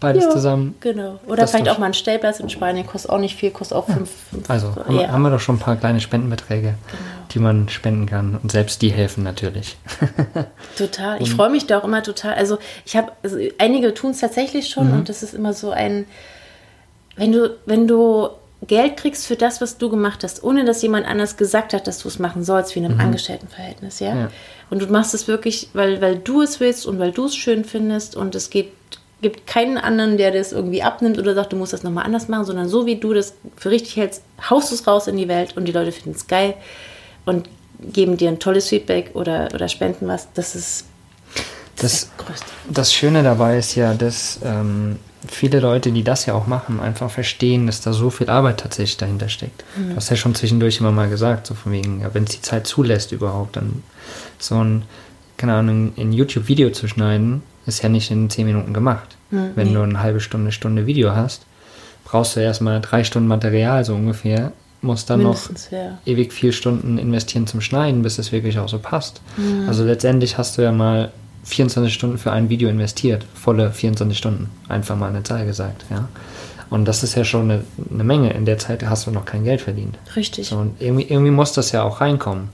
Beides 0.00 0.24
Ja, 0.24 0.30
zusammen. 0.30 0.74
Genau. 0.80 1.20
Oder 1.26 1.36
Das 1.42 1.50
vielleicht 1.50 1.68
auch 1.68 1.76
mal 1.78 1.86
ein 1.86 1.94
Stellplatz 1.94 2.40
in 2.40 2.48
Spanien, 2.48 2.86
kostet 2.86 3.10
auch 3.10 3.18
nicht 3.18 3.36
viel, 3.36 3.50
kostet 3.50 3.76
auch 3.76 3.86
5 3.86 4.08
Also 4.48 4.74
haben, 4.74 4.98
wir- 4.98 5.12
haben 5.12 5.22
wir 5.22 5.30
doch 5.30 5.40
schon 5.40 5.56
ein 5.56 5.58
paar 5.58 5.76
kleine 5.76 6.00
Spendenbeträge, 6.00 6.68
Genau. 6.68 7.02
die 7.32 7.38
man 7.38 7.68
spenden 7.68 8.06
kann. 8.06 8.38
Und 8.42 8.50
selbst 8.50 8.80
die 8.80 8.88
helfen 8.90 9.22
natürlich. 9.22 9.76
Total. 10.78 11.20
Ich 11.20 11.30
freue 11.34 11.50
mich 11.50 11.66
da 11.66 11.78
auch 11.78 11.84
immer 11.84 12.02
total. 12.02 12.34
Also 12.34 12.58
ich 12.86 12.96
habe, 12.96 13.12
also 13.22 13.36
einige 13.58 13.92
tun 13.94 14.12
es 14.12 14.20
tatsächlich 14.20 14.68
schon 14.70 14.88
Mhm. 14.88 14.98
und 15.00 15.08
das 15.08 15.22
ist 15.22 15.34
immer 15.34 15.52
so 15.52 15.70
ein, 15.70 16.06
wenn 17.16 17.32
du, 17.32 17.56
wenn 17.66 17.86
du 17.86 18.28
Geld 18.66 18.96
kriegst 18.98 19.26
für 19.26 19.36
das, 19.36 19.60
was 19.60 19.78
du 19.78 19.88
gemacht 19.88 20.22
hast, 20.22 20.44
ohne 20.44 20.64
dass 20.64 20.82
jemand 20.82 21.06
anders 21.06 21.36
gesagt 21.36 21.72
hat, 21.72 21.86
dass 21.86 21.98
du 21.98 22.08
es 22.08 22.18
machen 22.18 22.44
sollst, 22.44 22.74
wie 22.74 22.80
in 22.80 22.84
einem 22.86 23.00
Angestelltenverhältnis, 23.00 24.00
ja? 24.00 24.14
Mhm. 24.14 24.20
Ja. 24.20 24.28
Und 24.70 24.82
du 24.82 24.86
machst 24.86 25.14
es 25.14 25.28
wirklich, 25.28 25.68
weil, 25.72 26.00
weil 26.00 26.16
du 26.16 26.42
es 26.42 26.60
willst 26.60 26.86
und 26.86 26.98
weil 26.98 27.10
du 27.12 27.24
es 27.26 27.34
schön 27.36 27.64
findest 27.64 28.16
und 28.16 28.34
es 28.34 28.50
gibt, 28.50 28.99
gibt 29.22 29.46
keinen 29.46 29.78
anderen, 29.78 30.16
der 30.16 30.30
das 30.30 30.52
irgendwie 30.52 30.82
abnimmt 30.82 31.18
oder 31.18 31.34
sagt, 31.34 31.52
du 31.52 31.56
musst 31.56 31.72
das 31.72 31.82
nochmal 31.82 32.04
anders 32.04 32.28
machen, 32.28 32.44
sondern 32.44 32.68
so 32.68 32.86
wie 32.86 32.96
du 32.96 33.12
das 33.12 33.34
für 33.56 33.70
richtig 33.70 33.96
hältst, 33.96 34.22
haust 34.48 34.70
du 34.70 34.74
es 34.74 34.86
raus 34.86 35.06
in 35.06 35.16
die 35.16 35.28
Welt 35.28 35.56
und 35.56 35.66
die 35.66 35.72
Leute 35.72 35.92
finden 35.92 36.12
es 36.12 36.26
geil 36.26 36.54
und 37.26 37.48
geben 37.80 38.16
dir 38.16 38.28
ein 38.28 38.38
tolles 38.38 38.68
Feedback 38.68 39.10
oder, 39.14 39.48
oder 39.54 39.68
spenden 39.68 40.08
was. 40.08 40.28
Das 40.34 40.54
ist 40.54 40.84
Das, 41.76 41.92
das 41.92 42.10
Größte. 42.18 42.46
das 42.68 42.92
Schöne 42.92 43.22
dabei 43.22 43.58
ist 43.58 43.74
ja, 43.74 43.94
dass 43.94 44.40
ähm, 44.44 44.96
viele 45.28 45.60
Leute, 45.60 45.92
die 45.92 46.02
das 46.02 46.24
ja 46.26 46.34
auch 46.34 46.46
machen, 46.46 46.80
einfach 46.80 47.10
verstehen, 47.10 47.66
dass 47.66 47.80
da 47.82 47.92
so 47.92 48.08
viel 48.10 48.30
Arbeit 48.30 48.60
tatsächlich 48.60 48.96
dahinter 48.96 49.28
steckt. 49.28 49.64
Du 49.76 49.96
hast 49.96 50.08
ja 50.10 50.16
schon 50.16 50.34
zwischendurch 50.34 50.80
immer 50.80 50.92
mal 50.92 51.08
gesagt, 51.10 51.46
so 51.46 51.54
von 51.54 51.72
wegen, 51.72 52.00
ja, 52.00 52.14
wenn 52.14 52.24
es 52.24 52.30
die 52.30 52.42
Zeit 52.42 52.66
zulässt 52.66 53.12
überhaupt, 53.12 53.56
dann 53.56 53.82
so 54.38 54.62
ein, 54.62 54.82
keine 55.36 55.54
Ahnung, 55.54 55.92
ein 55.98 56.12
YouTube-Video 56.12 56.70
zu 56.70 56.88
schneiden, 56.88 57.42
ist 57.70 57.82
ja 57.82 57.88
nicht 57.88 58.10
in 58.10 58.28
10 58.28 58.46
Minuten 58.46 58.74
gemacht. 58.74 59.16
wenn 59.30 59.72
du 59.72 59.80
eine 59.80 60.02
halbe 60.02 60.20
Stunde, 60.20 60.50
Stunde 60.50 60.86
Video 60.86 61.14
hast, 61.14 61.46
brauchst 62.04 62.34
du 62.34 62.40
erstmal 62.40 62.80
drei 62.80 63.04
Stunden 63.04 63.28
Material 63.28 63.84
so 63.84 63.94
ungefähr, 63.94 64.52
musst 64.82 65.08
dann 65.08 65.22
Mindestens, 65.22 65.70
noch 65.70 65.78
ja. 65.78 65.98
ewig 66.04 66.32
viel 66.32 66.52
Stunden 66.52 66.98
investieren 66.98 67.46
zum 67.46 67.60
Schneiden, 67.60 68.02
bis 68.02 68.18
es 68.18 68.32
wirklich 68.32 68.58
auch 68.58 68.68
so 68.68 68.80
passt. 68.80 69.20
Also 69.68 69.84
letztendlich 69.84 70.36
hast 70.36 70.58
du 70.58 70.62
ja 70.62 70.72
mal 70.72 71.12
24 71.44 71.92
Stunden 71.94 72.18
für 72.18 72.32
ein 72.32 72.48
Video 72.48 72.68
investiert, 72.68 73.24
volle 73.34 73.70
24 73.70 74.18
Stunden, 74.18 74.50
einfach 74.68 74.96
mal 74.96 75.08
eine 75.08 75.22
Zahl 75.22 75.46
gesagt, 75.46 75.84
ja. 75.90 76.08
Und 76.70 76.84
das 76.86 77.02
ist 77.02 77.16
ja 77.16 77.24
schon 77.24 77.50
eine, 77.50 77.64
eine 77.92 78.04
Menge. 78.04 78.32
In 78.32 78.44
der 78.44 78.58
Zeit 78.58 78.84
hast 78.84 79.06
du 79.06 79.10
noch 79.10 79.24
kein 79.24 79.42
Geld 79.42 79.60
verdient. 79.60 79.98
Richtig. 80.14 80.48
So, 80.48 80.56
und 80.56 80.80
irgendwie, 80.80 81.02
irgendwie 81.02 81.32
muss 81.32 81.52
das 81.52 81.72
ja 81.72 81.82
auch 81.82 82.00
reinkommen. 82.00 82.50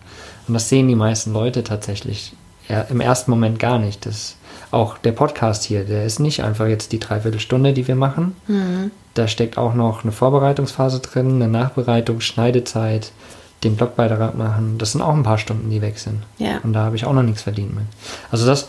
Und 0.48 0.54
das 0.54 0.70
sehen 0.70 0.88
die 0.88 0.94
meisten 0.94 1.34
Leute 1.34 1.62
tatsächlich 1.62 2.32
ja, 2.68 2.80
im 2.82 3.00
ersten 3.00 3.30
Moment 3.30 3.58
gar 3.58 3.78
nicht. 3.78 4.06
Das, 4.06 4.36
auch 4.70 4.98
der 4.98 5.12
Podcast 5.12 5.64
hier, 5.64 5.84
der 5.84 6.04
ist 6.04 6.18
nicht 6.18 6.42
einfach 6.42 6.66
jetzt 6.66 6.92
die 6.92 6.98
Dreiviertelstunde, 6.98 7.72
die 7.72 7.86
wir 7.86 7.96
machen. 7.96 8.36
Mhm. 8.46 8.90
Da 9.14 9.28
steckt 9.28 9.58
auch 9.58 9.74
noch 9.74 10.02
eine 10.02 10.12
Vorbereitungsphase 10.12 11.00
drin, 11.00 11.36
eine 11.36 11.48
Nachbereitung, 11.48 12.20
Schneidezeit, 12.20 13.12
den 13.64 13.76
Blogbeitrag 13.76 14.36
machen. 14.36 14.76
Das 14.78 14.92
sind 14.92 15.02
auch 15.02 15.14
ein 15.14 15.22
paar 15.22 15.38
Stunden, 15.38 15.70
die 15.70 15.80
weg 15.80 15.98
sind. 15.98 16.22
Ja. 16.38 16.58
Und 16.62 16.72
da 16.72 16.84
habe 16.84 16.96
ich 16.96 17.04
auch 17.04 17.12
noch 17.12 17.22
nichts 17.22 17.42
verdient 17.42 17.74
mit. 17.74 17.86
Also 18.30 18.46
das, 18.46 18.68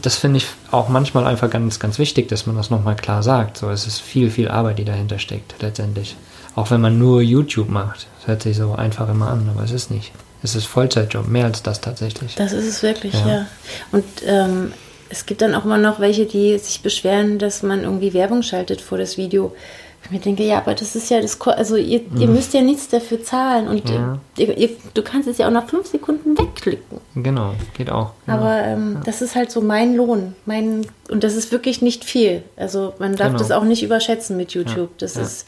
das 0.00 0.16
finde 0.16 0.38
ich 0.38 0.46
auch 0.70 0.88
manchmal 0.88 1.26
einfach 1.26 1.50
ganz, 1.50 1.78
ganz 1.78 1.98
wichtig, 1.98 2.28
dass 2.28 2.46
man 2.46 2.56
das 2.56 2.70
nochmal 2.70 2.96
klar 2.96 3.22
sagt. 3.22 3.58
So, 3.58 3.68
es 3.68 3.86
ist 3.86 4.00
viel, 4.00 4.30
viel 4.30 4.48
Arbeit, 4.48 4.78
die 4.78 4.84
dahinter 4.84 5.18
steckt, 5.18 5.54
letztendlich. 5.60 6.16
Auch 6.54 6.70
wenn 6.70 6.80
man 6.80 6.98
nur 6.98 7.20
YouTube 7.20 7.68
macht. 7.68 8.06
Das 8.18 8.28
hört 8.28 8.42
sich 8.42 8.56
so 8.56 8.74
einfach 8.74 9.08
immer 9.08 9.28
an, 9.28 9.50
aber 9.54 9.64
es 9.64 9.72
ist 9.72 9.90
nicht. 9.90 10.12
Es 10.42 10.54
ist 10.54 10.66
Vollzeitjob, 10.66 11.28
mehr 11.28 11.44
als 11.46 11.62
das 11.62 11.80
tatsächlich. 11.80 12.34
Das 12.36 12.52
ist 12.52 12.66
es 12.66 12.82
wirklich, 12.82 13.14
Ja. 13.14 13.28
ja. 13.28 13.46
Und 13.92 14.04
ähm, 14.26 14.72
es 15.08 15.26
gibt 15.26 15.42
dann 15.42 15.54
auch 15.54 15.64
immer 15.64 15.78
noch 15.78 16.00
welche, 16.00 16.24
die 16.26 16.56
sich 16.58 16.82
beschweren, 16.82 17.38
dass 17.38 17.62
man 17.62 17.82
irgendwie 17.82 18.14
Werbung 18.14 18.42
schaltet 18.42 18.80
vor 18.80 18.96
das 18.98 19.16
Video. 19.18 19.54
Ich 20.02 20.10
mir 20.10 20.18
denke, 20.18 20.44
ja, 20.44 20.56
aber 20.58 20.74
das 20.74 20.96
ist 20.96 21.10
ja 21.10 21.20
das, 21.20 21.38
also 21.42 21.76
ihr, 21.76 22.00
ihr 22.16 22.26
müsst 22.26 22.54
ja 22.54 22.62
nichts 22.62 22.88
dafür 22.88 23.22
zahlen 23.22 23.68
und 23.68 23.88
Ja. 23.90 24.18
ihr, 24.38 24.56
ihr, 24.56 24.70
du 24.94 25.02
kannst 25.02 25.28
es 25.28 25.36
ja 25.36 25.46
auch 25.46 25.50
nach 25.52 25.68
fünf 25.68 25.86
Sekunden 25.88 26.38
wegklicken. 26.38 26.98
Genau, 27.16 27.52
geht 27.76 27.90
auch. 27.90 28.12
Genau. 28.24 28.38
Aber 28.38 28.62
ähm, 28.64 29.00
das 29.04 29.20
ist 29.20 29.34
halt 29.36 29.50
so 29.52 29.60
mein 29.60 29.94
Lohn, 29.94 30.34
mein 30.46 30.86
und 31.10 31.22
das 31.22 31.34
ist 31.34 31.52
wirklich 31.52 31.82
nicht 31.82 32.04
viel. 32.06 32.42
Also 32.56 32.94
man 32.98 33.14
darf 33.14 33.28
Genau. 33.28 33.38
das 33.40 33.50
auch 33.52 33.64
nicht 33.64 33.82
überschätzen 33.82 34.38
mit 34.38 34.52
YouTube. 34.52 34.96
Das 34.98 35.16
ja. 35.16 35.22
ist 35.22 35.46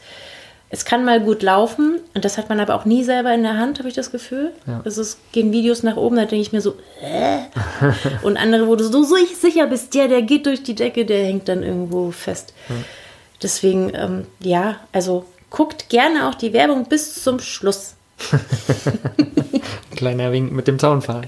es 0.73 0.85
kann 0.85 1.05
mal 1.05 1.21
gut 1.21 1.43
laufen 1.43 1.99
und 2.15 2.25
das 2.25 2.39
hat 2.39 2.49
man 2.49 2.59
aber 2.59 2.73
auch 2.73 2.83
nie 2.83 3.03
selber 3.03 3.31
in 3.31 3.43
der 3.43 3.59
Hand, 3.59 3.77
habe 3.77 3.89
ich 3.89 3.93
das 3.93 4.09
Gefühl. 4.09 4.53
Ja. 4.65 4.81
Also 4.83 5.03
es 5.03 5.19
gehen 5.31 5.51
Videos 5.51 5.83
nach 5.83 5.97
oben, 5.97 6.15
da 6.15 6.25
denke 6.25 6.41
ich 6.41 6.51
mir 6.51 6.61
so, 6.61 6.75
äh. 6.99 7.41
und 8.23 8.37
andere, 8.37 8.67
wo 8.67 8.75
du 8.75 8.83
so, 8.83 9.03
so 9.03 9.15
sicher 9.15 9.67
bist, 9.67 9.93
der, 9.93 10.07
der 10.07 10.23
geht 10.23 10.47
durch 10.47 10.63
die 10.63 10.73
Decke, 10.73 11.05
der 11.05 11.25
hängt 11.25 11.47
dann 11.47 11.61
irgendwo 11.61 12.09
fest. 12.09 12.55
Deswegen, 13.43 13.91
ähm, 13.93 14.25
ja, 14.39 14.77
also 14.91 15.25
guckt 15.51 15.89
gerne 15.89 16.27
auch 16.27 16.33
die 16.33 16.53
Werbung 16.53 16.85
bis 16.85 17.23
zum 17.23 17.37
Schluss. 17.37 17.93
Kleiner 19.95 20.31
Wink 20.31 20.51
mit 20.51 20.67
dem 20.67 20.79
Zaunpfahl. 20.79 21.23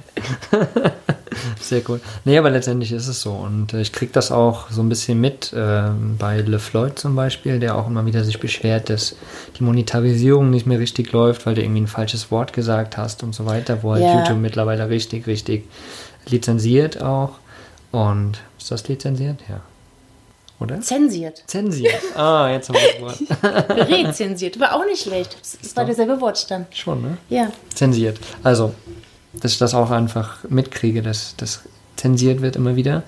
Sehr 1.59 1.81
cool. 1.89 1.99
Nee, 2.23 2.37
aber 2.37 2.49
letztendlich 2.49 2.91
ist 2.91 3.07
es 3.07 3.21
so. 3.21 3.31
Und 3.33 3.73
äh, 3.73 3.81
ich 3.81 3.91
kriege 3.91 4.11
das 4.11 4.31
auch 4.31 4.69
so 4.69 4.81
ein 4.81 4.89
bisschen 4.89 5.19
mit 5.19 5.51
äh, 5.53 5.83
bei 6.17 6.41
LeFloid 6.41 6.97
zum 6.97 7.15
Beispiel, 7.15 7.59
der 7.59 7.75
auch 7.75 7.87
immer 7.87 8.05
wieder 8.05 8.23
sich 8.23 8.39
beschwert, 8.39 8.89
dass 8.89 9.15
die 9.57 9.63
Monetarisierung 9.63 10.49
nicht 10.49 10.65
mehr 10.67 10.79
richtig 10.79 11.11
läuft, 11.11 11.45
weil 11.45 11.55
du 11.55 11.61
irgendwie 11.61 11.81
ein 11.81 11.87
falsches 11.87 12.31
Wort 12.31 12.53
gesagt 12.53 12.97
hast 12.97 13.23
und 13.23 13.33
so 13.35 13.45
weiter, 13.45 13.83
wo 13.83 13.93
halt 13.93 14.03
Ja. 14.03 14.19
YouTube 14.19 14.37
mittlerweile 14.39 14.89
richtig, 14.89 15.27
richtig 15.27 15.65
lizenziert 16.27 17.01
auch. 17.01 17.31
Und 17.91 18.39
ist 18.59 18.71
das 18.71 18.87
lizenziert? 18.87 19.39
Ja. 19.49 19.61
Oder? 20.59 20.79
Zensiert. 20.81 21.43
Zensiert. 21.47 21.95
Ah, 22.15 22.49
jetzt 22.49 22.69
haben 22.69 22.75
wir 22.75 23.07
das 23.09 23.19
Wort. 23.19 23.89
Rezensiert. 23.89 24.59
War 24.59 24.73
auch 24.75 24.85
nicht 24.85 25.01
schlecht. 25.01 25.37
Das 25.61 25.75
war 25.75 25.85
derselbe 25.85 26.19
Wortstamm. 26.21 26.65
Schon, 26.71 27.01
ne? 27.01 27.17
Ja. 27.29 27.51
zensiert. 27.73 28.19
Also, 28.41 28.73
dass 29.33 29.51
ich 29.53 29.57
das 29.57 29.73
auch 29.73 29.91
einfach 29.91 30.43
mitkriege, 30.49 31.01
dass 31.01 31.35
das 31.35 31.61
zensiert 31.97 32.41
wird 32.41 32.55
immer 32.55 32.75
wieder. 32.75 33.03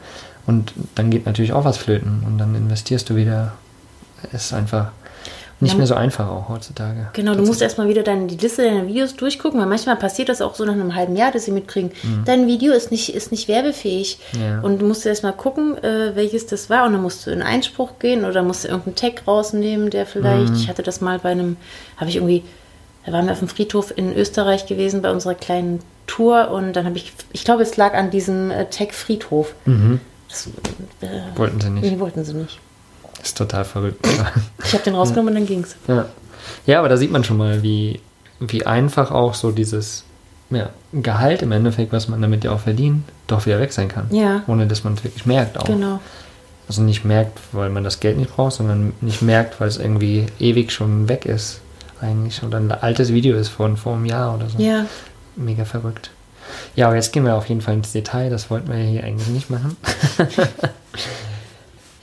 Und 0.46 0.74
dann 0.96 1.10
geht 1.10 1.26
natürlich 1.26 1.54
auch 1.54 1.66
was 1.66 1.78
flöten 1.78 2.24
und 2.26 2.38
dann 2.38 2.54
investierst 2.56 3.10
du 3.10 3.16
wieder. 3.16 3.54
Ist 4.34 4.54
einfach 4.54 4.92
nicht 5.60 5.78
mehr 5.78 5.88
so 5.88 5.96
einfach 5.96 6.30
auch 6.30 6.50
heutzutage. 6.50 7.08
Genau, 7.14 7.34
du 7.34 7.44
musst 7.44 7.62
erstmal 7.62 7.88
wieder 7.88 8.04
deine, 8.04 8.28
die 8.28 8.38
Liste 8.38 8.64
deiner 8.64 8.86
Videos 8.88 9.16
durchgucken, 9.16 9.60
weil 9.60 9.66
manchmal 9.68 9.96
passiert 9.96 10.30
das 10.30 10.42
auch 10.42 10.54
so 10.56 10.66
nach 10.66 10.74
einem 10.74 10.94
halben 10.96 11.16
Jahr, 11.16 11.32
dass 11.32 11.46
sie 11.46 11.52
mitkriegen, 11.52 11.92
dein 12.26 12.46
Video 12.48 12.74
ist 12.74 12.92
nicht, 12.92 13.16
ist 13.16 13.32
nicht 13.32 13.48
werbefähig. 13.48 14.20
Mhm. 14.34 14.40
Ja. 14.42 14.60
Und 14.62 14.80
du 14.82 14.86
musst 14.86 15.06
erstmal 15.06 15.34
gucken, 15.34 15.78
äh, 15.84 16.16
welches 16.16 16.46
das 16.46 16.70
war. 16.70 16.86
Und 16.86 16.94
dann 16.94 17.02
musst 17.02 17.26
du 17.26 17.32
in 17.32 17.42
Einspruch 17.42 18.00
gehen 18.00 18.24
oder 18.26 18.44
musst 18.44 18.64
du 18.64 18.68
irgendeinen 18.68 18.96
Tag 18.96 19.28
rausnehmen, 19.28 19.90
der 19.90 20.06
vielleicht, 20.06 20.50
Mhm. 20.52 20.56
ich 20.58 20.68
hatte 20.70 20.84
das 20.84 21.02
mal 21.02 21.20
bei 21.20 21.30
einem, 21.32 21.58
habe 21.98 22.10
ich 22.10 22.18
irgendwie, 22.18 22.44
da 23.06 23.12
waren 23.14 23.26
wir 23.26 23.32
auf 23.32 23.40
dem 23.40 23.48
Friedhof 23.48 23.92
in 23.96 24.16
Österreich 24.16 24.66
gewesen 24.68 25.02
bei 25.02 25.10
unserer 25.12 25.34
kleinen 25.36 25.80
Tour 26.06 26.52
und 26.52 26.74
dann 26.74 26.86
habe 26.86 26.98
ich, 26.98 27.14
ich 27.34 27.44
glaube, 27.44 27.64
es 27.64 27.76
lag 27.78 27.94
an 27.96 28.12
diesem 28.12 28.52
äh, 28.52 28.66
Tag 28.70 28.94
Friedhof. 28.94 29.54
Das, 30.30 30.48
äh, 31.02 31.08
Wollten 31.36 31.60
sie 31.62 31.70
nicht. 31.70 31.84
nee, 31.92 32.00
wollten 32.00 32.24
sie 32.26 32.34
nicht. 32.34 32.60
Ist 33.28 33.38
total 33.38 33.66
verrückt. 33.66 34.08
Ich 34.64 34.74
habe 34.74 34.84
den 34.84 34.96
rausgenommen 34.96 35.34
und 35.34 35.40
dann 35.42 35.48
ging's. 35.48 35.76
ja. 35.88 36.06
ja, 36.66 36.80
aber 36.80 36.88
da 36.88 36.96
sieht 36.96 37.12
man 37.12 37.26
schon 37.26 37.38
mal, 37.38 37.62
wie, 37.62 38.00
wie 38.40 38.66
einfach 38.66 39.12
auch 39.12 39.34
so 39.34 39.52
dieses 39.52 40.06
ja, 40.50 40.70
Gehalt 40.94 41.42
im 41.42 41.52
Endeffekt, 41.52 41.92
was 41.92 42.08
man 42.08 42.22
damit 42.22 42.46
ja 42.46 42.52
auch 42.52 42.62
verdient, 42.62 43.04
doch 43.28 43.46
wieder 43.46 43.60
weg 43.60 43.74
sein 43.74 43.90
kann. 43.90 44.08
Ja. 44.12 44.44
Ohne 44.48 44.66
dass 44.66 44.86
man 44.86 44.94
es 44.94 45.04
wirklich 45.04 45.26
merkt 45.26 45.58
auch. 45.58 45.66
Genau. 45.66 46.00
Also 46.70 46.82
nicht 46.82 47.04
merkt, 47.04 47.38
weil 47.52 47.70
man 47.70 47.84
das 47.84 48.00
Geld 48.00 48.18
nicht 48.18 48.34
braucht, 48.34 48.54
sondern 48.54 48.94
nicht 49.02 49.22
merkt, 49.22 49.60
weil 49.60 49.68
es 49.68 49.78
irgendwie 49.78 50.28
ewig 50.40 50.72
schon 50.72 51.10
weg 51.10 51.26
ist. 51.26 51.60
Eigentlich. 52.00 52.42
Oder 52.44 52.60
ein 52.60 52.72
altes 52.72 53.12
Video 53.12 53.36
ist 53.36 53.50
von 53.50 53.76
vor 53.76 53.96
einem 53.96 54.06
Jahr 54.06 54.36
oder 54.36 54.48
so. 54.50 54.58
Ja. 54.58 54.86
Mega 55.36 55.66
verrückt. 55.66 56.12
Ja, 56.78 56.88
aber 56.88 56.96
jetzt 56.96 57.12
gehen 57.12 57.26
wir 57.26 57.36
auf 57.36 57.50
jeden 57.50 57.60
Fall 57.60 57.74
ins 57.74 57.92
Detail. 57.92 58.30
Das 58.30 58.50
wollten 58.50 58.70
wir 58.70 58.78
ja 58.78 58.90
hier 58.90 59.04
eigentlich 59.04 59.28
nicht 59.28 59.50
machen. 59.50 59.76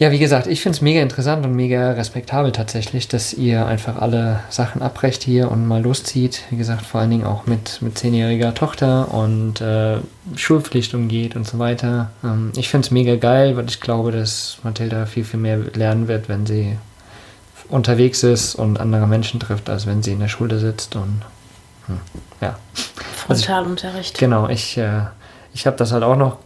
ja, 0.04 0.10
wie 0.10 0.18
gesagt, 0.18 0.46
ich 0.46 0.60
finde 0.60 0.76
es 0.76 0.82
mega 0.82 1.00
interessant 1.00 1.46
und 1.46 1.54
mega 1.56 1.92
respektabel 1.92 2.52
tatsächlich, 2.52 3.08
dass 3.08 3.32
ihr 3.32 3.64
einfach 3.66 3.96
alle 3.96 4.40
Sachen 4.50 4.82
abbrecht 4.82 5.22
hier 5.22 5.50
und 5.50 5.66
mal 5.66 5.80
loszieht. 5.82 6.42
Wie 6.50 6.56
gesagt, 6.56 6.84
vor 6.84 7.00
allen 7.00 7.10
Dingen 7.10 7.24
auch 7.24 7.46
mit, 7.46 7.80
mit 7.80 7.96
zehnjähriger 7.96 8.52
Tochter 8.54 9.14
und 9.14 9.62
äh, 9.62 9.96
Schulpflicht 10.36 10.92
umgeht 10.94 11.36
und 11.36 11.46
so 11.46 11.58
weiter. 11.58 12.10
Ähm, 12.22 12.52
ich 12.54 12.68
finde 12.68 12.84
es 12.86 12.90
mega 12.90 13.16
geil, 13.16 13.56
weil 13.56 13.66
ich 13.66 13.80
glaube, 13.80 14.12
dass 14.12 14.58
Mathilda 14.62 15.06
viel, 15.06 15.24
viel 15.24 15.40
mehr 15.40 15.56
lernen 15.74 16.06
wird, 16.06 16.28
wenn 16.28 16.44
sie 16.44 16.76
unterwegs 17.70 18.22
ist 18.22 18.54
und 18.56 18.78
andere 18.78 19.06
Menschen 19.06 19.40
trifft, 19.40 19.70
als 19.70 19.86
wenn 19.86 20.02
sie 20.02 20.12
in 20.12 20.20
der 20.20 20.28
Schule 20.28 20.58
sitzt 20.58 20.96
und 20.96 21.22
hm, 21.86 21.98
ja. 22.42 22.58
Also 23.26 23.40
ich- 23.40 23.46
Frontalunterricht. 23.46 24.18
Genau, 24.18 24.48
ich, 24.50 24.76
äh, 24.76 25.00
ich 25.54 25.66
habe 25.66 25.76
das 25.76 25.92
halt 25.92 26.02
auch 26.02 26.16
noch 26.16 26.38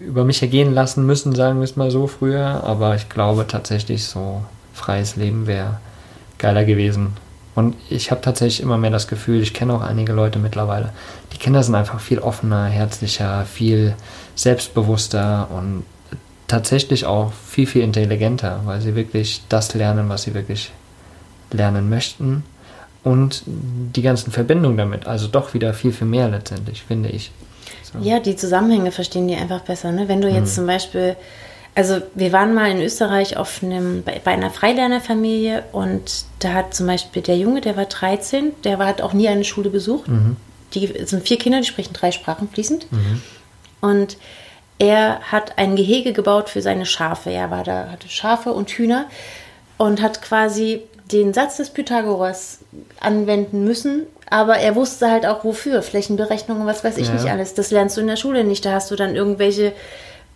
über 0.00 0.24
mich 0.24 0.40
ergehen 0.42 0.72
lassen 0.72 1.04
müssen, 1.04 1.34
sagen 1.34 1.58
wir 1.58 1.64
es 1.64 1.76
mal 1.76 1.90
so 1.90 2.06
früher, 2.06 2.62
aber 2.64 2.94
ich 2.94 3.08
glaube 3.08 3.46
tatsächlich, 3.46 4.04
so 4.04 4.42
freies 4.72 5.16
Leben 5.16 5.46
wäre 5.46 5.78
geiler 6.38 6.64
gewesen. 6.64 7.16
Und 7.54 7.76
ich 7.88 8.10
habe 8.10 8.20
tatsächlich 8.20 8.60
immer 8.60 8.78
mehr 8.78 8.90
das 8.90 9.08
Gefühl, 9.08 9.40
ich 9.40 9.54
kenne 9.54 9.74
auch 9.74 9.80
einige 9.80 10.12
Leute 10.12 10.38
mittlerweile, 10.38 10.92
die 11.32 11.38
Kinder 11.38 11.62
sind 11.62 11.74
einfach 11.74 12.00
viel 12.00 12.18
offener, 12.18 12.66
herzlicher, 12.66 13.44
viel 13.44 13.94
selbstbewusster 14.34 15.48
und 15.50 15.84
tatsächlich 16.48 17.06
auch 17.06 17.32
viel, 17.32 17.66
viel 17.66 17.82
intelligenter, 17.82 18.60
weil 18.64 18.80
sie 18.80 18.94
wirklich 18.94 19.42
das 19.48 19.74
lernen, 19.74 20.08
was 20.08 20.24
sie 20.24 20.34
wirklich 20.34 20.72
lernen 21.52 21.88
möchten 21.88 22.44
und 23.02 23.42
die 23.46 24.02
ganzen 24.02 24.32
Verbindungen 24.32 24.76
damit, 24.76 25.06
also 25.06 25.28
doch 25.28 25.54
wieder 25.54 25.74
viel, 25.74 25.92
viel 25.92 26.06
mehr 26.06 26.28
letztendlich, 26.28 26.82
finde 26.82 27.08
ich. 27.08 27.30
Ja, 28.00 28.20
die 28.20 28.36
Zusammenhänge 28.36 28.90
verstehen 28.92 29.28
die 29.28 29.36
einfach 29.36 29.60
besser. 29.60 29.92
Ne? 29.92 30.08
Wenn 30.08 30.20
du 30.20 30.28
jetzt 30.28 30.50
Mhm. 30.52 30.54
zum 30.54 30.66
Beispiel, 30.66 31.16
also 31.74 32.00
wir 32.14 32.32
waren 32.32 32.54
mal 32.54 32.70
in 32.70 32.80
Österreich 32.80 33.36
auf 33.36 33.62
einem, 33.62 34.02
bei, 34.02 34.20
bei 34.22 34.32
einer 34.32 34.50
Freilernerfamilie 34.50 35.64
und 35.72 36.24
da 36.40 36.52
hat 36.54 36.74
zum 36.74 36.86
Beispiel 36.86 37.22
der 37.22 37.36
Junge, 37.36 37.60
der 37.60 37.76
war 37.76 37.86
13, 37.86 38.52
der 38.64 38.78
war, 38.78 38.86
hat 38.86 39.00
auch 39.02 39.12
nie 39.12 39.28
eine 39.28 39.44
Schule 39.44 39.70
besucht. 39.70 40.08
Mhm. 40.08 40.36
Die 40.74 40.92
sind 41.04 41.26
vier 41.26 41.38
Kinder, 41.38 41.60
die 41.60 41.66
sprechen 41.66 41.92
drei 41.92 42.10
Sprachen 42.10 42.48
fließend. 42.48 42.86
Und 43.80 44.16
er 44.78 45.20
hat 45.20 45.56
ein 45.58 45.76
Gehege 45.76 46.12
gebaut 46.12 46.48
für 46.48 46.62
seine 46.62 46.84
Schafe. 46.84 47.30
Er 47.30 47.50
war 47.50 47.62
da, 47.62 47.88
hatte 47.92 48.08
Schafe 48.08 48.52
und 48.52 48.70
Hühner 48.70 49.06
und 49.78 50.02
hat 50.02 50.20
quasi 50.20 50.82
den 51.12 51.32
Satz 51.34 51.58
des 51.58 51.70
Pythagoras 51.70 52.60
anwenden 52.98 53.62
müssen, 53.64 54.04
aber 54.30 54.56
er 54.56 54.74
wusste 54.74 55.10
halt 55.10 55.26
auch 55.26 55.44
wofür. 55.44 55.82
Flächenberechnungen, 55.82 56.66
was 56.66 56.82
weiß 56.84 56.96
ich 56.98 57.08
Ja. 57.08 57.14
nicht 57.14 57.30
alles. 57.30 57.54
Das 57.54 57.70
lernst 57.70 57.96
du 57.96 58.00
in 58.00 58.06
der 58.08 58.16
Schule 58.16 58.44
nicht. 58.44 58.64
Da 58.64 58.72
hast 58.72 58.90
du 58.90 58.96
dann 58.96 59.14
irgendwelche 59.14 59.72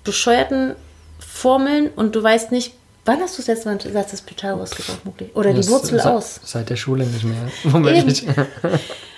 bescheuerten 0.04 0.74
Formeln 1.18 1.88
und 1.94 2.14
du 2.14 2.22
weißt 2.22 2.52
nicht, 2.52 2.74
wann 3.04 3.20
hast 3.20 3.34
du 3.38 3.42
das 3.42 3.48
letzte 3.48 3.68
Mal 3.68 3.78
den 3.78 3.92
Satz 3.92 4.10
des 4.10 4.20
Pythagoras 4.22 4.70
gebraucht, 4.70 5.04
Mugli? 5.04 5.30
Oder 5.34 5.50
die 5.50 5.58
Das 5.58 5.68
Wurzel 5.70 6.00
aus. 6.00 6.40
Seit 6.44 6.70
der 6.70 6.76
Schule 6.76 7.04
nicht 7.04 7.24
mehr. 7.24 7.36
Moment. 7.64 8.24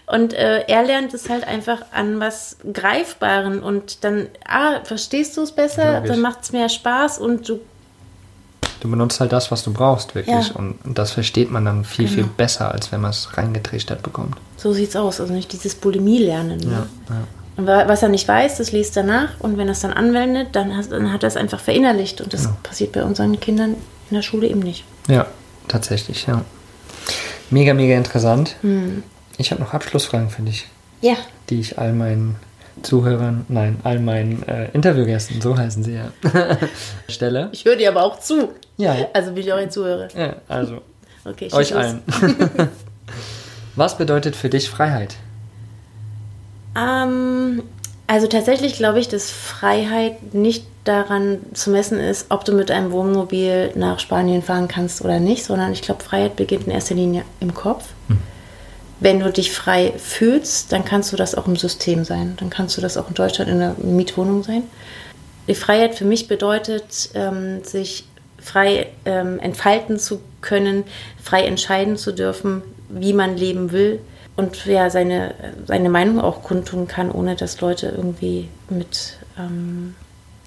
Und 0.06 0.32
äh, 0.34 0.64
er 0.66 0.82
lernt 0.82 1.14
es 1.14 1.28
halt 1.28 1.46
einfach 1.46 1.82
an 1.92 2.18
was 2.18 2.56
Greifbaren 2.72 3.62
und 3.62 4.02
dann, 4.02 4.26
ah, 4.44 4.80
verstehst 4.84 5.36
du 5.36 5.42
es 5.42 5.52
besser, 5.52 5.94
Logisch. 5.94 6.10
dann 6.10 6.20
macht 6.20 6.42
es 6.42 6.52
mehr 6.52 6.68
Spaß 6.68 7.18
und 7.18 7.48
du, 7.48 7.60
Du 8.80 8.90
benutzt 8.90 9.20
halt 9.20 9.32
das, 9.32 9.50
was 9.50 9.62
du 9.62 9.72
brauchst, 9.72 10.14
wirklich. 10.14 10.48
Ja. 10.48 10.54
Und 10.54 10.76
das 10.84 11.10
versteht 11.12 11.50
man 11.50 11.64
dann 11.66 11.84
viel, 11.84 12.08
viel 12.08 12.22
Genau. 12.24 12.32
besser, 12.36 12.72
als 12.72 12.90
wenn 12.92 13.00
man 13.02 13.10
es 13.10 13.36
reingetrichtert 13.36 14.02
bekommt. 14.02 14.36
so 14.56 14.72
sieht's 14.72 14.96
aus. 14.96 15.20
Also 15.20 15.32
nicht 15.32 15.52
dieses 15.52 15.74
Bulimie-Lernen. 15.74 16.58
Ne? 16.60 16.86
Ja, 17.08 17.14
ja. 17.14 17.20
Und 17.56 17.66
wa- 17.66 17.88
was 17.88 18.02
er 18.02 18.08
nicht 18.08 18.26
weiß, 18.28 18.56
das 18.58 18.72
liest 18.72 18.96
er 18.96 19.02
nach 19.04 19.38
und 19.40 19.56
wenn 19.58 19.68
er 19.68 19.72
es 19.72 19.80
dann 19.80 19.92
anwendet, 19.92 20.48
dann, 20.52 20.74
has- 20.76 20.88
dann 20.88 21.12
hat 21.12 21.22
er 21.22 21.28
es 21.28 21.36
einfach 21.36 21.60
verinnerlicht 21.60 22.20
und 22.20 22.32
das 22.32 22.44
Genau. 22.44 22.56
passiert 22.62 22.92
bei 22.92 23.02
unseren 23.04 23.38
Kindern 23.40 23.70
in 24.10 24.14
der 24.16 24.22
Schule 24.22 24.46
eben 24.48 24.60
nicht. 24.60 24.84
ja, 25.08 25.26
tatsächlich, 25.68 26.26
ja. 26.26 26.42
Mega, 27.50 27.74
mega 27.74 27.94
interessant. 27.96 28.56
Hm. 28.62 29.02
Ich 29.38 29.50
habe 29.50 29.60
noch 29.62 29.72
Abschlussfragen 29.74 30.30
für 30.30 30.42
dich, 30.42 30.66
Ja, 31.00 31.14
die 31.48 31.60
ich 31.60 31.78
all 31.78 31.92
meinen 31.92 32.36
Zuhörern, 32.82 33.44
nein, 33.48 33.78
all 33.84 33.98
meinen 34.00 34.42
äh, 34.48 34.68
Interviewgästen, 34.72 35.40
so 35.40 35.56
heißen 35.56 35.82
sie 35.84 35.94
ja, 35.94 36.10
stelle. 37.08 37.48
ich 37.52 37.64
höre 37.64 37.76
dir 37.76 37.88
aber 37.90 38.02
auch 38.04 38.18
zu. 38.20 38.48
Ja, 38.76 38.94
Also 39.12 39.34
will 39.36 39.44
ich 39.44 39.52
auch 39.52 39.58
jetzt 39.58 39.74
zuhöre. 39.74 40.08
ja 40.16 40.36
also 40.48 40.80
Okay, 41.24 41.48
euch 41.52 41.70
los. 41.70 41.78
allen. 41.78 42.02
Was 43.76 43.98
bedeutet 43.98 44.34
für 44.36 44.48
dich 44.48 44.70
Freiheit? 44.70 45.16
Ähm, 46.76 47.62
also 48.06 48.26
tatsächlich 48.26 48.74
glaube 48.74 49.00
ich, 49.00 49.08
dass 49.08 49.30
Freiheit 49.30 50.34
nicht 50.34 50.64
daran 50.84 51.38
zu 51.52 51.70
messen 51.70 51.98
ist, 52.00 52.26
ob 52.30 52.44
du 52.44 52.52
mit 52.52 52.70
einem 52.70 52.90
Wohnmobil 52.90 53.72
nach 53.74 53.98
Spanien 54.00 54.42
fahren 54.42 54.66
kannst 54.66 55.02
oder 55.04 55.20
nicht, 55.20 55.44
sondern 55.44 55.72
ich 55.72 55.82
glaube, 55.82 56.02
Freiheit 56.02 56.36
beginnt 56.36 56.64
in 56.66 56.72
erster 56.72 56.94
Linie 56.94 57.22
im 57.40 57.52
Kopf. 57.54 57.84
Wenn 59.00 59.20
du 59.20 59.32
dich 59.32 59.52
frei 59.52 59.94
fühlst, 59.96 60.72
dann 60.72 60.84
kannst 60.84 61.12
du 61.12 61.16
das 61.16 61.34
auch 61.34 61.46
im 61.46 61.56
System 61.56 62.04
sein. 62.04 62.36
Dann 62.38 62.50
kannst 62.50 62.76
du 62.76 62.80
das 62.80 62.96
auch 62.96 63.08
in 63.08 63.14
Deutschland 63.14 63.50
in 63.50 63.58
der 63.58 63.74
Mietwohnung 63.78 64.42
sein. 64.42 64.64
Die 65.48 65.54
Freiheit 65.54 65.94
für 65.94 66.04
mich 66.04 66.28
bedeutet, 66.28 67.10
ähm, 67.14 67.64
sich 67.64 68.04
frei 68.38 68.88
ähm, 69.06 69.38
entfalten 69.40 69.98
zu 69.98 70.20
können, 70.40 70.84
frei 71.22 71.44
entscheiden 71.44 71.96
zu 71.96 72.12
dürfen, 72.12 72.62
wie 72.88 73.12
man 73.12 73.36
leben 73.36 73.72
will 73.72 74.00
und 74.36 74.64
ja, 74.66 74.90
seine, 74.90 75.34
seine 75.66 75.90
Meinung 75.90 76.20
auch 76.20 76.42
kundtun 76.42 76.86
kann, 76.88 77.10
ohne 77.10 77.36
dass 77.36 77.60
Leute 77.60 77.88
irgendwie 77.88 78.48
mit, 78.68 79.18
ähm, 79.38 79.94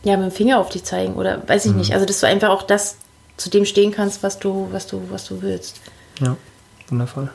ja, 0.03 0.17
mit 0.17 0.31
dem 0.31 0.35
Finger 0.35 0.59
auf 0.59 0.69
dich 0.69 0.83
zeigen 0.83 1.13
oder 1.15 1.47
weiß 1.47 1.65
ich 1.65 1.73
nicht. 1.73 1.93
Also, 1.93 2.05
dass 2.05 2.19
du 2.19 2.27
einfach 2.27 2.49
auch 2.49 2.63
das 2.63 2.97
zu 3.37 3.49
dem 3.49 3.65
stehen 3.65 3.91
kannst, 3.91 4.23
was 4.23 4.39
du, 4.39 4.67
was 4.71 4.87
du, 4.87 5.01
was 5.09 5.25
du 5.25 5.41
willst. 5.41 5.81
Ja. 6.19 6.37
Wundervoll. 6.89 7.29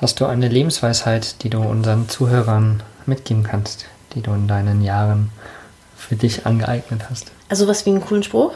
Hast 0.00 0.20
du 0.20 0.26
eine 0.26 0.46
Lebensweisheit, 0.46 1.42
die 1.42 1.50
du 1.50 1.58
unseren 1.58 2.08
Zuhörern 2.08 2.84
mitgeben 3.06 3.42
kannst, 3.42 3.86
die 4.14 4.22
du 4.22 4.32
in 4.32 4.46
deinen 4.46 4.82
Jahren 4.82 5.30
für 5.96 6.14
dich 6.14 6.46
angeeignet 6.46 7.10
hast? 7.10 7.32
Also 7.48 7.66
was 7.66 7.84
wie 7.84 7.90
einen 7.90 8.00
coolen 8.00 8.22
Spruch? 8.22 8.52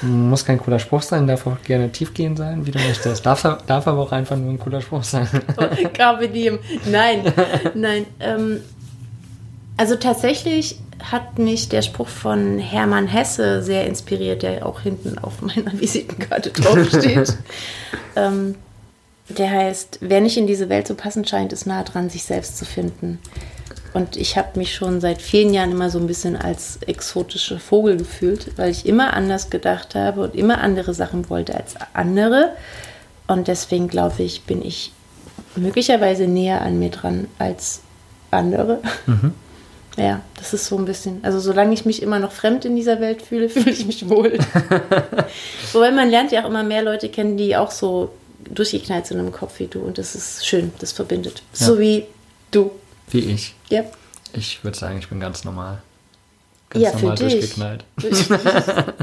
Muss 0.00 0.46
kein 0.46 0.58
cooler 0.58 0.78
Spruch 0.78 1.02
sein, 1.02 1.26
darf 1.26 1.46
auch 1.46 1.60
gerne 1.62 1.92
tiefgehend 1.92 2.38
sein, 2.38 2.64
wie 2.64 2.70
du 2.70 2.78
möchtest. 2.78 3.26
Darf, 3.26 3.42
darf 3.66 3.86
aber 3.86 4.00
auch 4.00 4.12
einfach 4.12 4.36
nur 4.36 4.50
ein 4.50 4.58
cooler 4.58 4.80
Spruch 4.80 5.04
sein. 5.04 5.28
Carpe 5.92 6.28
diem. 6.28 6.58
Nein, 6.90 7.30
nein. 7.74 8.06
Ähm, 8.18 8.60
also 9.76 9.96
tatsächlich 9.96 10.78
hat 11.02 11.38
mich 11.38 11.68
der 11.68 11.82
Spruch 11.82 12.08
von 12.08 12.58
Hermann 12.58 13.08
Hesse 13.08 13.62
sehr 13.62 13.86
inspiriert, 13.86 14.42
der 14.42 14.64
auch 14.64 14.80
hinten 14.80 15.18
auf 15.18 15.42
meiner 15.42 15.72
Visitenkarte 15.78 16.50
draufsteht. 16.50 17.36
ähm, 18.16 18.54
der 19.38 19.50
heißt, 19.50 19.98
wer 20.00 20.20
nicht 20.20 20.36
in 20.36 20.46
diese 20.46 20.68
Welt 20.68 20.86
so 20.86 20.94
passend 20.94 21.28
scheint, 21.28 21.52
ist 21.52 21.66
nah 21.66 21.82
dran, 21.82 22.10
sich 22.10 22.24
selbst 22.24 22.58
zu 22.58 22.64
finden. 22.64 23.18
Und 23.94 24.16
ich 24.16 24.38
habe 24.38 24.58
mich 24.58 24.74
schon 24.74 25.00
seit 25.00 25.20
vielen 25.20 25.52
Jahren 25.52 25.72
immer 25.72 25.90
so 25.90 25.98
ein 25.98 26.06
bisschen 26.06 26.36
als 26.36 26.78
exotischer 26.86 27.58
Vogel 27.58 27.98
gefühlt, 27.98 28.56
weil 28.56 28.70
ich 28.70 28.86
immer 28.86 29.12
anders 29.12 29.50
gedacht 29.50 29.94
habe 29.94 30.22
und 30.22 30.34
immer 30.34 30.58
andere 30.58 30.94
Sachen 30.94 31.28
wollte 31.28 31.54
als 31.54 31.74
andere. 31.92 32.52
Und 33.26 33.48
deswegen 33.48 33.88
glaube 33.88 34.22
ich, 34.22 34.44
bin 34.44 34.64
ich 34.64 34.92
möglicherweise 35.56 36.26
näher 36.26 36.62
an 36.62 36.78
mir 36.78 36.90
dran 36.90 37.28
als 37.38 37.82
andere. 38.30 38.80
Mhm. 39.06 39.34
Ja, 39.98 40.22
das 40.38 40.54
ist 40.54 40.66
so 40.66 40.78
ein 40.78 40.86
bisschen. 40.86 41.20
Also 41.22 41.38
solange 41.38 41.74
ich 41.74 41.84
mich 41.84 42.00
immer 42.00 42.18
noch 42.18 42.32
fremd 42.32 42.64
in 42.64 42.76
dieser 42.76 43.00
Welt 43.00 43.20
fühle, 43.20 43.48
fühle 43.50 43.70
ich 43.70 43.86
mich 43.86 44.08
wohl. 44.08 44.38
Wobei 45.72 45.90
man 45.90 46.08
lernt 46.08 46.32
ja 46.32 46.42
auch 46.42 46.48
immer 46.48 46.62
mehr 46.62 46.82
Leute 46.82 47.10
kennen, 47.10 47.36
die 47.36 47.56
auch 47.56 47.70
so 47.70 48.10
durchgeknallt 48.50 49.06
sind 49.06 49.18
im 49.18 49.32
Kopf 49.32 49.58
wie 49.58 49.66
du. 49.66 49.80
Und 49.80 49.98
das 49.98 50.14
ist 50.14 50.46
schön, 50.46 50.72
das 50.78 50.92
verbindet. 50.92 51.42
Ja. 51.58 51.66
So 51.66 51.78
wie 51.78 52.04
du. 52.50 52.70
Wie 53.10 53.20
ich. 53.20 53.54
Ja. 53.68 53.84
Ich 54.32 54.64
würde 54.64 54.76
sagen, 54.76 54.98
ich 54.98 55.08
bin 55.08 55.20
ganz 55.20 55.44
normal. 55.44 55.82
Ganz 56.70 56.84
ja, 56.84 56.92
normal 56.92 57.16
für 57.16 57.24
dich. 57.24 57.32
durchgeknallt. 57.34 57.84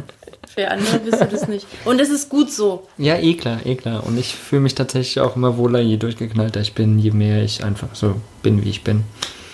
für 0.55 0.71
andere 0.71 0.99
bist 0.99 1.21
du 1.21 1.25
das 1.25 1.47
nicht. 1.47 1.67
Und 1.85 2.01
es 2.01 2.09
ist 2.09 2.29
gut 2.29 2.51
so. 2.51 2.87
Ja, 2.97 3.17
eh 3.17 3.35
klar, 3.35 3.59
eh 3.65 3.75
klar. 3.75 4.05
Und 4.05 4.17
ich 4.17 4.33
fühle 4.35 4.61
mich 4.61 4.75
tatsächlich 4.75 5.19
auch 5.19 5.35
immer 5.35 5.57
wohler, 5.57 5.79
je 5.79 5.97
durchgeknallter 5.97 6.61
ich 6.61 6.73
bin, 6.73 6.97
je 6.97 7.11
mehr 7.11 7.43
ich 7.43 7.63
einfach 7.63 7.93
so 7.93 8.15
bin, 8.41 8.63
wie 8.63 8.69
ich 8.69 8.83
bin. 8.83 9.03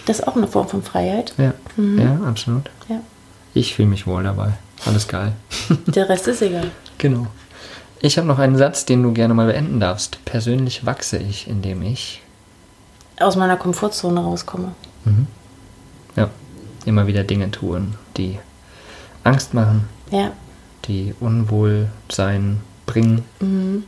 Das 0.05 0.19
ist 0.19 0.27
auch 0.27 0.35
eine 0.35 0.47
Form 0.47 0.67
von 0.67 0.83
Freiheit. 0.83 1.33
Ja, 1.37 1.53
mhm. 1.75 1.99
ja 1.99 2.19
absolut. 2.25 2.69
Ja. 2.87 3.01
Ich 3.53 3.73
fühle 3.73 3.89
mich 3.89 4.07
wohl 4.07 4.23
dabei. 4.23 4.53
Alles 4.85 5.07
geil. 5.07 5.33
Der 5.87 6.07
Rest 6.09 6.27
ist 6.27 6.41
egal. 6.41 6.71
Genau. 6.97 7.27
Ich 8.01 8.17
habe 8.17 8.27
noch 8.27 8.39
einen 8.39 8.57
Satz, 8.57 8.85
den 8.85 9.03
du 9.03 9.13
gerne 9.13 9.33
mal 9.33 9.47
beenden 9.47 9.79
darfst. 9.79 10.23
Persönlich 10.25 10.85
wachse 10.85 11.17
ich, 11.17 11.47
indem 11.47 11.81
ich 11.81 12.21
aus 13.19 13.35
meiner 13.35 13.57
Komfortzone 13.57 14.19
rauskomme. 14.19 14.73
Mhm. 15.05 15.27
Ja, 16.15 16.29
immer 16.85 17.07
wieder 17.07 17.23
Dinge 17.23 17.51
tun, 17.51 17.95
die 18.17 18.39
Angst 19.23 19.53
machen, 19.53 19.87
ja. 20.11 20.31
die 20.85 21.13
Unwohlsein 21.19 22.61
bringen. 22.85 23.23
Mhm. 23.39 23.83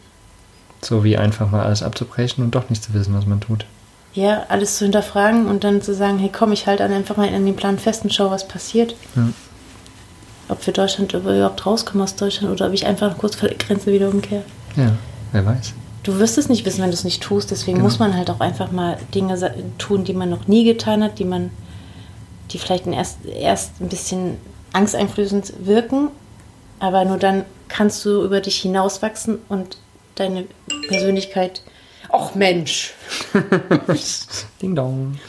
So 0.82 1.03
wie 1.03 1.18
einfach 1.18 1.49
mal 1.51 1.64
alles 1.64 1.84
abzubrechen 1.84 2.43
und 2.43 2.55
doch 2.55 2.70
nicht 2.70 2.84
zu 2.84 2.93
wissen, 2.93 3.16
was 3.16 3.26
man 3.26 3.41
tut. 3.41 3.66
Ja, 4.14 4.45
alles 4.49 4.78
zu 4.78 4.86
hinterfragen 4.86 5.47
und 5.47 5.64
dann 5.64 5.82
zu 5.82 5.93
sagen, 5.93 6.18
hey 6.18 6.32
komm, 6.32 6.51
ich 6.51 6.66
halte 6.66 6.84
einfach 6.84 7.18
mal 7.18 7.28
an 7.34 7.45
den 7.45 7.55
Plan 7.55 7.78
fest 7.78 8.03
und 8.03 8.14
schau, 8.14 8.32
was 8.32 8.47
passiert. 8.47 8.95
Ja. 9.16 9.30
Ob 10.50 10.66
wir 10.66 10.74
Deutschland 10.74 11.14
überhaupt 11.14 11.66
rauskommen 11.66 12.04
aus 12.04 12.16
Deutschland 12.16 12.54
oder 12.54 12.68
ob 12.68 12.74
ich 12.74 12.86
einfach 12.86 13.18
kurz 13.18 13.36
vor 13.36 13.50
der 13.50 13.58
Grenze 13.58 13.91
wieder 13.91 14.10
umkehre. 14.10 14.43
Ja, 14.76 14.93
wer 15.32 15.45
weiß. 15.45 15.74
Du 16.04 16.20
wirst 16.20 16.38
es 16.38 16.48
nicht 16.48 16.66
wissen, 16.66 16.82
wenn 16.82 16.89
du 16.89 16.93
es 16.93 17.04
nicht 17.04 17.22
tust. 17.22 17.52
Deswegen 17.52 17.78
genau. 17.78 17.89
muss 17.89 18.00
man 18.00 18.16
halt 18.16 18.30
auch 18.30 18.39
einfach 18.39 18.72
mal 18.72 18.98
Dinge 19.14 19.54
tun, 19.78 20.06
die 20.06 20.14
man 20.14 20.30
noch 20.30 20.48
nie 20.48 20.64
getan 20.64 21.04
hat, 21.04 21.20
die 21.20 21.26
man, 21.26 21.52
die 22.52 22.60
vielleicht 22.60 22.88
erst, 22.88 23.26
erst 23.26 23.82
ein 23.82 23.89
bisschen 23.89 24.38
angsteinflößend 24.72 25.66
wirken. 25.66 26.10
Aber 26.80 27.04
nur 27.04 27.18
dann 27.18 27.43
kannst 27.68 28.06
du 28.06 28.24
über 28.24 28.39
dich 28.39 28.58
hinauswachsen 28.62 29.39
und 29.50 29.78
deine 30.16 30.45
Persönlichkeit. 30.88 31.62
Och 32.10 32.36
Mensch! 32.36 32.93
Ding 34.62 34.76
dong. 34.76 35.20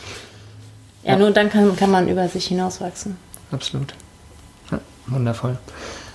Ja, 1.03 1.12
ja, 1.12 1.19
nur 1.19 1.31
dann 1.31 1.51
kann, 1.51 1.75
kann 1.75 1.91
man 1.91 2.09
über 2.09 2.29
sich 2.29 2.47
hinauswachsen. 2.47 3.16
Absolut. 3.51 3.95
Wundervoll. 5.11 5.59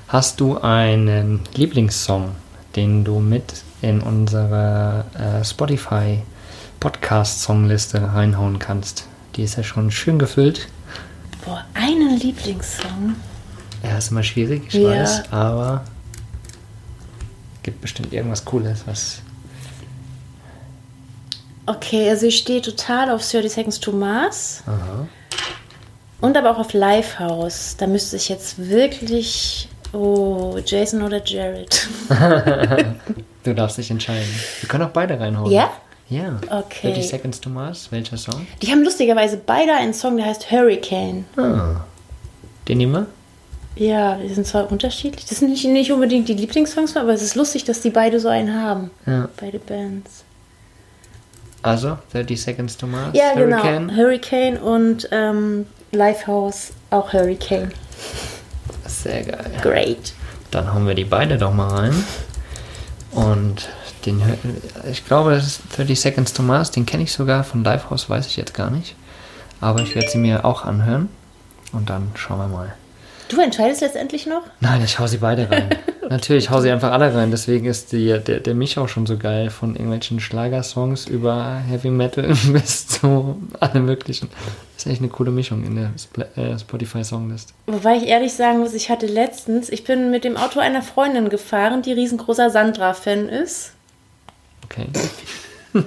Hast 0.07 0.39
du 0.39 0.57
einen 0.59 1.41
Lieblingssong, 1.55 2.35
den 2.75 3.03
du 3.03 3.19
mit 3.19 3.63
in 3.81 4.01
unsere 4.01 5.05
äh, 5.13 5.43
Spotify 5.43 6.19
Podcast-Songliste 6.79 8.13
reinhauen 8.13 8.59
kannst. 8.59 9.05
Die 9.35 9.43
ist 9.43 9.57
ja 9.57 9.63
schon 9.63 9.89
schön 9.91 10.19
gefüllt. 10.19 10.67
Boah, 11.45 11.65
einen 11.73 12.17
Lieblingssong. 12.19 13.15
Ja, 13.83 13.97
ist 13.97 14.11
immer 14.11 14.23
schwierig, 14.23 14.63
ich 14.67 14.75
ja. 14.75 14.89
weiß, 14.89 15.31
aber 15.31 15.83
gibt 17.63 17.81
bestimmt 17.81 18.13
irgendwas 18.13 18.45
Cooles, 18.45 18.83
was. 18.85 19.21
Okay, 21.65 22.09
also 22.09 22.27
ich 22.27 22.37
stehe 22.37 22.61
total 22.61 23.09
auf 23.09 23.21
30 23.29 23.51
Seconds 23.51 23.79
to 23.79 23.91
Mars. 23.91 24.63
Aha. 24.65 25.07
Und 26.23 26.37
aber 26.37 26.51
auch 26.51 26.59
auf 26.59 26.71
Lifehouse. 26.71 27.75
Da 27.77 27.85
müsste 27.85 28.15
ich 28.15 28.29
jetzt 28.29 28.69
wirklich. 28.69 29.67
Oh, 29.91 30.57
Jason 30.65 31.03
oder 31.03 31.21
Jared. 31.23 31.87
Du 33.43 33.53
darfst 33.53 33.77
dich 33.77 33.91
entscheiden. 33.91 34.29
Wir 34.61 34.69
können 34.69 34.85
auch 34.85 34.91
beide 34.91 35.19
reinhauen. 35.19 35.51
Ja? 35.51 35.69
Ja. 36.07 36.39
Okay. 36.49 36.93
30 36.93 37.09
Seconds 37.09 37.41
to 37.41 37.49
Mars, 37.49 37.91
welcher 37.91 38.15
Song? 38.15 38.47
Die 38.61 38.71
haben 38.71 38.83
lustigerweise 38.85 39.35
beide 39.35 39.73
einen 39.73 39.93
Song, 39.93 40.15
der 40.15 40.27
heißt 40.27 40.49
Hurricane. 40.49 41.25
Ah. 41.35 41.81
Den 42.69 42.77
nehmen 42.77 42.93
wir? 42.93 43.07
Ja, 43.75 44.15
die 44.15 44.33
sind 44.33 44.47
zwar 44.47 44.71
unterschiedlich. 44.71 45.25
Das 45.25 45.39
sind 45.39 45.49
nicht, 45.49 45.65
nicht 45.65 45.91
unbedingt 45.91 46.29
die 46.29 46.35
Lieblingssongs, 46.35 46.95
aber 46.95 47.11
es 47.11 47.21
ist 47.21 47.35
lustig, 47.35 47.65
dass 47.65 47.81
die 47.81 47.89
beide 47.89 48.21
so 48.21 48.29
einen 48.29 48.53
haben. 48.53 48.91
Ja. 49.05 49.27
Beide 49.35 49.59
Bands. 49.59 50.23
Also, 51.63 51.97
30 52.13 52.41
Seconds 52.41 52.77
to 52.77 52.87
Mars, 52.87 53.09
ja, 53.11 53.33
genau. 53.33 53.57
Hurricane. 53.57 53.87
genau. 53.89 54.01
Hurricane 54.01 54.57
und 54.57 55.09
ähm, 55.11 55.65
Lifehouse 55.93 56.73
auch 56.89 57.13
Hurricane. 57.13 57.71
Sehr 58.85 59.23
geil. 59.23 59.51
Great. 59.61 60.13
Dann 60.51 60.73
hauen 60.73 60.87
wir 60.87 60.95
die 60.95 61.05
beide 61.05 61.37
doch 61.37 61.53
mal 61.53 61.67
rein. 61.67 62.03
Und 63.11 63.69
den, 64.05 64.21
ich 64.91 65.05
glaube, 65.05 65.31
das 65.31 65.45
ist 65.45 65.61
30 65.77 65.99
Seconds 65.99 66.33
to 66.33 66.43
Mars, 66.43 66.71
den 66.71 66.85
kenne 66.85 67.03
ich 67.03 67.13
sogar 67.13 67.43
von 67.43 67.63
Livehouse, 67.63 68.09
weiß 68.09 68.27
ich 68.27 68.37
jetzt 68.37 68.53
gar 68.53 68.69
nicht. 68.69 68.95
Aber 69.61 69.81
ich 69.81 69.95
werde 69.95 70.09
sie 70.09 70.17
mir 70.17 70.45
auch 70.45 70.65
anhören 70.65 71.09
und 71.71 71.89
dann 71.89 72.11
schauen 72.15 72.39
wir 72.39 72.47
mal. 72.47 72.73
Du 73.29 73.39
entscheidest 73.39 73.81
letztendlich 73.81 74.25
noch? 74.25 74.43
Nein, 74.59 74.83
ich 74.83 74.99
hau 74.99 75.07
sie 75.07 75.17
beide 75.17 75.49
rein. 75.49 75.69
Natürlich, 76.09 76.45
ich 76.45 76.49
hau 76.49 76.61
sie 76.61 76.71
einfach 76.71 76.91
alle 76.91 77.13
rein. 77.13 77.31
Deswegen 77.31 77.65
ist 77.65 77.91
die, 77.91 78.19
der, 78.19 78.39
der 78.39 78.53
Mich 78.55 78.77
auch 78.77 78.87
schon 78.87 79.05
so 79.05 79.17
geil. 79.17 79.49
Von 79.49 79.75
irgendwelchen 79.75 80.19
Schlagersongs 80.19 81.07
über 81.07 81.61
Heavy 81.67 81.89
Metal 81.89 82.33
bis 82.53 82.87
zu 82.87 83.37
allem 83.59 83.85
Möglichen. 83.85 84.29
Das 84.75 84.85
ist 84.85 84.91
echt 84.91 85.01
eine 85.01 85.09
coole 85.09 85.31
Mischung 85.31 85.63
in 85.63 85.75
der 85.75 85.91
äh, 86.35 86.57
Spotify-Songlist. 86.57 87.53
Wobei 87.67 87.97
ich 87.97 88.07
ehrlich 88.07 88.33
sagen 88.33 88.59
muss, 88.59 88.73
ich 88.73 88.89
hatte 88.89 89.05
letztens, 89.05 89.69
ich 89.69 89.83
bin 89.83 90.11
mit 90.11 90.23
dem 90.23 90.37
Auto 90.37 90.59
einer 90.59 90.81
Freundin 90.81 91.29
gefahren, 91.29 91.81
die 91.81 91.93
riesengroßer 91.93 92.49
Sandra-Fan 92.49 93.29
ist. 93.29 93.71
Okay. 94.65 94.87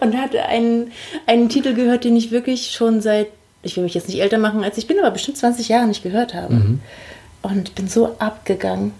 und 0.00 0.16
hatte 0.16 0.44
einen, 0.44 0.92
einen 1.26 1.48
Titel 1.48 1.74
gehört, 1.74 2.04
den 2.04 2.16
ich 2.16 2.30
wirklich 2.30 2.70
schon 2.70 3.00
seit 3.00 3.28
ich 3.62 3.76
will 3.76 3.84
mich 3.84 3.94
jetzt 3.94 4.08
nicht 4.08 4.20
älter 4.20 4.38
machen, 4.38 4.64
als 4.64 4.76
ich 4.76 4.86
bin, 4.86 4.98
aber 4.98 5.12
bestimmt 5.12 5.38
20 5.38 5.68
Jahre 5.68 5.86
nicht 5.86 6.02
gehört 6.02 6.34
habe. 6.34 6.54
Mhm. 6.54 6.80
Und 7.42 7.74
bin 7.74 7.88
so 7.88 8.16
abgegangen. 8.18 8.92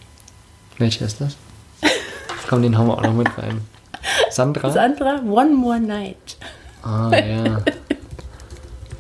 Welcher 0.79 1.07
ist 1.07 1.21
das? 1.21 1.37
Komm, 2.49 2.63
den 2.63 2.77
hauen 2.77 2.89
wir 2.89 2.99
auch 2.99 3.03
noch 3.03 3.15
mit 3.15 3.29
rein. 3.39 3.63
Sandra? 4.31 4.71
Sandra, 4.71 5.21
One 5.23 5.55
More 5.55 5.81
Night. 5.81 6.37
Ah, 6.83 7.11
ja. 7.13 7.63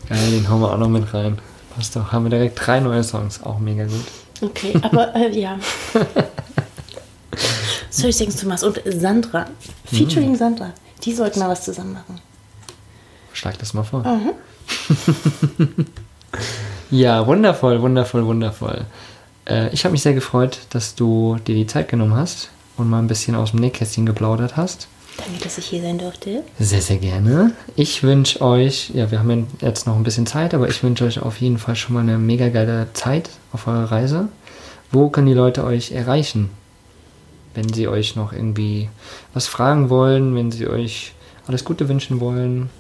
Geil, 0.09 0.31
den 0.31 0.49
hauen 0.49 0.61
wir 0.61 0.73
auch 0.73 0.79
noch 0.79 0.89
mit 0.89 1.13
rein. 1.13 1.39
Passt 1.75 1.97
doch. 1.97 2.13
Haben 2.13 2.25
wir 2.27 2.31
direkt 2.31 2.59
drei 2.65 2.81
neue 2.81 3.03
Songs. 3.03 3.43
Auch 3.43 3.59
mega 3.59 3.85
gut. 3.85 4.05
Okay, 4.41 4.75
aber 4.83 5.15
äh, 5.15 5.39
ja. 5.39 5.59
Sorry 7.91 8.13
Sings 8.13 8.37
Thomas 8.37 8.63
und 8.63 8.81
Sandra. 8.87 9.47
Featuring 9.85 10.31
mhm. 10.31 10.37
Sandra. 10.37 10.73
Die 11.05 11.13
sollten 11.13 11.41
mal 11.41 11.49
was 11.49 11.65
zusammen 11.65 11.95
machen. 11.95 12.21
Schlag 13.33 13.59
das 13.59 13.75
mal 13.75 13.83
vor. 13.83 14.03
Mhm. 14.03 14.33
ja, 16.91 17.27
wundervoll, 17.27 17.81
wundervoll, 17.81 18.27
wundervoll. 18.27 18.87
Äh, 19.49 19.73
ich 19.73 19.85
habe 19.85 19.93
mich 19.93 20.03
sehr 20.03 20.15
gefreut, 20.15 20.61
dass 20.71 20.95
du 20.95 21.39
dir 21.47 21.55
die 21.55 21.67
Zeit 21.67 21.89
genommen 21.89 22.15
hast 22.15 22.51
und 22.77 22.89
mal 22.89 22.99
ein 22.99 23.09
bisschen 23.09 23.35
aus 23.35 23.51
dem 23.51 23.61
Nähkästchen 23.61 24.07
geplaudert 24.07 24.57
hast. 24.57 24.89
Danke, 25.19 25.43
dass 25.43 25.59
ich 25.59 25.67
hier 25.67 25.83
sein 25.83 25.99
durfte. 25.99 26.43
Sehr, 26.59 26.81
sehr 26.81 26.97
gerne. 26.97 27.53
Ich 27.77 28.03
wünsche 28.03 28.41
euch, 28.41 28.91
ja, 28.95 29.11
wir 29.11 29.19
haben 29.19 29.47
jetzt 29.61 29.87
noch 29.87 29.97
ein 29.97 30.05
bisschen 30.05 30.27
Zeit, 30.27 30.55
aber 30.55 30.69
ich 30.69 30.83
wünsche 30.83 31.05
euch 31.05 31.21
auf 31.21 31.41
jeden 31.41 31.59
Fall 31.59 31.77
schon 31.77 31.95
mal 31.95 32.01
eine 32.01 32.17
mega 32.17 32.49
geile 32.49 32.87
Zeit 32.95 33.29
auf 33.53 33.67
eurer 33.67 33.93
Reise. 33.93 34.29
Wo 34.91 35.11
können 35.11 35.27
die 35.27 35.35
Leute 35.35 35.65
euch 35.65 35.93
erreichen? 35.93 36.51
wenn 37.55 37.73
sie 37.73 37.89
euch 37.89 38.17
noch 38.17 38.33
irgendwie 38.33 38.89
was 39.35 39.47
fragen 39.47 39.91
wollen, 39.91 40.35
wenn 40.35 40.51
sie 40.51 40.67
euch 40.67 41.13
alles 41.47 41.65
Gute 41.65 41.89
wünschen 41.89 42.21
wollen. 42.21 42.71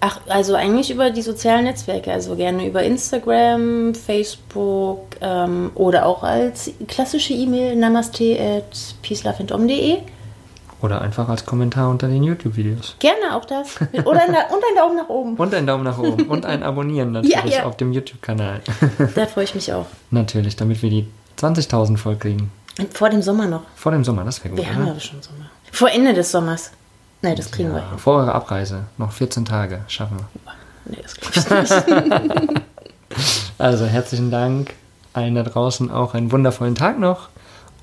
Ach, 0.00 0.20
also 0.28 0.54
eigentlich 0.54 0.90
über 0.90 1.10
die 1.10 1.22
sozialen 1.22 1.64
Netzwerke, 1.64 2.12
also 2.12 2.36
gerne 2.36 2.66
über 2.66 2.82
Instagram, 2.82 3.94
Facebook 3.94 5.00
ähm, 5.20 5.70
oder 5.74 6.04
auch 6.06 6.22
als 6.22 6.70
klassische 6.86 7.32
E-Mail 7.32 7.76
namaste 7.76 8.38
at 8.38 8.94
peaceloveandom.de. 9.02 9.98
Oder 10.82 11.00
einfach 11.00 11.28
als 11.30 11.46
Kommentar 11.46 11.88
unter 11.88 12.06
den 12.08 12.22
YouTube-Videos. 12.22 12.96
Gerne 12.98 13.34
auch 13.34 13.46
das. 13.46 13.76
Oder 14.04 14.22
ein, 14.22 14.28
und 14.28 14.62
ein 14.62 14.76
Daumen 14.76 14.96
nach 14.96 15.08
oben. 15.08 15.34
Und 15.36 15.54
ein 15.54 15.66
Daumen 15.66 15.84
nach 15.84 15.98
oben. 15.98 16.24
Und 16.28 16.44
ein 16.44 16.62
Abonnieren 16.62 17.12
natürlich 17.12 17.34
Ja, 17.34 17.46
ja. 17.46 17.64
auf 17.64 17.78
dem 17.78 17.92
YouTube-Kanal. 17.92 18.60
Da 19.14 19.26
freue 19.26 19.44
ich 19.44 19.54
mich 19.54 19.72
auch. 19.72 19.86
natürlich, 20.10 20.54
damit 20.56 20.82
wir 20.82 20.90
die 20.90 21.06
20.000 21.38 21.96
voll 21.96 22.16
kriegen. 22.16 22.52
Und 22.78 22.92
vor 22.96 23.08
dem 23.08 23.22
Sommer 23.22 23.46
noch. 23.46 23.62
Vor 23.74 23.92
dem 23.92 24.04
Sommer, 24.04 24.24
das 24.24 24.44
wäre 24.44 24.54
gut, 24.54 24.58
Wir 24.58 24.74
haben 24.74 24.86
aber 24.86 25.00
schon 25.00 25.22
Sommer. 25.22 25.46
Vor 25.72 25.90
Ende 25.90 26.12
des 26.12 26.30
Sommers. 26.30 26.70
Nee, 27.26 27.34
das 27.34 27.50
kriegen 27.50 27.72
wir 27.72 27.80
Ja, 27.80 27.88
hin. 27.90 27.98
vor 27.98 28.18
eurer 28.20 28.34
Abreise. 28.36 28.84
Noch 28.98 29.10
14 29.10 29.44
Tage. 29.44 29.80
Schaffen 29.88 30.16
wir. 30.18 30.26
Nee, 30.84 30.98
das 31.02 31.14
glaube 31.16 31.34
ich 31.64 32.46
nicht. 32.46 32.62
Also 33.58 33.86
herzlichen 33.86 34.30
Dank 34.30 34.74
allen 35.14 35.34
da 35.34 35.42
draußen 35.42 35.90
auch 35.90 36.12
einen 36.14 36.30
wundervollen 36.30 36.74
Tag 36.74 36.98
noch 36.98 37.30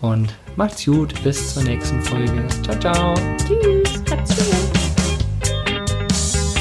und 0.02 0.32
macht's 0.56 0.86
gut, 0.86 1.22
bis 1.24 1.54
zur 1.56 1.64
nächsten 1.64 2.02
Folge. 2.04 2.46
Ciao, 2.64 2.80
ciao. 2.80 3.14
Tschüss. 3.38 4.02
Habt's 4.12 4.36
gut. 4.36 4.56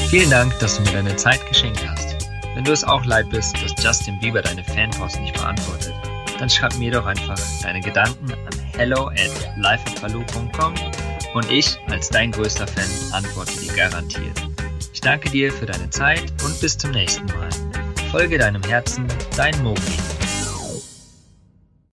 Vielen 0.09 0.29
Dank, 0.31 0.57
dass 0.59 0.77
du 0.77 0.81
mir 0.83 0.91
deine 0.93 1.15
Zeit 1.15 1.45
geschenkt 1.47 1.87
hast. 1.87 2.15
Wenn 2.55 2.63
du 2.63 2.71
es 2.71 2.83
auch 2.83 3.05
leid 3.05 3.29
bist, 3.29 3.55
dass 3.63 3.73
Justin 3.83 4.19
Bieber 4.19 4.41
deine 4.41 4.63
Fanpost 4.63 5.19
nicht 5.21 5.35
beantwortet, 5.35 5.93
dann 6.39 6.49
schreib 6.49 6.75
mir 6.77 6.91
doch 6.91 7.05
einfach 7.05 7.37
deine 7.61 7.79
Gedanken 7.81 8.31
an 8.33 8.59
hello 8.75 9.07
at 9.09 9.31
lifeatpalu.com 9.57 10.73
und 11.33 11.49
ich 11.51 11.77
als 11.89 12.09
dein 12.09 12.31
größter 12.31 12.67
Fan 12.67 13.13
antworte 13.13 13.59
dir 13.59 13.73
garantiert. 13.73 14.41
Ich 14.93 15.01
danke 15.01 15.29
dir 15.29 15.51
für 15.51 15.65
deine 15.65 15.89
Zeit 15.89 16.31
und 16.43 16.59
bis 16.59 16.77
zum 16.77 16.91
nächsten 16.91 17.25
Mal. 17.25 17.49
Folge 18.11 18.37
deinem 18.37 18.63
Herzen, 18.63 19.07
dein 19.35 19.61
Mogli. 19.63 20.12